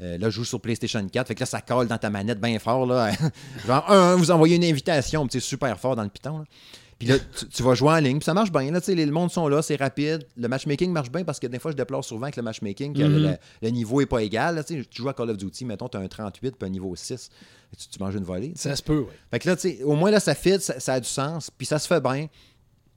[0.00, 2.40] euh, là, je joue sur PlayStation 4, fait que là, ça colle dans ta manette
[2.40, 3.12] bien fort, là.
[3.66, 6.44] Genre, un, vous envoyez une invitation, puis c'est super fort dans le piton, là.
[6.98, 8.70] Puis là, tu, tu vas jouer en ligne, puis ça marche bien.
[8.72, 10.26] Là, tu sais, les- le monde sont là, c'est rapide.
[10.36, 13.02] Le matchmaking marche bien parce que des fois, je déplore souvent que le matchmaking, que
[13.02, 13.36] le, Mhm.
[13.62, 14.56] le niveau n'est pas égal.
[14.56, 16.66] là, tu sais, tu joues à Call of Duty, mettons, tu as un 38 puis
[16.66, 17.30] un niveau 6.
[17.78, 18.52] Tu, tu manges une volée.
[18.56, 19.06] Ça se peut, ouais.
[19.30, 21.50] Fait que là, tu sais, au moins, là, ça fit, ça, ça a du sens,
[21.56, 22.26] puis ça se fait bien.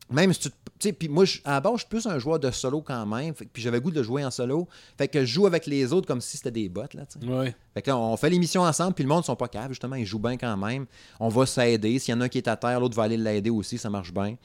[0.09, 0.49] Même si tu.
[0.49, 0.55] te-
[0.89, 3.33] puis moi, je- à la base, je suis plus un joueur de solo quand même.
[3.33, 4.67] Puis j'avais le goût de jouer en solo.
[4.97, 7.03] Fait que je joue avec les autres comme si c'était des bots, là.
[7.27, 7.55] Ouais.
[7.73, 9.95] Fait que là, on fait l'émission ensemble, puis le monde ne sont pas caves, justement,
[9.95, 10.85] ils jouent bien quand même.
[11.19, 11.99] On va s'aider.
[11.99, 13.89] S'il y en a un qui est à terre, l'autre va aller l'aider aussi, ça
[13.89, 14.35] marche bien.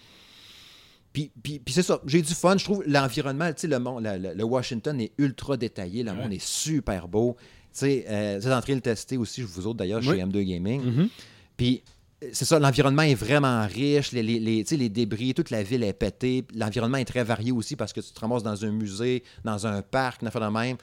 [1.12, 2.56] Puis, puis, puis c'est ça, j'ai du fun.
[2.58, 6.02] Je trouve l'environnement, tu sais, le, monde- le, le- le Washington est ultra détaillé.
[6.02, 6.16] Le Ouais.
[6.18, 7.36] monde est super beau.
[7.72, 10.16] Tu sais, euh, vous êtes en train de le tester aussi, vous autres d'ailleurs, Oui.
[10.16, 10.82] chez M2 Gaming.
[10.82, 11.08] Mhm.
[11.56, 11.82] Puis
[12.32, 16.44] c'est ça, l'environnement est vraiment riche, les, tu débris, toute la ville est pétée.
[16.54, 19.82] L'environnement est très varié aussi parce que tu te ramasses dans un musée, dans un
[19.82, 20.76] parc, une affaire de même.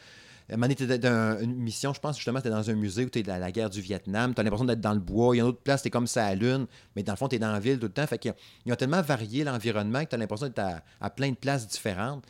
[0.49, 3.23] Donné, t'étais dans une mission, je pense justement, tu dans un musée où tu es
[3.23, 5.35] dans la guerre du Vietnam, tu as l'impression d'être dans le bois.
[5.35, 7.17] Il y a une autre place, tu es comme ça à lune, mais dans le
[7.17, 8.05] fond, tu es dans la ville tout le temps.
[8.05, 11.09] Fait qu'ils ont- ils ont tellement varié l'environnement que tu as l'impression d'être à, à
[11.09, 12.25] plein de places différentes.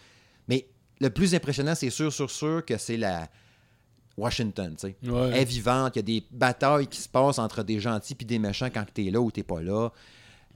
[0.47, 0.67] Mais
[1.01, 3.27] le plus impressionnant, c'est sûr, sûr, sûr que c'est la
[4.17, 4.95] Washington, tu sais.
[5.09, 5.29] Ouais.
[5.33, 8.25] Elle est vivante, il y a des batailles qui se passent entre des gentils puis
[8.25, 9.89] des méchants quand tu es là ou tu pas là.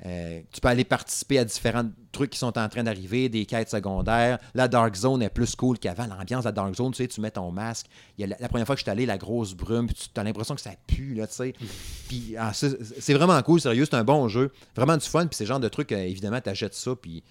[0.05, 3.69] Euh, tu peux aller participer à différents trucs qui sont en train d'arriver, des quêtes
[3.69, 4.37] secondaires.
[4.53, 6.05] La Dark Zone est plus cool qu'avant.
[6.05, 7.87] L'ambiance de la Dark Zone, tu sais, tu mets ton masque.
[8.17, 9.95] Il y a la, la première fois que je suis allé, la grosse brume, puis
[10.13, 11.53] tu as l'impression que ça pue, là, tu sais.
[12.07, 14.51] Puis ah, c'est c'est vraiment cool, sérieux, c'est un bon jeu.
[14.75, 17.23] Vraiment du fun, puis c'est le genre de truc, euh, évidemment, tu achètes ça, puis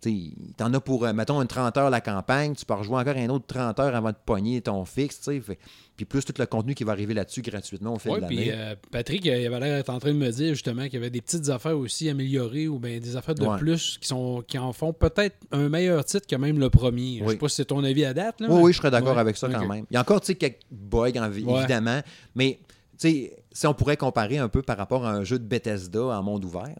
[0.00, 3.16] tu t'en as pour, euh, mettons, une 30 heures la campagne, tu peux rejouer encore
[3.16, 5.40] un autre 30 heures avant de pogner ton fixe, tu sais.
[5.40, 5.58] Fait-
[5.96, 8.52] Puis plus tout le contenu qui va arriver là-dessus gratuitement au fil Ouais, de l'année.
[8.52, 11.10] euh, Patrick, il avait l'air d'être en train de me dire justement qu'il y avait
[11.10, 13.58] des petites affaires aussi améliorées ou ben des affaires de Ouais.
[13.58, 17.18] plus qui sont qui en font peut-être un meilleur titre que même le premier.
[17.18, 17.30] Je Oui.
[17.32, 18.40] sais pas si c'est ton avis à date.
[18.40, 19.20] Là, Oui, mais- oui, je serais d'accord Ouais.
[19.20, 19.84] avec ça quand même.
[19.90, 22.00] Il y a encore, tu sais, quelques bugs, en- évidemment,
[22.36, 22.60] mais,
[22.92, 26.00] tu sais, si on pourrait comparer un peu par rapport à un jeu de Bethesda
[26.00, 26.76] en monde ouvert,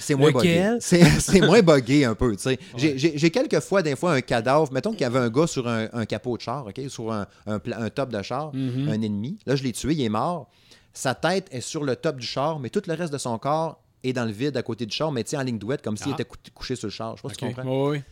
[0.00, 0.76] c'est moins buggé.
[0.80, 2.34] C'est c'est moins buggé un peu.
[2.76, 5.86] J'ai- quelques fois, des fois, un cadavre, mettons qu'il y avait un gars sur un,
[5.92, 8.88] un capot de char, sur un, un top de char, Mhm.
[8.88, 9.38] un ennemi.
[9.46, 10.50] Là, je l'ai tué, il est mort.
[10.92, 13.80] Sa tête est sur le top du char, mais tout le reste de son corps
[14.02, 16.14] est dans le vide à côté du char, mais en ligne douette, comme s'il Ah.
[16.14, 17.16] était cou- couché sur le char.
[17.16, 17.88] Je sais pas si tu comprends.
[17.90, 18.02] Ouais.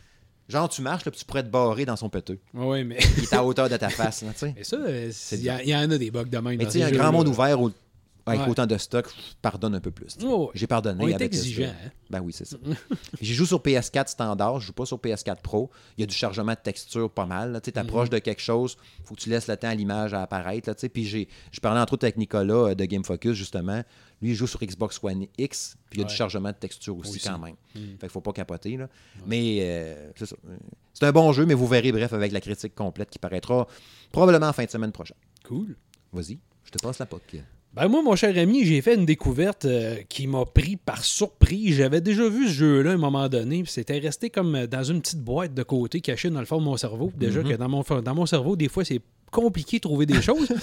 [0.49, 2.39] Genre, tu marches, là, puis tu pourrais te barrer dans son peteux.
[2.53, 2.99] Oui, mais.
[3.17, 4.55] Il est à hauteur de ta face, là, tu sais.
[4.57, 6.59] mais ça, euh, il y, en a des bugs de même.
[6.59, 7.71] Mais tu sais, un grand monde ouvert au-
[8.27, 8.49] avec Ouais.
[8.49, 10.16] autant de stock, je pardonne un peu plus.
[10.25, 11.05] Oh, J'ai pardonné.
[11.05, 11.64] On est avec exigeant.
[11.64, 11.91] hein.
[12.11, 12.57] Ben oui, c'est ça.
[13.20, 15.70] J'y joue sur PS4 standard, je joue pas sur PS4 Pro.
[15.99, 17.61] Il y a du chargement de texture pas mal.
[17.62, 18.09] Tu sais, Mhm.
[18.09, 20.68] de quelque chose, faut que tu laisses le temps à l'image à apparaître.
[20.70, 20.75] Là.
[20.93, 23.83] Puis je parlais entre autres avec Nicolas euh, de Game Focus, justement.
[24.22, 26.97] Lui, il joue sur Xbox One X, puis il y a du chargement de texture
[26.97, 27.29] aussi, Aussi.
[27.29, 27.57] Quand même.
[27.75, 28.77] Fait qu'il faut pas capoter.
[28.79, 28.89] Là.
[29.27, 30.37] Mais euh, c'est ça.
[30.95, 33.66] C'est un bon jeu, mais vous verrez, bref, avec la critique complète qui paraîtra
[34.12, 35.16] probablement en fin de semaine prochaine.
[35.47, 35.77] Cool.
[36.12, 37.43] Vas-y, je te passe la POC.
[37.75, 41.75] Ben moi, mon cher ami, j'ai fait une découverte euh, qui m'a pris par surprise.
[41.77, 45.01] J'avais déjà vu ce jeu-là à un moment donné, c'était resté comme euh, dans une
[45.01, 47.11] petite boîte de côté, cachée dans le fond de mon cerveau.
[47.16, 47.49] Déjà Mhm.
[47.51, 49.01] que dans mon, dans mon cerveau, des fois, c'est
[49.33, 50.47] compliqué de trouver des choses.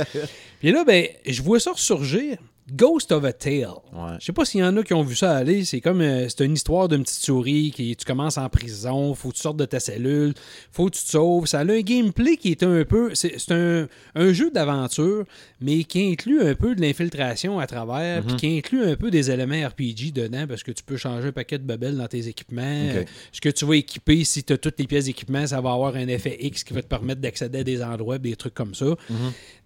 [0.60, 2.38] puis là, ben, je vois ça ressurgir.
[2.70, 3.66] Ghost of a Tale.
[3.92, 4.12] Ouais.
[4.20, 5.64] Je sais pas s'il y en a qui ont vu ça aller.
[5.64, 9.30] C'est comme euh, c'est une histoire d'une petite souris qui tu commences en prison, faut
[9.30, 10.32] que tu sortes de ta cellule,
[10.70, 11.46] faut que tu te sauves.
[11.46, 13.14] Ça a un gameplay qui est un peu.
[13.14, 15.24] C'est un, un jeu d'aventure,
[15.60, 19.30] mais qui inclut un peu de l'infiltration à travers, puis qui inclut un peu des
[19.30, 22.62] éléments RPG dedans, parce que tu peux changer un paquet de babelles dans tes équipements.
[22.62, 25.72] Euh, ce que tu vas équiper, si tu as toutes les pièces d'équipement, ça va
[25.72, 28.74] avoir un effet X qui va te permettre d'accéder à des endroits, des trucs comme
[28.74, 28.86] ça.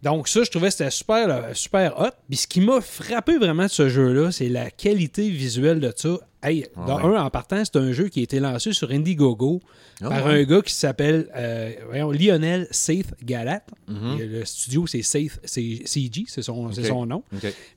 [0.02, 2.10] Donc ça, je trouvais que c'était super, euh, super hot.
[2.28, 6.18] Puis ce qui m'a frappé vraiment de ce jeu-là, c'est la qualité visuelle de ça.
[6.46, 9.60] Hey, Ah un, en partant, c'est un jeu qui a été lancé sur Indiegogo
[10.00, 10.32] Ah par ouais.
[10.34, 11.72] un gars qui s'appelle euh,
[12.12, 13.64] Lionel Seith Galat.
[13.88, 14.18] Mhm.
[14.20, 16.70] Le studio, c'est c'est CG, c'est son,
[17.04, 17.24] nom.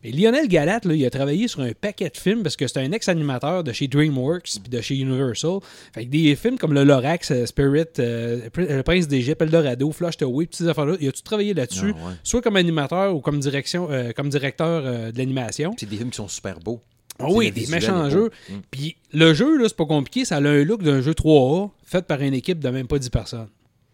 [0.04, 2.80] Mais Lionel Galat, là, il a travaillé sur un paquet de films parce que c'est
[2.80, 5.60] un ex-animateur de chez DreamWorks puis de chez Universal.
[5.94, 10.18] Fait que des films comme Le Lorax, euh, Spirit, euh, Le Prince d'Égypte, Eldorado, Flash
[10.18, 10.96] to Away, petites affaires-là.
[11.00, 12.14] Il a tout travaillé là-dessus, Ah ouais.
[12.24, 15.74] soit comme animateur ou comme, direction, euh, comme directeur de l'animation.
[15.76, 16.82] C'est des films qui sont super beaux.
[17.20, 18.32] Ah oui, des méchants jeux.
[18.50, 18.54] Mm.
[18.72, 22.06] Puis le jeu, là, c'est pas compliqué, ça a un look d'un jeu 3A fait
[22.06, 23.50] par une équipe de même pas 10 personnes.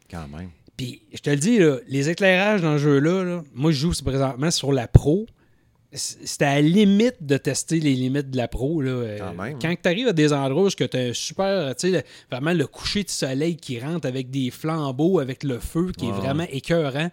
[0.09, 0.49] Quand même.
[0.77, 3.91] Puis, je te le dis, là, les éclairages dans le jeu-là, là, moi, je joue
[4.03, 5.25] présentement sur la Pro.
[5.93, 8.81] C'était à la limite de tester les limites de la Pro.
[8.81, 8.91] Là.
[8.91, 9.59] Euh, Quand même, hein.
[9.61, 12.67] Quand tu arrives à des endroits où tu as un super, tu sais, vraiment le
[12.67, 17.09] coucher de soleil qui rentre avec des flambeaux, avec le feu qui est vraiment écœurant.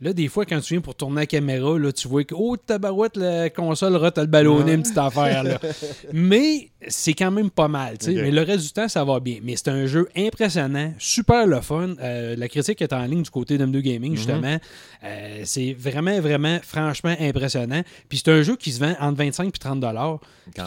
[0.00, 2.56] Là, des fois, quand tu viens pour tourner la caméra, là, tu vois que, oh,
[2.56, 5.44] tabarouette, la console rate le ballonné, une petite affaire.
[5.44, 5.58] Là.
[6.12, 7.96] Mais c'est quand même pas mal.
[7.98, 8.10] tu sais.
[8.16, 8.22] Ok.
[8.22, 9.38] Mais le reste du temps, ça va bien.
[9.42, 11.94] Mais c'est un jeu impressionnant, super le fun.
[12.02, 13.80] Euh, la critique est en ligne du côté d'M2 Mhm.
[13.82, 14.58] Gaming, justement.
[15.04, 17.82] Euh, c'est vraiment, vraiment, franchement impressionnant.
[18.08, 20.18] Puis c'est un jeu qui se vend entre 25 et 30 dollars,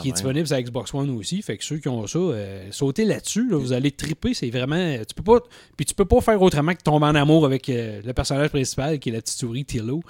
[0.02, 1.42] qui est disponible sur Xbox One aussi.
[1.42, 3.50] Fait que ceux qui ont ça, euh, sautez là-dessus.
[3.50, 4.34] là, vous allez triper.
[4.34, 4.96] C'est vraiment.
[5.08, 5.40] Tu peux pas.
[5.76, 9.00] Puis tu peux pas faire autrement que tomber en amour avec euh, le personnage principal,
[9.00, 10.02] qui est la petite souris Tilo.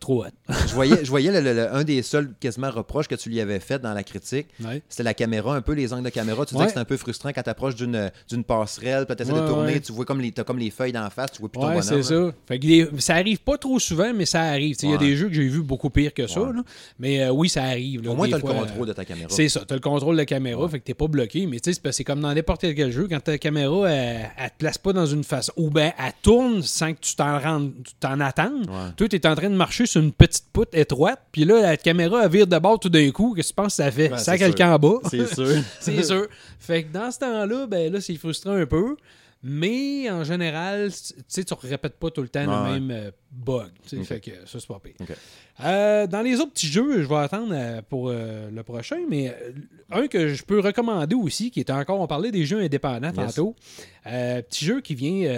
[0.00, 0.28] Trop hot.
[0.68, 3.40] Je voyais, je voyais le- le- le- un des seuls quasiment reproches que tu lui
[3.40, 4.48] avais fait dans la critique.
[4.64, 4.82] Ouais.
[4.88, 6.44] C'était la caméra, un peu les angles de caméra.
[6.46, 9.32] Tu disais que c'était un peu frustrant quand tu approches d'une d'une passerelle, tu essaies
[9.32, 11.60] de tourner, tu vois comme les, t'as comme les feuilles d'en face, tu vois plus
[11.60, 11.82] ton bonhomme.
[11.82, 12.02] c'est là.
[12.02, 12.32] ça.
[12.46, 14.76] Fait que les- ça arrive pas trop souvent, mais ça arrive.
[14.76, 16.40] Tu Il y a des jeux que j'ai vus beaucoup pire que ça.
[16.40, 16.62] Là.
[16.98, 18.02] Mais euh, oui, ça arrive.
[18.04, 19.28] là, Au moins, tu as le contrôle euh, de ta caméra.
[19.30, 21.60] C'est ça, tu as le contrôle de la caméra, fait que t'es pas bloqué, mais
[21.60, 24.56] tu sais, c'est c'est comme dans n'importe quel jeu, quand ta caméra, elle, elle te
[24.58, 27.92] place pas dans une face, ou ben elle tourne sans que tu t'en rendes, tu
[28.00, 28.66] t'en attendes.
[28.96, 32.26] Toi, t'es en train de marcher sur une petite poutre étroite, puis là, la caméra,
[32.28, 34.10] vire de bord tout d'un coup, qu'est-ce que tu penses que ça fait?
[34.10, 34.98] Ouais, ça quelqu'un en bas.
[35.10, 35.62] C'est sûr.
[35.80, 36.26] c'est sûr.
[36.58, 38.96] Fait que dans ce temps-là, ben là, c'est frustrant un peu.
[39.42, 42.80] Mais en général, tu sais, tu répètes pas tout le temps le ouais.
[42.80, 43.70] même euh, bug.
[44.04, 44.94] Fait que ça, c'est pas pire.
[45.64, 49.34] Euh, dans les autres petits jeux, je vais attendre euh, pour euh, le prochain, mais
[49.90, 53.34] un que je peux recommander aussi, qui est encore, on parlait des jeux indépendants Yes.
[53.34, 53.54] tantôt.
[54.06, 55.28] Euh, petit jeu qui vient,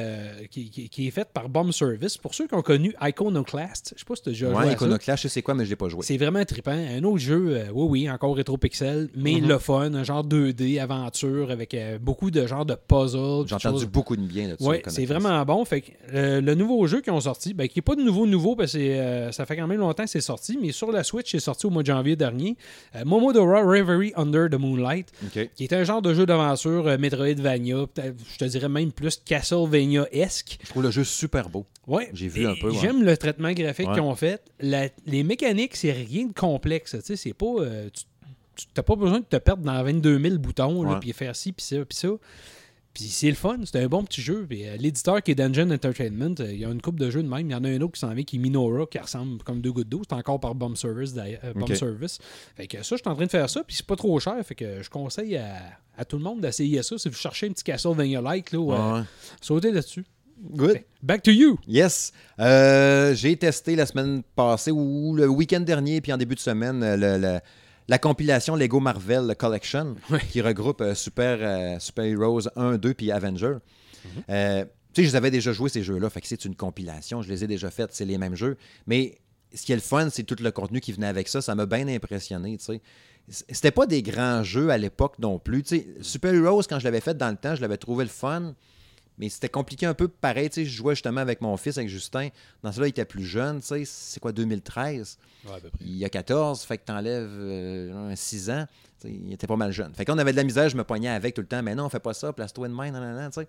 [0.51, 2.17] qui, qui- qui est fait par Bomb Service.
[2.17, 4.73] Pour ceux qui ont connu Iconoclast, je sais pas si tu as déjà Ouais.
[4.73, 6.03] Iconoclast, je sais quoi, mais je l'ai pas joué.
[6.05, 6.71] C'est vraiment trippant.
[6.71, 9.49] Un autre jeu, oui, oui, encore rétro-pixel, mais Mhm.
[9.49, 13.49] le fun, un genre 2D, aventure, avec beaucoup de genres de puzzles.
[13.49, 14.69] J'ai entendu beaucoup de bien là-dessus.
[14.69, 15.65] Oui, c'est vraiment bon.
[15.65, 15.91] Fait que,
[16.41, 19.31] le nouveau jeu qu'ils ont sorti, ben, qui n'est pas de nouveau nouveau, parce que
[19.33, 21.83] ça fait quand même longtemps c'est sorti, mais sur la Switch, c'est sorti au mois
[21.83, 22.57] de janvier dernier.
[22.97, 25.11] Euh, Momodora Reverie Under the Moonlight,
[25.55, 30.59] qui est un genre de jeu d'aventure euh, Metroidvania, je te dirais même plus Castlevania-esque.
[30.63, 31.67] Je trouve le jeu super beau.
[31.87, 32.11] Ouais.
[32.13, 32.79] J'ai vu un peu, ouais.
[32.81, 33.95] J'aime le traitement graphique Ouais.
[33.95, 34.43] qu'ils ont fait.
[34.61, 36.93] La- les mécaniques, c'est rien de complexe.
[36.93, 37.47] Tu sais, c'est pas.
[37.61, 37.89] euh,
[38.55, 41.65] tu n'as pas besoin de te perdre dans 22 000 boutons, puis faire ci, puis
[41.65, 42.09] ça, puis ça.
[42.95, 44.45] Puis c'est le fun, c'est un bon petit jeu.
[44.47, 47.23] Puis, euh, L'éditeur qui est Dungeon Entertainment, euh, il y a une coupe de jeux
[47.23, 47.49] de même.
[47.49, 49.61] Il y en a un autre qui s'en vient qui est Minora, qui ressemble comme
[49.63, 50.03] deux gouttes d'eau.
[50.07, 51.15] C'est encore par Bomb Service.
[51.17, 51.73] euh, Bomb.
[51.75, 52.19] Service.
[52.55, 54.35] Fait que ça, je suis en train de faire ça, puis c'est pas trop cher.
[54.45, 55.57] Fait que je conseille à,
[55.97, 56.99] à tout le monde d'essayer ça.
[56.99, 59.01] Si vous cherchez un petit Castlevania-like, là, ouais, Ouais.
[59.41, 60.05] sautez là-dessus.
[60.51, 60.81] Good.
[61.03, 61.57] Back to you!
[61.69, 62.13] Yes.
[62.39, 67.17] J'ai testé la semaine passée ou le week-end dernier, puis en début de semaine, le-
[67.19, 67.39] le-
[67.89, 69.97] la compilation Lego Marvel Collection,
[70.31, 73.57] qui regroupe euh, Super, euh, Super Heroes 1, 2 puis Avenger.
[74.29, 77.23] Euh, tu sais, je les avais déjà joué ces jeux-là, fait que c'est une compilation,
[77.23, 78.57] je les ai déjà faites, c'est les mêmes jeux.
[78.87, 79.19] Mais
[79.55, 81.67] ce qui est le fun, c'est tout le contenu qui venait avec ça, ça m'a
[81.67, 82.81] bien impressionné, tu sais.
[83.29, 85.63] C'était pas des grands jeux à l'époque non plus.
[85.63, 88.11] Tu sais, Super Heroes, quand je l'avais fait dans le temps, je l'avais trouvé le
[88.11, 88.55] fun,
[89.23, 90.51] mais c'était compliqué un peu pareil.
[90.51, 92.29] Tu sais, je jouais justement avec mon fils, avec Justin.
[92.65, 95.17] Dans cela, il était plus jeune, tu sais, c'est quoi, 2013?
[95.47, 95.79] Ouais, à peu près.
[95.81, 98.67] Il y a 14, fait que t'enlèves euh, 6 ans.
[99.01, 99.95] Tu sais, il était pas mal jeune.
[99.95, 101.63] Fait qu'on avait de la misère, je me poignais avec tout le temps.
[101.63, 102.91] Mais non, on fait pas ça, place-toi de main,
[103.31, 103.49] tu sais.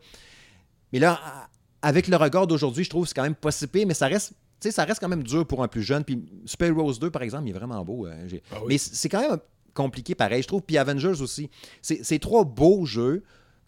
[0.91, 1.19] Mais là,
[1.82, 4.05] avec le regard d'aujourd'hui, je trouve que c'est quand même pas si pire, mais ça
[4.07, 6.03] reste, tu sais, ça reste quand même dur pour un plus jeune.
[6.03, 8.05] Puis Super Heroes 2, par exemple, il est vraiment beau.
[8.05, 8.13] euh,
[8.51, 8.65] Ah oui.
[8.69, 9.39] Mais c'est quand même
[9.74, 10.61] compliqué pareil, je trouve.
[10.61, 11.49] Puis Avengers aussi.
[11.82, 13.24] C'est trois beaux jeux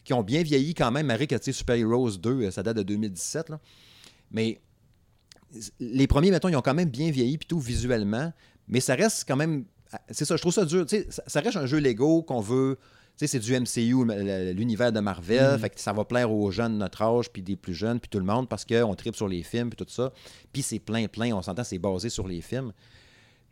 [0.05, 1.07] qui ont bien vieilli quand même.
[1.07, 3.49] Marie, que tu sais, Super Heroes 2, euh, ça date de 2017.
[3.49, 3.59] Là.
[4.31, 4.61] Mais
[5.79, 8.31] les premiers, mettons, ils ont quand même bien vieilli, puis tout visuellement,
[8.67, 9.65] mais ça reste quand même.
[10.09, 10.85] C'est ça, je trouve ça dur.
[11.27, 12.77] Ça, reste un jeu Lego qu'on veut.
[13.17, 14.05] Tu sais, c'est du MCU,
[14.53, 15.57] l'univers de Marvel.
[15.59, 18.09] Fait que ça va plaire aux jeunes de notre âge, puis des plus jeunes, puis
[18.09, 20.11] tout le monde, parce qu'on tripe sur les films, puis tout ça.
[20.51, 21.33] Puis c'est plein, plein.
[21.33, 22.73] On s'entend, c'est basé sur les films.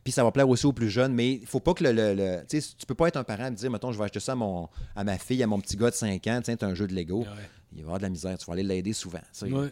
[0.03, 1.91] Puis ça va plaire aussi aux plus jeunes, mais il faut pas que le.
[1.93, 3.97] le- le- tu sais, tu peux pas être un parent et me dire, mettons, je
[3.97, 6.41] vais acheter ça à, mon, à ma fille, à mon petit gars de 5 ans,
[6.43, 7.21] tiens, t'as un jeu de Lego.
[7.21, 7.27] Ouais.
[7.75, 9.21] Il va avoir de la misère, tu vas aller l'aider souvent.
[9.43, 9.69] Ouais.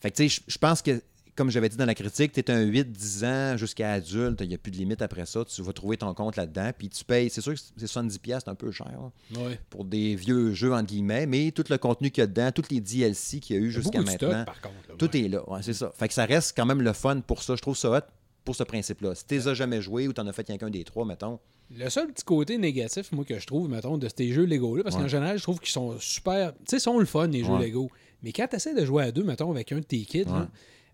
[0.00, 1.00] Fait que, tu sais, je- pense que,
[1.36, 4.54] comme j'avais dit dans la critique, tu es un 8-10 ans jusqu'à adulte, il n'y
[4.54, 7.30] a plus de limite après ça, tu vas trouver ton compte là-dedans, puis tu payes,
[7.30, 8.90] c'est sûr que c'est 70$, piastres, c'est un peu cher
[9.36, 9.60] Ouais.
[9.70, 12.70] pour des vieux jeux, entre guillemets, mais tout le contenu qu'il y a dedans, tous
[12.70, 14.74] les DLC qu'il y a eu jusqu'à stock, maintenant, par contre.
[14.88, 15.92] là, tout est là, c'est ça.
[15.94, 18.00] Fait que ça reste quand même le fun pour ça, je trouve ça hot
[18.44, 19.14] pour ce principe-là.
[19.14, 21.38] Si tu les as jamais joué ou tu en as fait quelqu'un des trois, mettons,
[21.74, 24.96] Le seul petit côté négatif, moi, que je trouve, mettons, de ces jeux Lego-là, parce
[24.96, 25.02] Ouais.
[25.02, 26.52] qu'en général, je trouve qu'ils sont super.
[26.54, 27.56] Tu sais, ils sont le fun, les jeux.
[27.58, 27.90] Lego.
[28.22, 30.32] Mais quand tu essaies de jouer à deux, mettons, avec un de tes kids, là,
[30.40, 30.46] Ouais.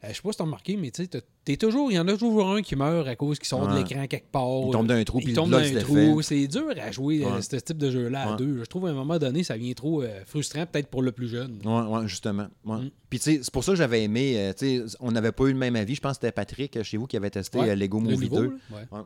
[0.05, 1.91] Euh, je sais pas si t'as remarqué, mais tu sais, toujours.
[1.91, 4.31] Il y en a toujours un qui meurt à cause qu'il sort de l'écran quelque
[4.31, 4.47] part.
[4.67, 6.23] Il tombe d'un trou, Il puis le tombe d'un se trou.
[6.23, 7.43] C'est dur à jouer euh, Ouais.
[7.43, 8.37] ce type de jeu-là à Ouais.
[8.37, 8.59] deux.
[8.61, 11.29] Je trouve à un moment donné, ça vient trop euh, frustrant, peut-être pour le plus
[11.29, 11.59] jeune.
[11.65, 12.47] Ouais, justement.
[12.65, 12.89] Mm.
[13.11, 14.35] Puis, tu sais, c'est pour ça que j'avais aimé.
[14.37, 15.95] euh, tu sais, on n'avait pas eu le même avis.
[15.95, 18.45] Je pense que c'était Patrick chez vous qui avait testé Lego Le Movie niveau, 2.
[18.71, 19.01] là, ouais.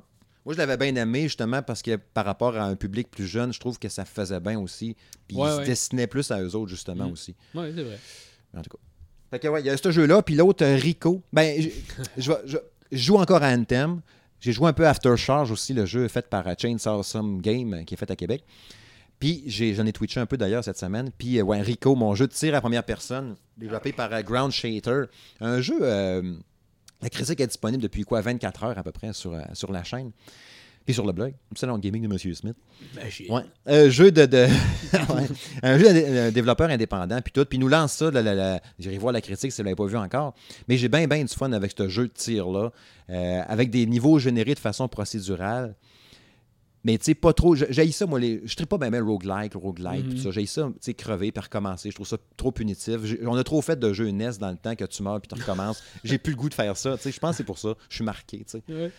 [0.44, 3.52] Moi, je l'avais bien aimé, justement, parce que par rapport à un public plus jeune,
[3.52, 4.96] je trouve que ça faisait bien aussi.
[5.28, 7.12] Puis ils se destinaient plus à eux autres, justement, Mm.
[7.12, 7.36] aussi.
[7.54, 7.98] Ouais, c'est vrai.
[8.56, 8.78] En tout cas.
[9.32, 10.22] Ouais, il y a ce jeu-là.
[10.22, 11.22] Puis l'autre, euh, Rico.
[11.32, 11.60] Ben,
[12.18, 12.32] je,
[12.90, 14.00] joue encore à Anthem.
[14.40, 17.74] J'ai joué un peu à Aftercharge aussi, le jeu fait par euh, Chainsaw Some Game,
[17.74, 18.44] euh, qui est fait à Québec.
[19.18, 21.10] Puis j'en ai twitché un peu d'ailleurs cette semaine.
[21.16, 25.04] Puis ouais, Rico, mon jeu de tir à première personne, développé par Ground Shater.
[25.40, 29.70] Un jeu, la critique est disponible depuis quoi, 24 heures à peu près sur, sur
[29.70, 30.10] la chaîne.
[30.88, 32.34] Et sur le blog, Salon Gaming de M.
[32.34, 32.56] Smith.
[32.94, 33.42] Ben, Ouais.
[33.66, 34.26] Un jeu de.
[34.26, 34.46] de-
[35.14, 35.26] ouais.
[35.62, 37.44] Un jeu de développeur indépendant, puis tout.
[37.44, 38.10] Puis nous lance ça.
[38.10, 40.34] la- la- la- J'irai voir la critique si vous ne l'avez pas vu encore.
[40.68, 42.70] Mais j'ai bien, bien du fun avec ce jeu de tir-là,
[43.10, 45.74] euh, avec des niveaux générés de façon procédurale.
[46.84, 47.54] Mais tu sais, pas trop.
[47.54, 48.18] J'ai ça, moi.
[48.18, 50.10] Les, je ne pas bien bien roguelike, roguelike, Mhm.
[50.14, 50.30] tout ça.
[50.32, 51.90] J'ai ça, tu sais, crever puis recommencer.
[51.90, 52.96] Je trouve ça trop punitif.
[53.24, 55.40] On a trop fait de jeux NES dans le temps que tu meurs puis tu
[55.40, 55.82] recommences.
[56.04, 56.96] J'ai plus le goût de faire ça.
[56.96, 57.74] Tu sais, je pense que c'est pour ça.
[57.88, 58.62] Je suis marqué, tu sais.
[58.68, 58.90] Ouais.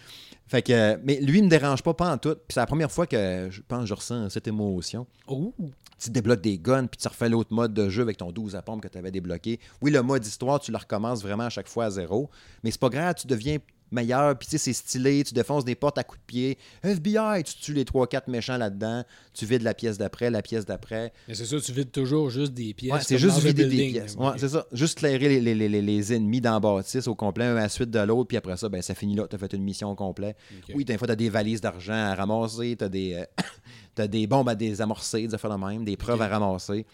[0.48, 2.36] Fait que, mais lui, il me dérange pas, pas en tout.
[2.36, 5.06] Puis c'est la première fois que je pense que je ressens cette émotion.
[5.28, 5.54] Oh,
[6.00, 8.62] Tu débloques des guns, puis tu refais l'autre mode de jeu avec ton 12 à
[8.62, 9.60] pompe que tu avais débloqué.
[9.82, 12.30] Oui, le mode histoire, tu le recommences vraiment à chaque fois à zéro.
[12.64, 13.58] Mais c'est pas grave, tu deviens
[13.94, 16.58] meilleur, puis tu sais, c'est stylé, tu défonces des portes à coups de pied.
[16.84, 21.14] FBI, tu tues les 3-4 méchants là-dedans, tu vides la pièce d'après, la pièce d'après.
[21.28, 22.91] mais c'est ça, tu vides toujours juste des pièces.
[22.94, 24.16] Ouais, c'est juste vider des pièces.
[24.16, 24.66] Ouais, c'est ça.
[24.72, 27.91] Juste clairer les, les- les- les ennemis dans bâtisse au complet, un à la suite
[27.91, 29.28] de l'autre, puis après ça, ben, ça finit là.
[29.30, 30.36] Tu as fait une mission complète.
[30.58, 30.76] Ok.
[30.76, 33.26] Oui, des fois, tu as des valises d'argent à ramasser, tu as des, euh,
[33.96, 36.86] t'as des bombes à désamorcer, des affaires de même, des preuves à ramasser.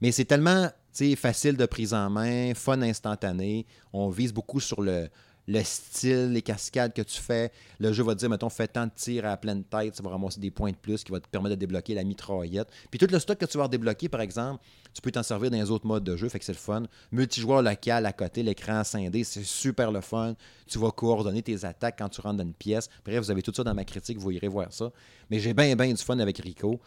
[0.00, 3.66] Mais c'est tellement tu sais, facile de prise en main, fun instantané.
[3.92, 5.08] On vise beaucoup sur le,
[5.46, 7.52] le style, les cascades que tu fais.
[7.78, 10.10] Le jeu va te dire, mettons, fais tant de tirs à pleine tête, ça va
[10.10, 12.68] ramasser des points de plus qui va te permettre de débloquer la mitraillette.
[12.90, 14.62] Puis tout le stock que tu vas débloquer, par exemple,
[14.94, 16.84] tu peux t'en servir dans les autres modes de jeu, fait que c'est le fun.
[17.12, 20.34] Multijoueur local à côté, l'écran scindé, c'est super le fun.
[20.66, 22.88] Tu vas coordonner tes attaques quand tu rentres dans une pièce.
[23.04, 24.92] Bref, vous avez tout ça dans ma critique, vous irez voir ça.
[25.30, 26.80] Mais j'ai bien, bien du fun avec Rico.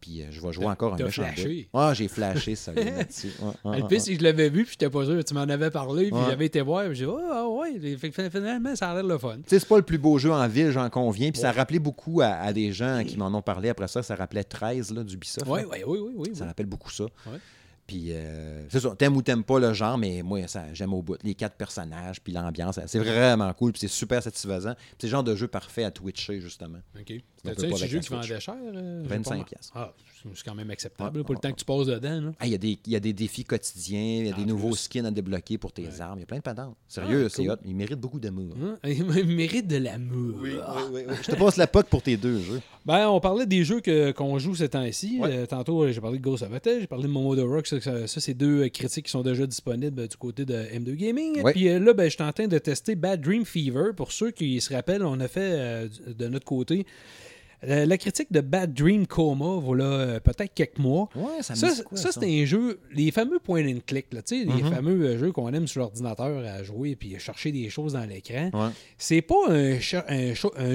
[0.00, 1.68] Puis euh, je vais jouer encore un méchant flashé.
[1.74, 2.72] Ah, j'ai flashé ça
[3.64, 5.22] Ah, Le que je l'avais vu, puis j'étais pas sûr.
[5.24, 7.96] Tu m'en avais parlé, puis j'avais été voir, puis j'ai dit, oh, ah ouais,
[8.30, 9.36] finalement, ça a l'air le fun.
[9.36, 11.30] Tu sais, c'est pas le plus beau jeu en ville, j'en conviens.
[11.30, 14.02] Puis ça rappelait beaucoup à, des gens qui m'en ont parlé après ça.
[14.02, 15.46] Ça rappelait 13 là, d'Ubisoft.
[15.48, 16.30] Oui, oui, oui, oui.
[16.34, 17.04] Ça rappelle beaucoup ça.
[17.90, 21.02] Puis, euh, c'est ça, t'aimes ou t'aimes pas le genre, mais moi, ça, j'aime au
[21.02, 21.16] bout.
[21.24, 24.74] Les quatre personnages, puis l'ambiance, c'est vraiment cool, puis c'est super satisfaisant.
[24.74, 26.78] Puis c'est le genre de jeu parfait à twitcher, justement.
[26.96, 27.14] OK.
[27.42, 28.54] T'as-tu un jeu qui vendait cher?
[28.74, 29.72] euh, 25 j'ai pas- piastres.
[29.74, 29.94] Ah,
[30.34, 32.32] c'est quand même acceptable, Ouais, là, pour le temps que tu passes dedans.
[32.38, 34.42] Ah, Il y, a des- il y a des défis quotidiens, il y a des
[34.42, 34.80] En nouveaux plus.
[34.80, 36.76] skins à débloquer pour tes armes, il y a plein de patentes.
[36.88, 37.52] Sérieux, Ah, c'est cool.
[37.52, 37.56] hot.
[37.64, 38.54] Il mérite beaucoup d'amour.
[38.62, 38.76] Hein?
[38.84, 40.40] Il mérite de l'amour.
[40.44, 42.60] Je te passe la poque pour tes deux jeux.
[42.84, 45.18] Ben, on parlait des jeux que- qu'on joue ces temps-ci.
[45.20, 45.28] Ouais.
[45.30, 47.66] Euh, tantôt, euh, j'ai parlé de Ghost of Tsushima, j'ai parlé de Momo the Rock.
[47.66, 50.94] Ça, ça- ça, c'est deux euh, critiques qui sont déjà disponibles du côté de M2
[50.96, 51.42] Gaming.
[51.42, 51.52] Ouais.
[51.52, 53.92] Puis euh, là, ben, je suis en train de tester Bad Dream Fever.
[53.96, 56.86] Pour ceux qui se rappellent, on a fait euh, de notre côté
[57.68, 61.08] euh, la critique de Bad Dream Coma, voilà euh, peut-être quelques mois.
[61.14, 64.70] Ouais, ça c'est un jeu, les fameux point and click, là, les Mhm.
[64.72, 68.50] fameux euh, jeux qu'on aime sur l'ordinateur à jouer puis chercher des choses dans l'écran.
[68.54, 68.70] Ouais.
[68.98, 69.78] C'est pas un,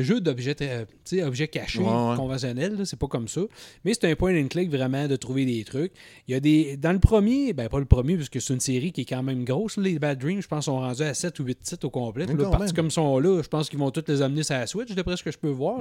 [0.02, 0.86] jeu d'objets euh,
[1.26, 3.42] objets cachés Ouais, conventionnel, c'est pas comme ça.
[3.84, 5.92] Mais c'est un point and click vraiment de trouver des trucs.
[6.28, 6.78] Il y a des.
[6.78, 9.24] Dans le premier, ben pas le premier, parce que c'est une série qui est quand
[9.24, 9.78] même grosse.
[9.78, 12.26] les Bad Dreams, je pense, sont rendus à 7 ou 8 titres au complet.
[12.26, 14.94] Là, partis comme sont là, je pense qu'ils vont tous les amener sur la Switch,
[14.94, 15.80] d'après ce que je peux voir.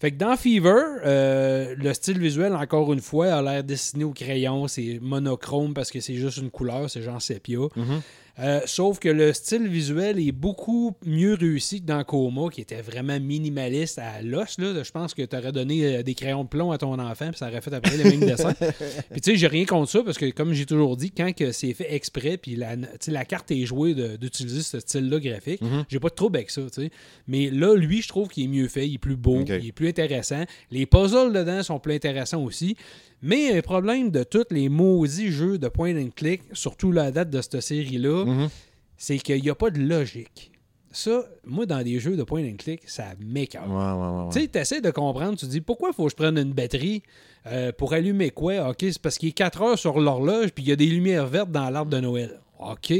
[0.00, 4.12] Fait que dans Fever, euh, le style visuel, encore une fois, a l'air dessiné au
[4.12, 4.66] crayon.
[4.66, 7.58] C'est monochrome parce que c'est juste une couleur, c'est genre sépia.
[7.76, 8.00] Mhm.
[8.38, 12.82] Euh, sauf que le style visuel est beaucoup mieux réussi que dans Coma, qui était
[12.82, 14.56] vraiment minimaliste à l'os.
[14.58, 17.38] Je pense que tu aurais donné euh, des crayons de plomb à ton enfant, puis
[17.38, 18.52] ça aurait fait après le même dessin.
[19.10, 21.72] Puis tu sais, j'ai rien contre ça, parce que comme j'ai toujours dit, quand c'est
[21.72, 26.36] fait exprès, puis la, carte est jouée d'utiliser ce style-là graphique, j'ai pas de trouble
[26.36, 26.62] avec ça.
[26.62, 26.90] tu sais.
[27.26, 29.72] Mais là, lui, je trouve qu'il est mieux fait, il est plus beau, il est
[29.72, 30.44] plus intéressant.
[30.70, 32.76] Les puzzles dedans sont plus intéressants aussi.
[33.22, 37.30] Mais un problème de tous les maudits jeux de point and click, surtout la date
[37.30, 38.48] de cette série-là, Mhm.
[38.96, 40.52] c'est qu'il n'y a pas de logique.
[40.92, 43.68] Ça, moi, dans des jeux de point and click, ça m'écœure.
[43.68, 44.24] Ouais, ouais, ouais.
[44.26, 44.32] ouais.
[44.32, 46.52] Tu sais, tu essaies de comprendre, tu te dis pourquoi faut que je prenne une
[46.52, 47.02] batterie
[47.46, 48.70] euh, pour allumer quoi?
[48.70, 51.26] Ok, c'est parce qu'il est 4 heures sur l'horloge puis il y a des lumières
[51.26, 52.40] vertes dans l'arbre de Noël.
[52.58, 52.92] Ok.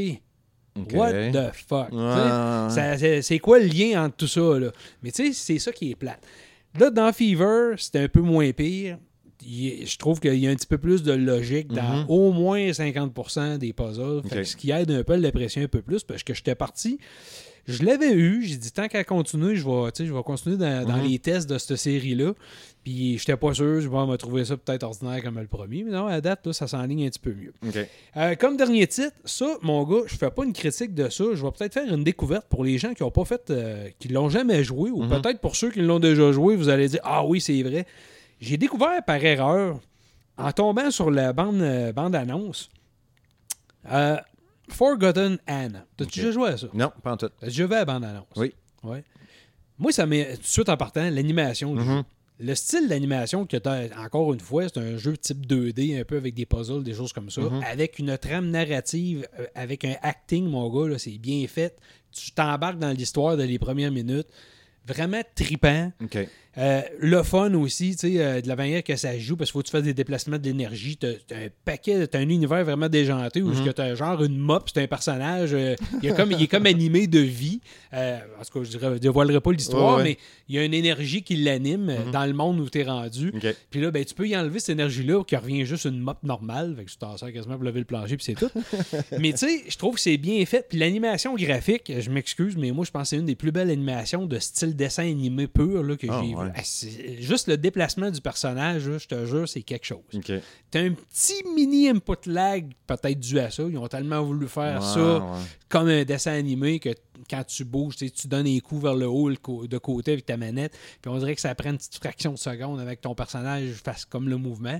[0.93, 1.91] What the fuck?
[1.91, 4.59] Ouais, c'est- C'est quoi le lien entre tout ça?
[4.59, 4.71] Là?
[5.01, 6.19] Mais tu sais, c'est ça qui est plate.
[6.79, 8.99] Là, dans Fever, c'était un peu moins pire.
[9.45, 12.05] Il je trouve qu'il y a un petit peu plus de logique dans Mhm.
[12.09, 14.21] au moins 50% des puzzles.
[14.27, 16.97] Fait ce qui aide un peu à l'apprécier un peu plus parce que j'étais parti.
[17.69, 20.97] Je l'avais eu, j'ai dit tant qu'à continuer, je vais, je vais continuer dans, dans
[20.97, 21.07] Mhm.
[21.09, 22.31] les tests de cette série-là.
[22.85, 25.83] Puis j'étais pas sûr, je vais me trouver ça peut-être ordinaire comme le premier.
[25.83, 27.53] Mais non, à date, là, ça s'enligne un petit peu mieux.
[28.15, 31.25] Euh, comme dernier titre, ça, mon gars, je fais pas une critique de ça.
[31.33, 34.07] Je vais peut-être faire une découverte pour les gens qui ont pas fait, euh, qui
[34.07, 35.21] l'ont jamais joué, ou Mhm.
[35.21, 37.85] peut-être pour ceux qui l'ont déjà joué, vous allez dire ah oui c'est vrai.
[38.39, 39.79] J'ai découvert par erreur
[40.37, 42.69] en tombant sur la bande euh, bande annonce.
[43.91, 44.17] euh,
[44.69, 45.85] Forgotten Anne.
[45.95, 46.67] T'as-tu déjà joué à ça?
[46.73, 47.29] Non, pas en tout.
[47.39, 48.25] T'as déjà vu la bande annonce?
[48.35, 48.53] Oui.
[48.83, 49.03] Ouais.
[49.79, 51.97] Moi, ça m'est tout de suite en partant, l'animation du Mhm.
[51.97, 52.03] jeu.
[52.39, 56.03] Le style d'animation que tu as, encore une fois, c'est un jeu type 2D, un
[56.03, 57.63] peu avec des puzzles, des choses comme ça, Mhm.
[57.65, 61.75] avec une trame narrative, euh, avec un acting, mon gars, là, c'est bien fait.
[62.11, 64.27] Tu t'embarques dans l'histoire de les premières minutes.
[64.85, 65.91] Vraiment tripant.
[66.57, 69.53] Euh, le fun aussi, tu sais, euh, de la manière que ça joue, parce qu'il
[69.53, 70.97] faut que tu fasses des déplacements de l'énergie.
[70.97, 73.73] T'as as un paquet, t'as un univers vraiment déjanté où Mhm.
[73.73, 76.65] tu as genre une mop, c'est un personnage, euh, il, est comme, il est comme
[76.65, 77.59] animé de vie.
[77.93, 78.17] En
[78.51, 80.03] tout cas, je ne dévoilerai pas l'histoire, Ouais, ouais.
[80.03, 80.17] mais
[80.49, 82.11] il y a une énergie qui l'anime Mhm.
[82.11, 83.31] dans le monde où tu es rendu.
[83.69, 86.73] Puis là, ben, tu peux y enlever cette énergie-là qui revient juste une mop normale.
[86.75, 88.49] Fait que tu t'en sers quasiment pour lever le plancher, puis c'est tout.
[89.19, 90.65] mais tu sais, je trouve que c'est bien fait.
[90.69, 93.69] Puis l'animation graphique, je m'excuse, mais moi, je pense que c'est une des plus belles
[93.69, 96.45] animations de style dessin animé pur là, que Ah, j'ai ouais.
[96.45, 96.46] vu.
[96.55, 96.61] Ah,
[97.19, 99.99] Juste le déplacement du personnage, je te jure, c'est quelque chose.
[100.13, 100.31] OK.
[100.71, 103.63] T'as un petit mini input lag, peut-être dû à ça.
[103.63, 105.39] Ils ont tellement voulu faire Ouais, ça ouais.
[105.69, 106.89] comme un dessin animé que
[107.29, 110.77] quand tu bouges, tu donnes des coups vers le haut, de côté avec ta manette.
[111.01, 114.05] Puis on dirait que ça prend une petite fraction de seconde avec ton personnage fasse
[114.05, 114.79] comme le mouvement.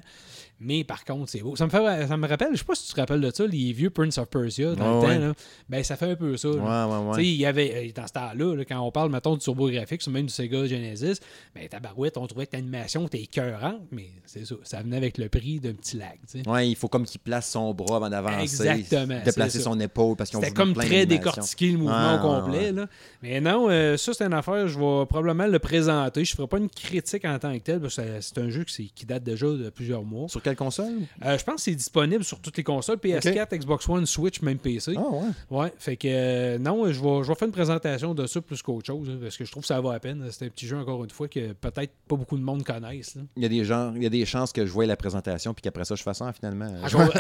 [0.60, 1.56] Mais par contre, c'est beau.
[1.56, 3.46] Ça me, fait, ça me rappelle, je sais pas si tu te rappelles de ça,
[3.46, 5.22] les vieux Prince of Persia dans Ouais, le temps.
[5.22, 5.28] ouais.
[5.28, 5.34] là.
[5.70, 6.50] Ben, ça fait un peu ça.
[6.50, 10.02] Ouais, il y avait, euh, dans ce temps-là, là, quand on parle, mettons, du turbo-graphique,
[10.08, 11.20] ou même du Sega Genesis,
[11.54, 14.56] ben, tabarouette, on trouvait que l'animation était écœurante, mais c'est ça.
[14.64, 16.18] Ça venait avec le prix d'un petit lag,
[16.66, 18.68] il faut comme qu'il place son bras avant d'avancer.
[18.68, 19.64] Exactement, Déplacer c'est ça.
[19.66, 22.60] son épaule parce qu'ils ont C'était comme très décortiqué le mouvement ouais, complet.
[22.66, 22.72] ouais.
[22.72, 22.88] Là.
[23.22, 26.24] Mais non, euh, ça, c'est une affaire, je vais probablement le présenter.
[26.26, 28.64] Je ne ferai pas une critique en tant que tel, parce que c'est- un jeu
[28.64, 30.28] qui, date déjà de plusieurs mois.
[30.30, 30.94] Sur quelle console?
[31.26, 34.58] Euh, je pense que c'est disponible sur toutes les consoles, PS4, Xbox One, Switch, même
[34.58, 34.94] PC.
[34.98, 35.22] Ah, ouais.
[35.60, 38.62] Ouais, fait que euh, non, je vais, je vais faire une présentation de ça plus
[38.62, 40.26] qu'autre chose, hein, parce que je trouve que ça vaut la peine.
[40.32, 43.16] C'est un petit jeu, encore une fois, que peut-être pas beaucoup de monde connaissent.
[43.16, 43.22] là.
[43.36, 45.54] Il y a des gens, il y a des chances que je voie la présentation
[45.54, 46.72] puis qu'après ça, je fasse ça finalement.
[46.88, 47.14] Je Encore,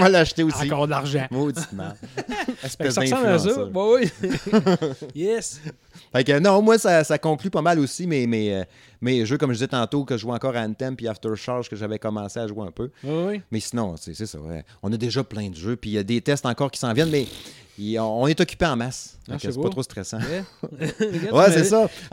[0.00, 0.64] vais l'acheter aussi.
[0.66, 1.26] encore de l'argent.
[1.30, 1.96] Maudite merde.
[2.16, 3.64] Fait que Espèce ça ressemble à ça.
[3.66, 4.10] Bah oui.
[5.14, 5.60] yes.
[6.12, 8.64] Fait que non, moi, ça, ça conclut pas mal aussi mes, mes, euh,
[9.00, 11.76] mes jeux, comme je disais tantôt, que je joue encore à Anthem puis Aftershock, que
[11.76, 12.90] j'avais commencé à jouer un peu.
[13.04, 13.42] Oui, oui.
[13.50, 14.38] Mais sinon, c'est c'est ça.
[14.38, 14.64] ouais.
[14.82, 16.92] On a déjà plein de jeux, puis il y a des tests encore qui s'en
[16.92, 17.26] viennent, mais
[17.78, 19.14] il- on est occupé en masse.
[19.30, 20.18] Ah, c'est pas trop stressant.
[20.18, 20.42] Ouais,
[21.32, 21.88] Ouais, c'est ça.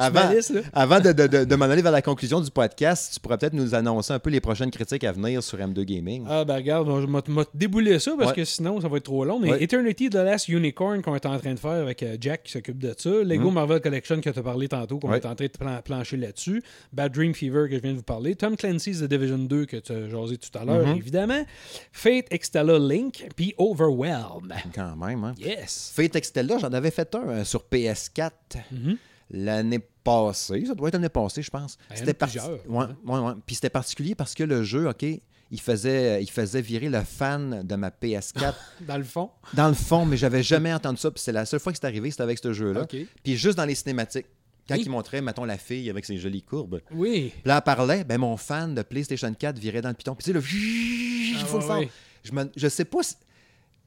[0.74, 3.54] Avant, de, de, de, de m'en aller vers la conclusion du podcast, tu pourrais peut-être
[3.54, 6.26] nous annoncer un peu les prochaines critiques à venir sur M2 Gaming.
[6.30, 8.36] Ah, ben regarde, je te débouler ça parce Ouais.
[8.36, 9.40] que sinon, ça va être trop long.
[9.40, 9.64] Mais Ouais.
[9.64, 12.80] Eternity The Last Unicorn qu'on est en train de faire avec euh, Jack qui s'occupe
[12.80, 13.10] de ça.
[13.24, 16.18] Lego Marvel Collection que tu as parlé tantôt, qu'on est en train de plan- plancher
[16.18, 16.62] là-dessus.
[16.92, 18.36] Bad Dream Fever que je viens de vous parler.
[18.36, 20.98] Tom Clancy's The Division 2 que tu as jasé tout à l'heure, Mm-hmm.
[20.98, 21.46] évidemment.
[21.94, 24.54] Fate Extella Link, puis Overwhelm.
[24.74, 25.34] Quand même, hein.
[25.58, 25.92] Yes!
[25.96, 28.32] Fate Extella, j'en avais fait un euh, sur PS4
[28.72, 28.98] Mhm.
[29.32, 30.66] l'année passée.
[30.66, 31.78] Ça doit être l'année passée, je pense.
[31.90, 32.42] Ben, par- Ouais,
[32.84, 32.96] hein.
[33.06, 33.34] ouais, ouais.
[33.46, 37.62] Puis c'était particulier parce que le jeu, OK, il faisait, il faisait virer le fan
[37.66, 39.30] de ma PS4 Dans le fond?
[39.54, 41.10] dans le fond, mais j'avais jamais entendu ça.
[41.12, 42.86] Puis c'est la seule fois que c'est arrivé, c'était avec ce jeu-là.
[43.24, 44.28] Puis juste dans les cinématiques.
[44.68, 44.82] Quand Oui.
[44.84, 46.82] il montrait, mettons, la fille avec ses jolies courbes.
[46.92, 47.32] Oui.
[47.36, 50.16] Puis là, elle parlait, ben mon fan de PlayStation 4 virait dans le piton.
[50.16, 51.78] Puis tu sais, le il Ah, faut le ouais, faire.
[51.78, 51.90] ouais.
[52.24, 53.14] Je, me- je sais pas si.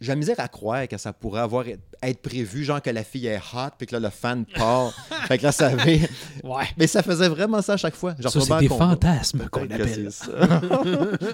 [0.00, 1.64] J'ai la misère à croire que ça pourrait avoir
[2.02, 4.92] être prévu, genre que la fille est hot, puis que là, le fan part.
[5.26, 6.08] fait que là, ça avait.
[6.44, 6.64] Ouais.
[6.76, 8.14] Mais ça faisait vraiment ça à chaque fois.
[8.18, 10.12] Genre, Ça, c'est des fantasmes qu'on appelle.
[10.12, 10.26] ça.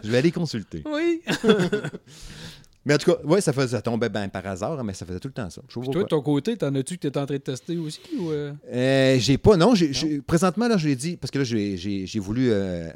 [0.03, 0.82] je vais aller consulter.
[0.86, 1.23] Oui.
[2.86, 5.19] Mais en tout cas, ouais, ça, faisait, ça tombait ben par hasard, mais ça faisait
[5.19, 5.62] tout le temps ça.
[5.69, 7.99] Je Toi, de ton côté, t'en as-tu que t'es en train de tester aussi?
[8.19, 8.53] Ou euh?
[8.70, 9.74] Euh, j'ai pas, non.
[9.74, 12.51] j'ai- j'ai- présentement, là, je l'ai dit, parce que là, j'ai- j'ai j'ai voulu.
[12.53, 12.91] euh,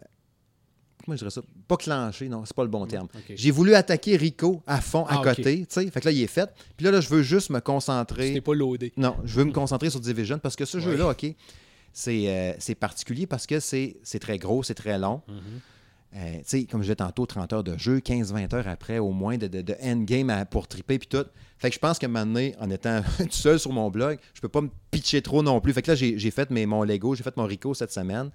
[1.09, 3.09] comment je dirais ça Pas clencher, non, c'est pas le bon terme.
[3.35, 5.91] J'ai voulu attaquer Rico à fond, à Ah, côté, tu sais.
[5.91, 6.51] Fait que là, il est fait.
[6.77, 8.41] Puis là, là, je veux juste me C'était concentrer.
[8.41, 8.93] pas loadé.
[8.97, 10.83] Non, je veux me concentrer sur Division parce que ce Ouais.
[10.85, 11.27] jeu-là, OK,
[11.93, 15.23] c'est euh, c'est particulier parce que c'est très gros, c'est très long.
[16.17, 19.11] Euh, tu sais, comme je disais tantôt, 30 heures de jeu, 15-20 heures après, au
[19.13, 21.27] moins, de, de, de endgame à- pour triper, puis tout.
[21.59, 24.49] Fait que je pense que maintenant, en étant tout seul sur mon blog, je peux
[24.49, 25.75] pas me pitcher trop non plus.
[25.75, 28.31] Fait que là, j'ai j'ai fait mes, mon Lego, j'ai fait mon Rico cette semaine.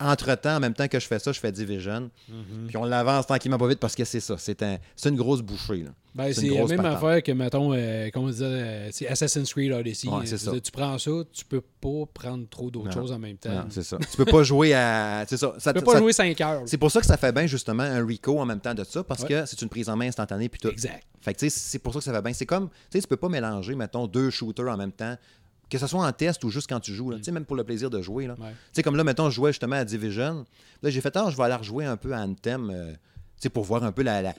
[0.00, 2.10] Entre-temps, en même temps que je fais ça, je fais Division.
[2.28, 2.66] Mhm.
[2.66, 4.34] Puis on l'avance tranquillement pas vite parce que c'est ça.
[4.38, 5.84] C'est un, c'est une grosse bouchée.
[5.84, 5.90] Là.
[6.16, 6.86] Ben, C'est la même patente.
[6.96, 10.08] affaire que, mettons, euh, on disait, euh, c'est Assassin's Creed Odyssey.
[10.08, 10.50] Ouais, c'est je ça.
[10.50, 12.92] veux dire, Tu prends ça, tu peux pas prendre trop d'autres Non.
[12.92, 13.50] choses en même temps.
[13.52, 13.96] Non, c'est ça.
[13.98, 15.24] tu peux pas jouer à.
[15.28, 15.54] C'est ça.
[15.58, 16.62] ça tu peux ça- pas jouer 5 heures.
[16.66, 19.02] C'est pour ça que ça fait bien, justement, un Rico en même temps de ça,
[19.04, 19.28] parce Ouais.
[19.28, 20.68] que c'est une prise en main instantanée, puis tout.
[20.68, 21.04] Exact.
[21.20, 22.32] Fait que, tu sais, c'est pour ça que ça va bien.
[22.32, 25.16] C'est comme, tu sais, tu peux pas mélanger, mettons, deux shooters en même temps,
[25.74, 27.18] que ce soit en test ou juste quand tu joues, là.
[27.18, 28.26] tu sais, même pour le plaisir de jouer.
[28.26, 28.34] là.
[28.36, 28.54] Tu Ouais.
[28.72, 30.44] sais, comme là, mettons, je jouais justement à Division.
[30.82, 32.92] Là, j'ai fait, ah, je vais aller rejouer un peu à Anthem, euh,
[33.52, 34.32] pour voir un peu la, la,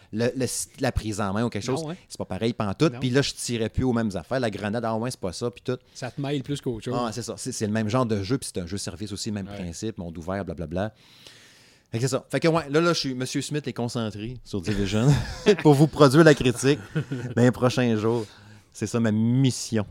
[0.79, 1.85] la- prise en main ou quelque Non, chose.
[1.85, 1.95] ouais.
[2.09, 2.93] C'est pas pareil pantoute.
[2.99, 4.39] Puis là, je tirais plus aux mêmes affaires.
[4.39, 5.77] La grenade, ah ouais, c'est pas ça, puis tout.
[5.93, 6.95] Ça te mêle plus qu'autre chose.
[6.97, 7.35] Ah, c'est ça.
[7.37, 9.47] C'est c'est le même genre de jeu, puis c'est un jeu service aussi, le même
[9.47, 9.57] Ouais.
[9.57, 10.91] principe, monde ouvert, blablabla.
[11.91, 12.25] Fait que c'est ça.
[12.31, 15.05] Fait que ouais, là, là, je suis, Monsieur Smith est concentré sur Division
[15.61, 16.79] pour vous produire la critique
[17.35, 18.25] dans les prochains jours.
[18.73, 19.85] C'est ça ma mission.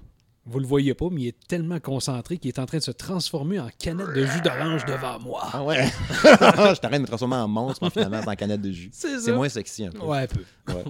[0.47, 2.91] Vous le voyez pas, mais il est tellement concentré qu'il est en train de se
[2.91, 5.41] transformer en canette de jus d'orange devant moi.
[5.53, 5.87] Ah ouais?
[6.23, 8.91] je t'arrête de me transformer en monstre, mais finalement, c'est en canette de jus.
[8.93, 10.01] C'est moins sexy un peu.
[10.01, 10.73] Ouais, un peu.
[10.75, 10.85] Ouais.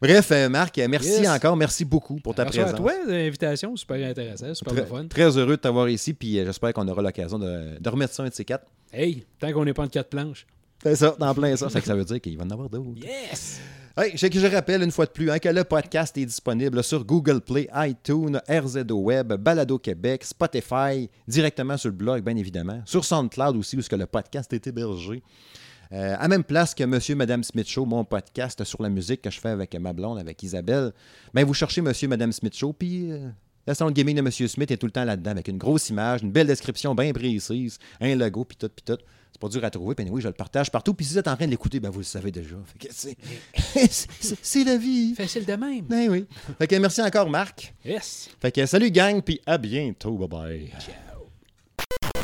[0.00, 1.28] Bref, euh, Marc, euh, merci Yes.
[1.28, 1.54] encore.
[1.56, 2.80] Merci beaucoup pour ta Merci à présence.
[2.80, 3.76] toi, l'invitation.
[3.76, 5.06] Super intéressant, super Très, fun.
[5.06, 8.22] très heureux de t'avoir ici, puis euh, j'espère qu'on aura l'occasion de, de remettre ça
[8.22, 8.64] un de ces quatre.
[8.92, 10.46] Hey, tant qu'on n'est pas en quatre planches.
[10.82, 11.68] C'est ça, dans plein ça.
[11.68, 12.88] C'est que ça veut dire qu'il va en avoir d'autres.
[13.02, 13.60] Yes!
[14.00, 17.04] Hey, je, je rappelle une fois de plus hein, que le podcast est disponible sur
[17.04, 23.04] Google Play, iTunes, RZO Web, Balado Québec, Spotify, directement sur le blog, bien évidemment, sur
[23.04, 25.20] SoundCloud aussi, où que le podcast est hébergé.
[25.90, 29.30] Euh, à même place que Monsieur Madame Smith Show, mon podcast sur la musique que
[29.30, 30.92] je fais avec ma blonde, avec Isabelle.
[31.34, 33.28] Ben, vous cherchez Monsieur Madame Smith Show, puis euh,
[33.66, 35.90] la salon de gaming de Monsieur Smith est tout le temps là-dedans, avec une grosse
[35.90, 39.02] image, une belle description bien précise, un logo, puis tout, puis tout.
[39.38, 40.94] C'est pas dur à trouver, puis oui, je le partage partout.
[40.94, 42.56] Puis si vous êtes en train de l'écouter, ben vous le savez déjà.
[42.66, 43.16] Fait que c'est,
[44.20, 45.14] c'est, c'est la vie.
[45.14, 45.82] Facile de même.
[45.82, 46.26] Ben oui.
[46.58, 47.72] Fait que merci encore, Marc.
[47.84, 48.30] Yes!
[48.40, 50.16] Fait que salut, gang, puis à bientôt.
[50.16, 50.72] Bye bye.
[50.80, 52.17] Ciao.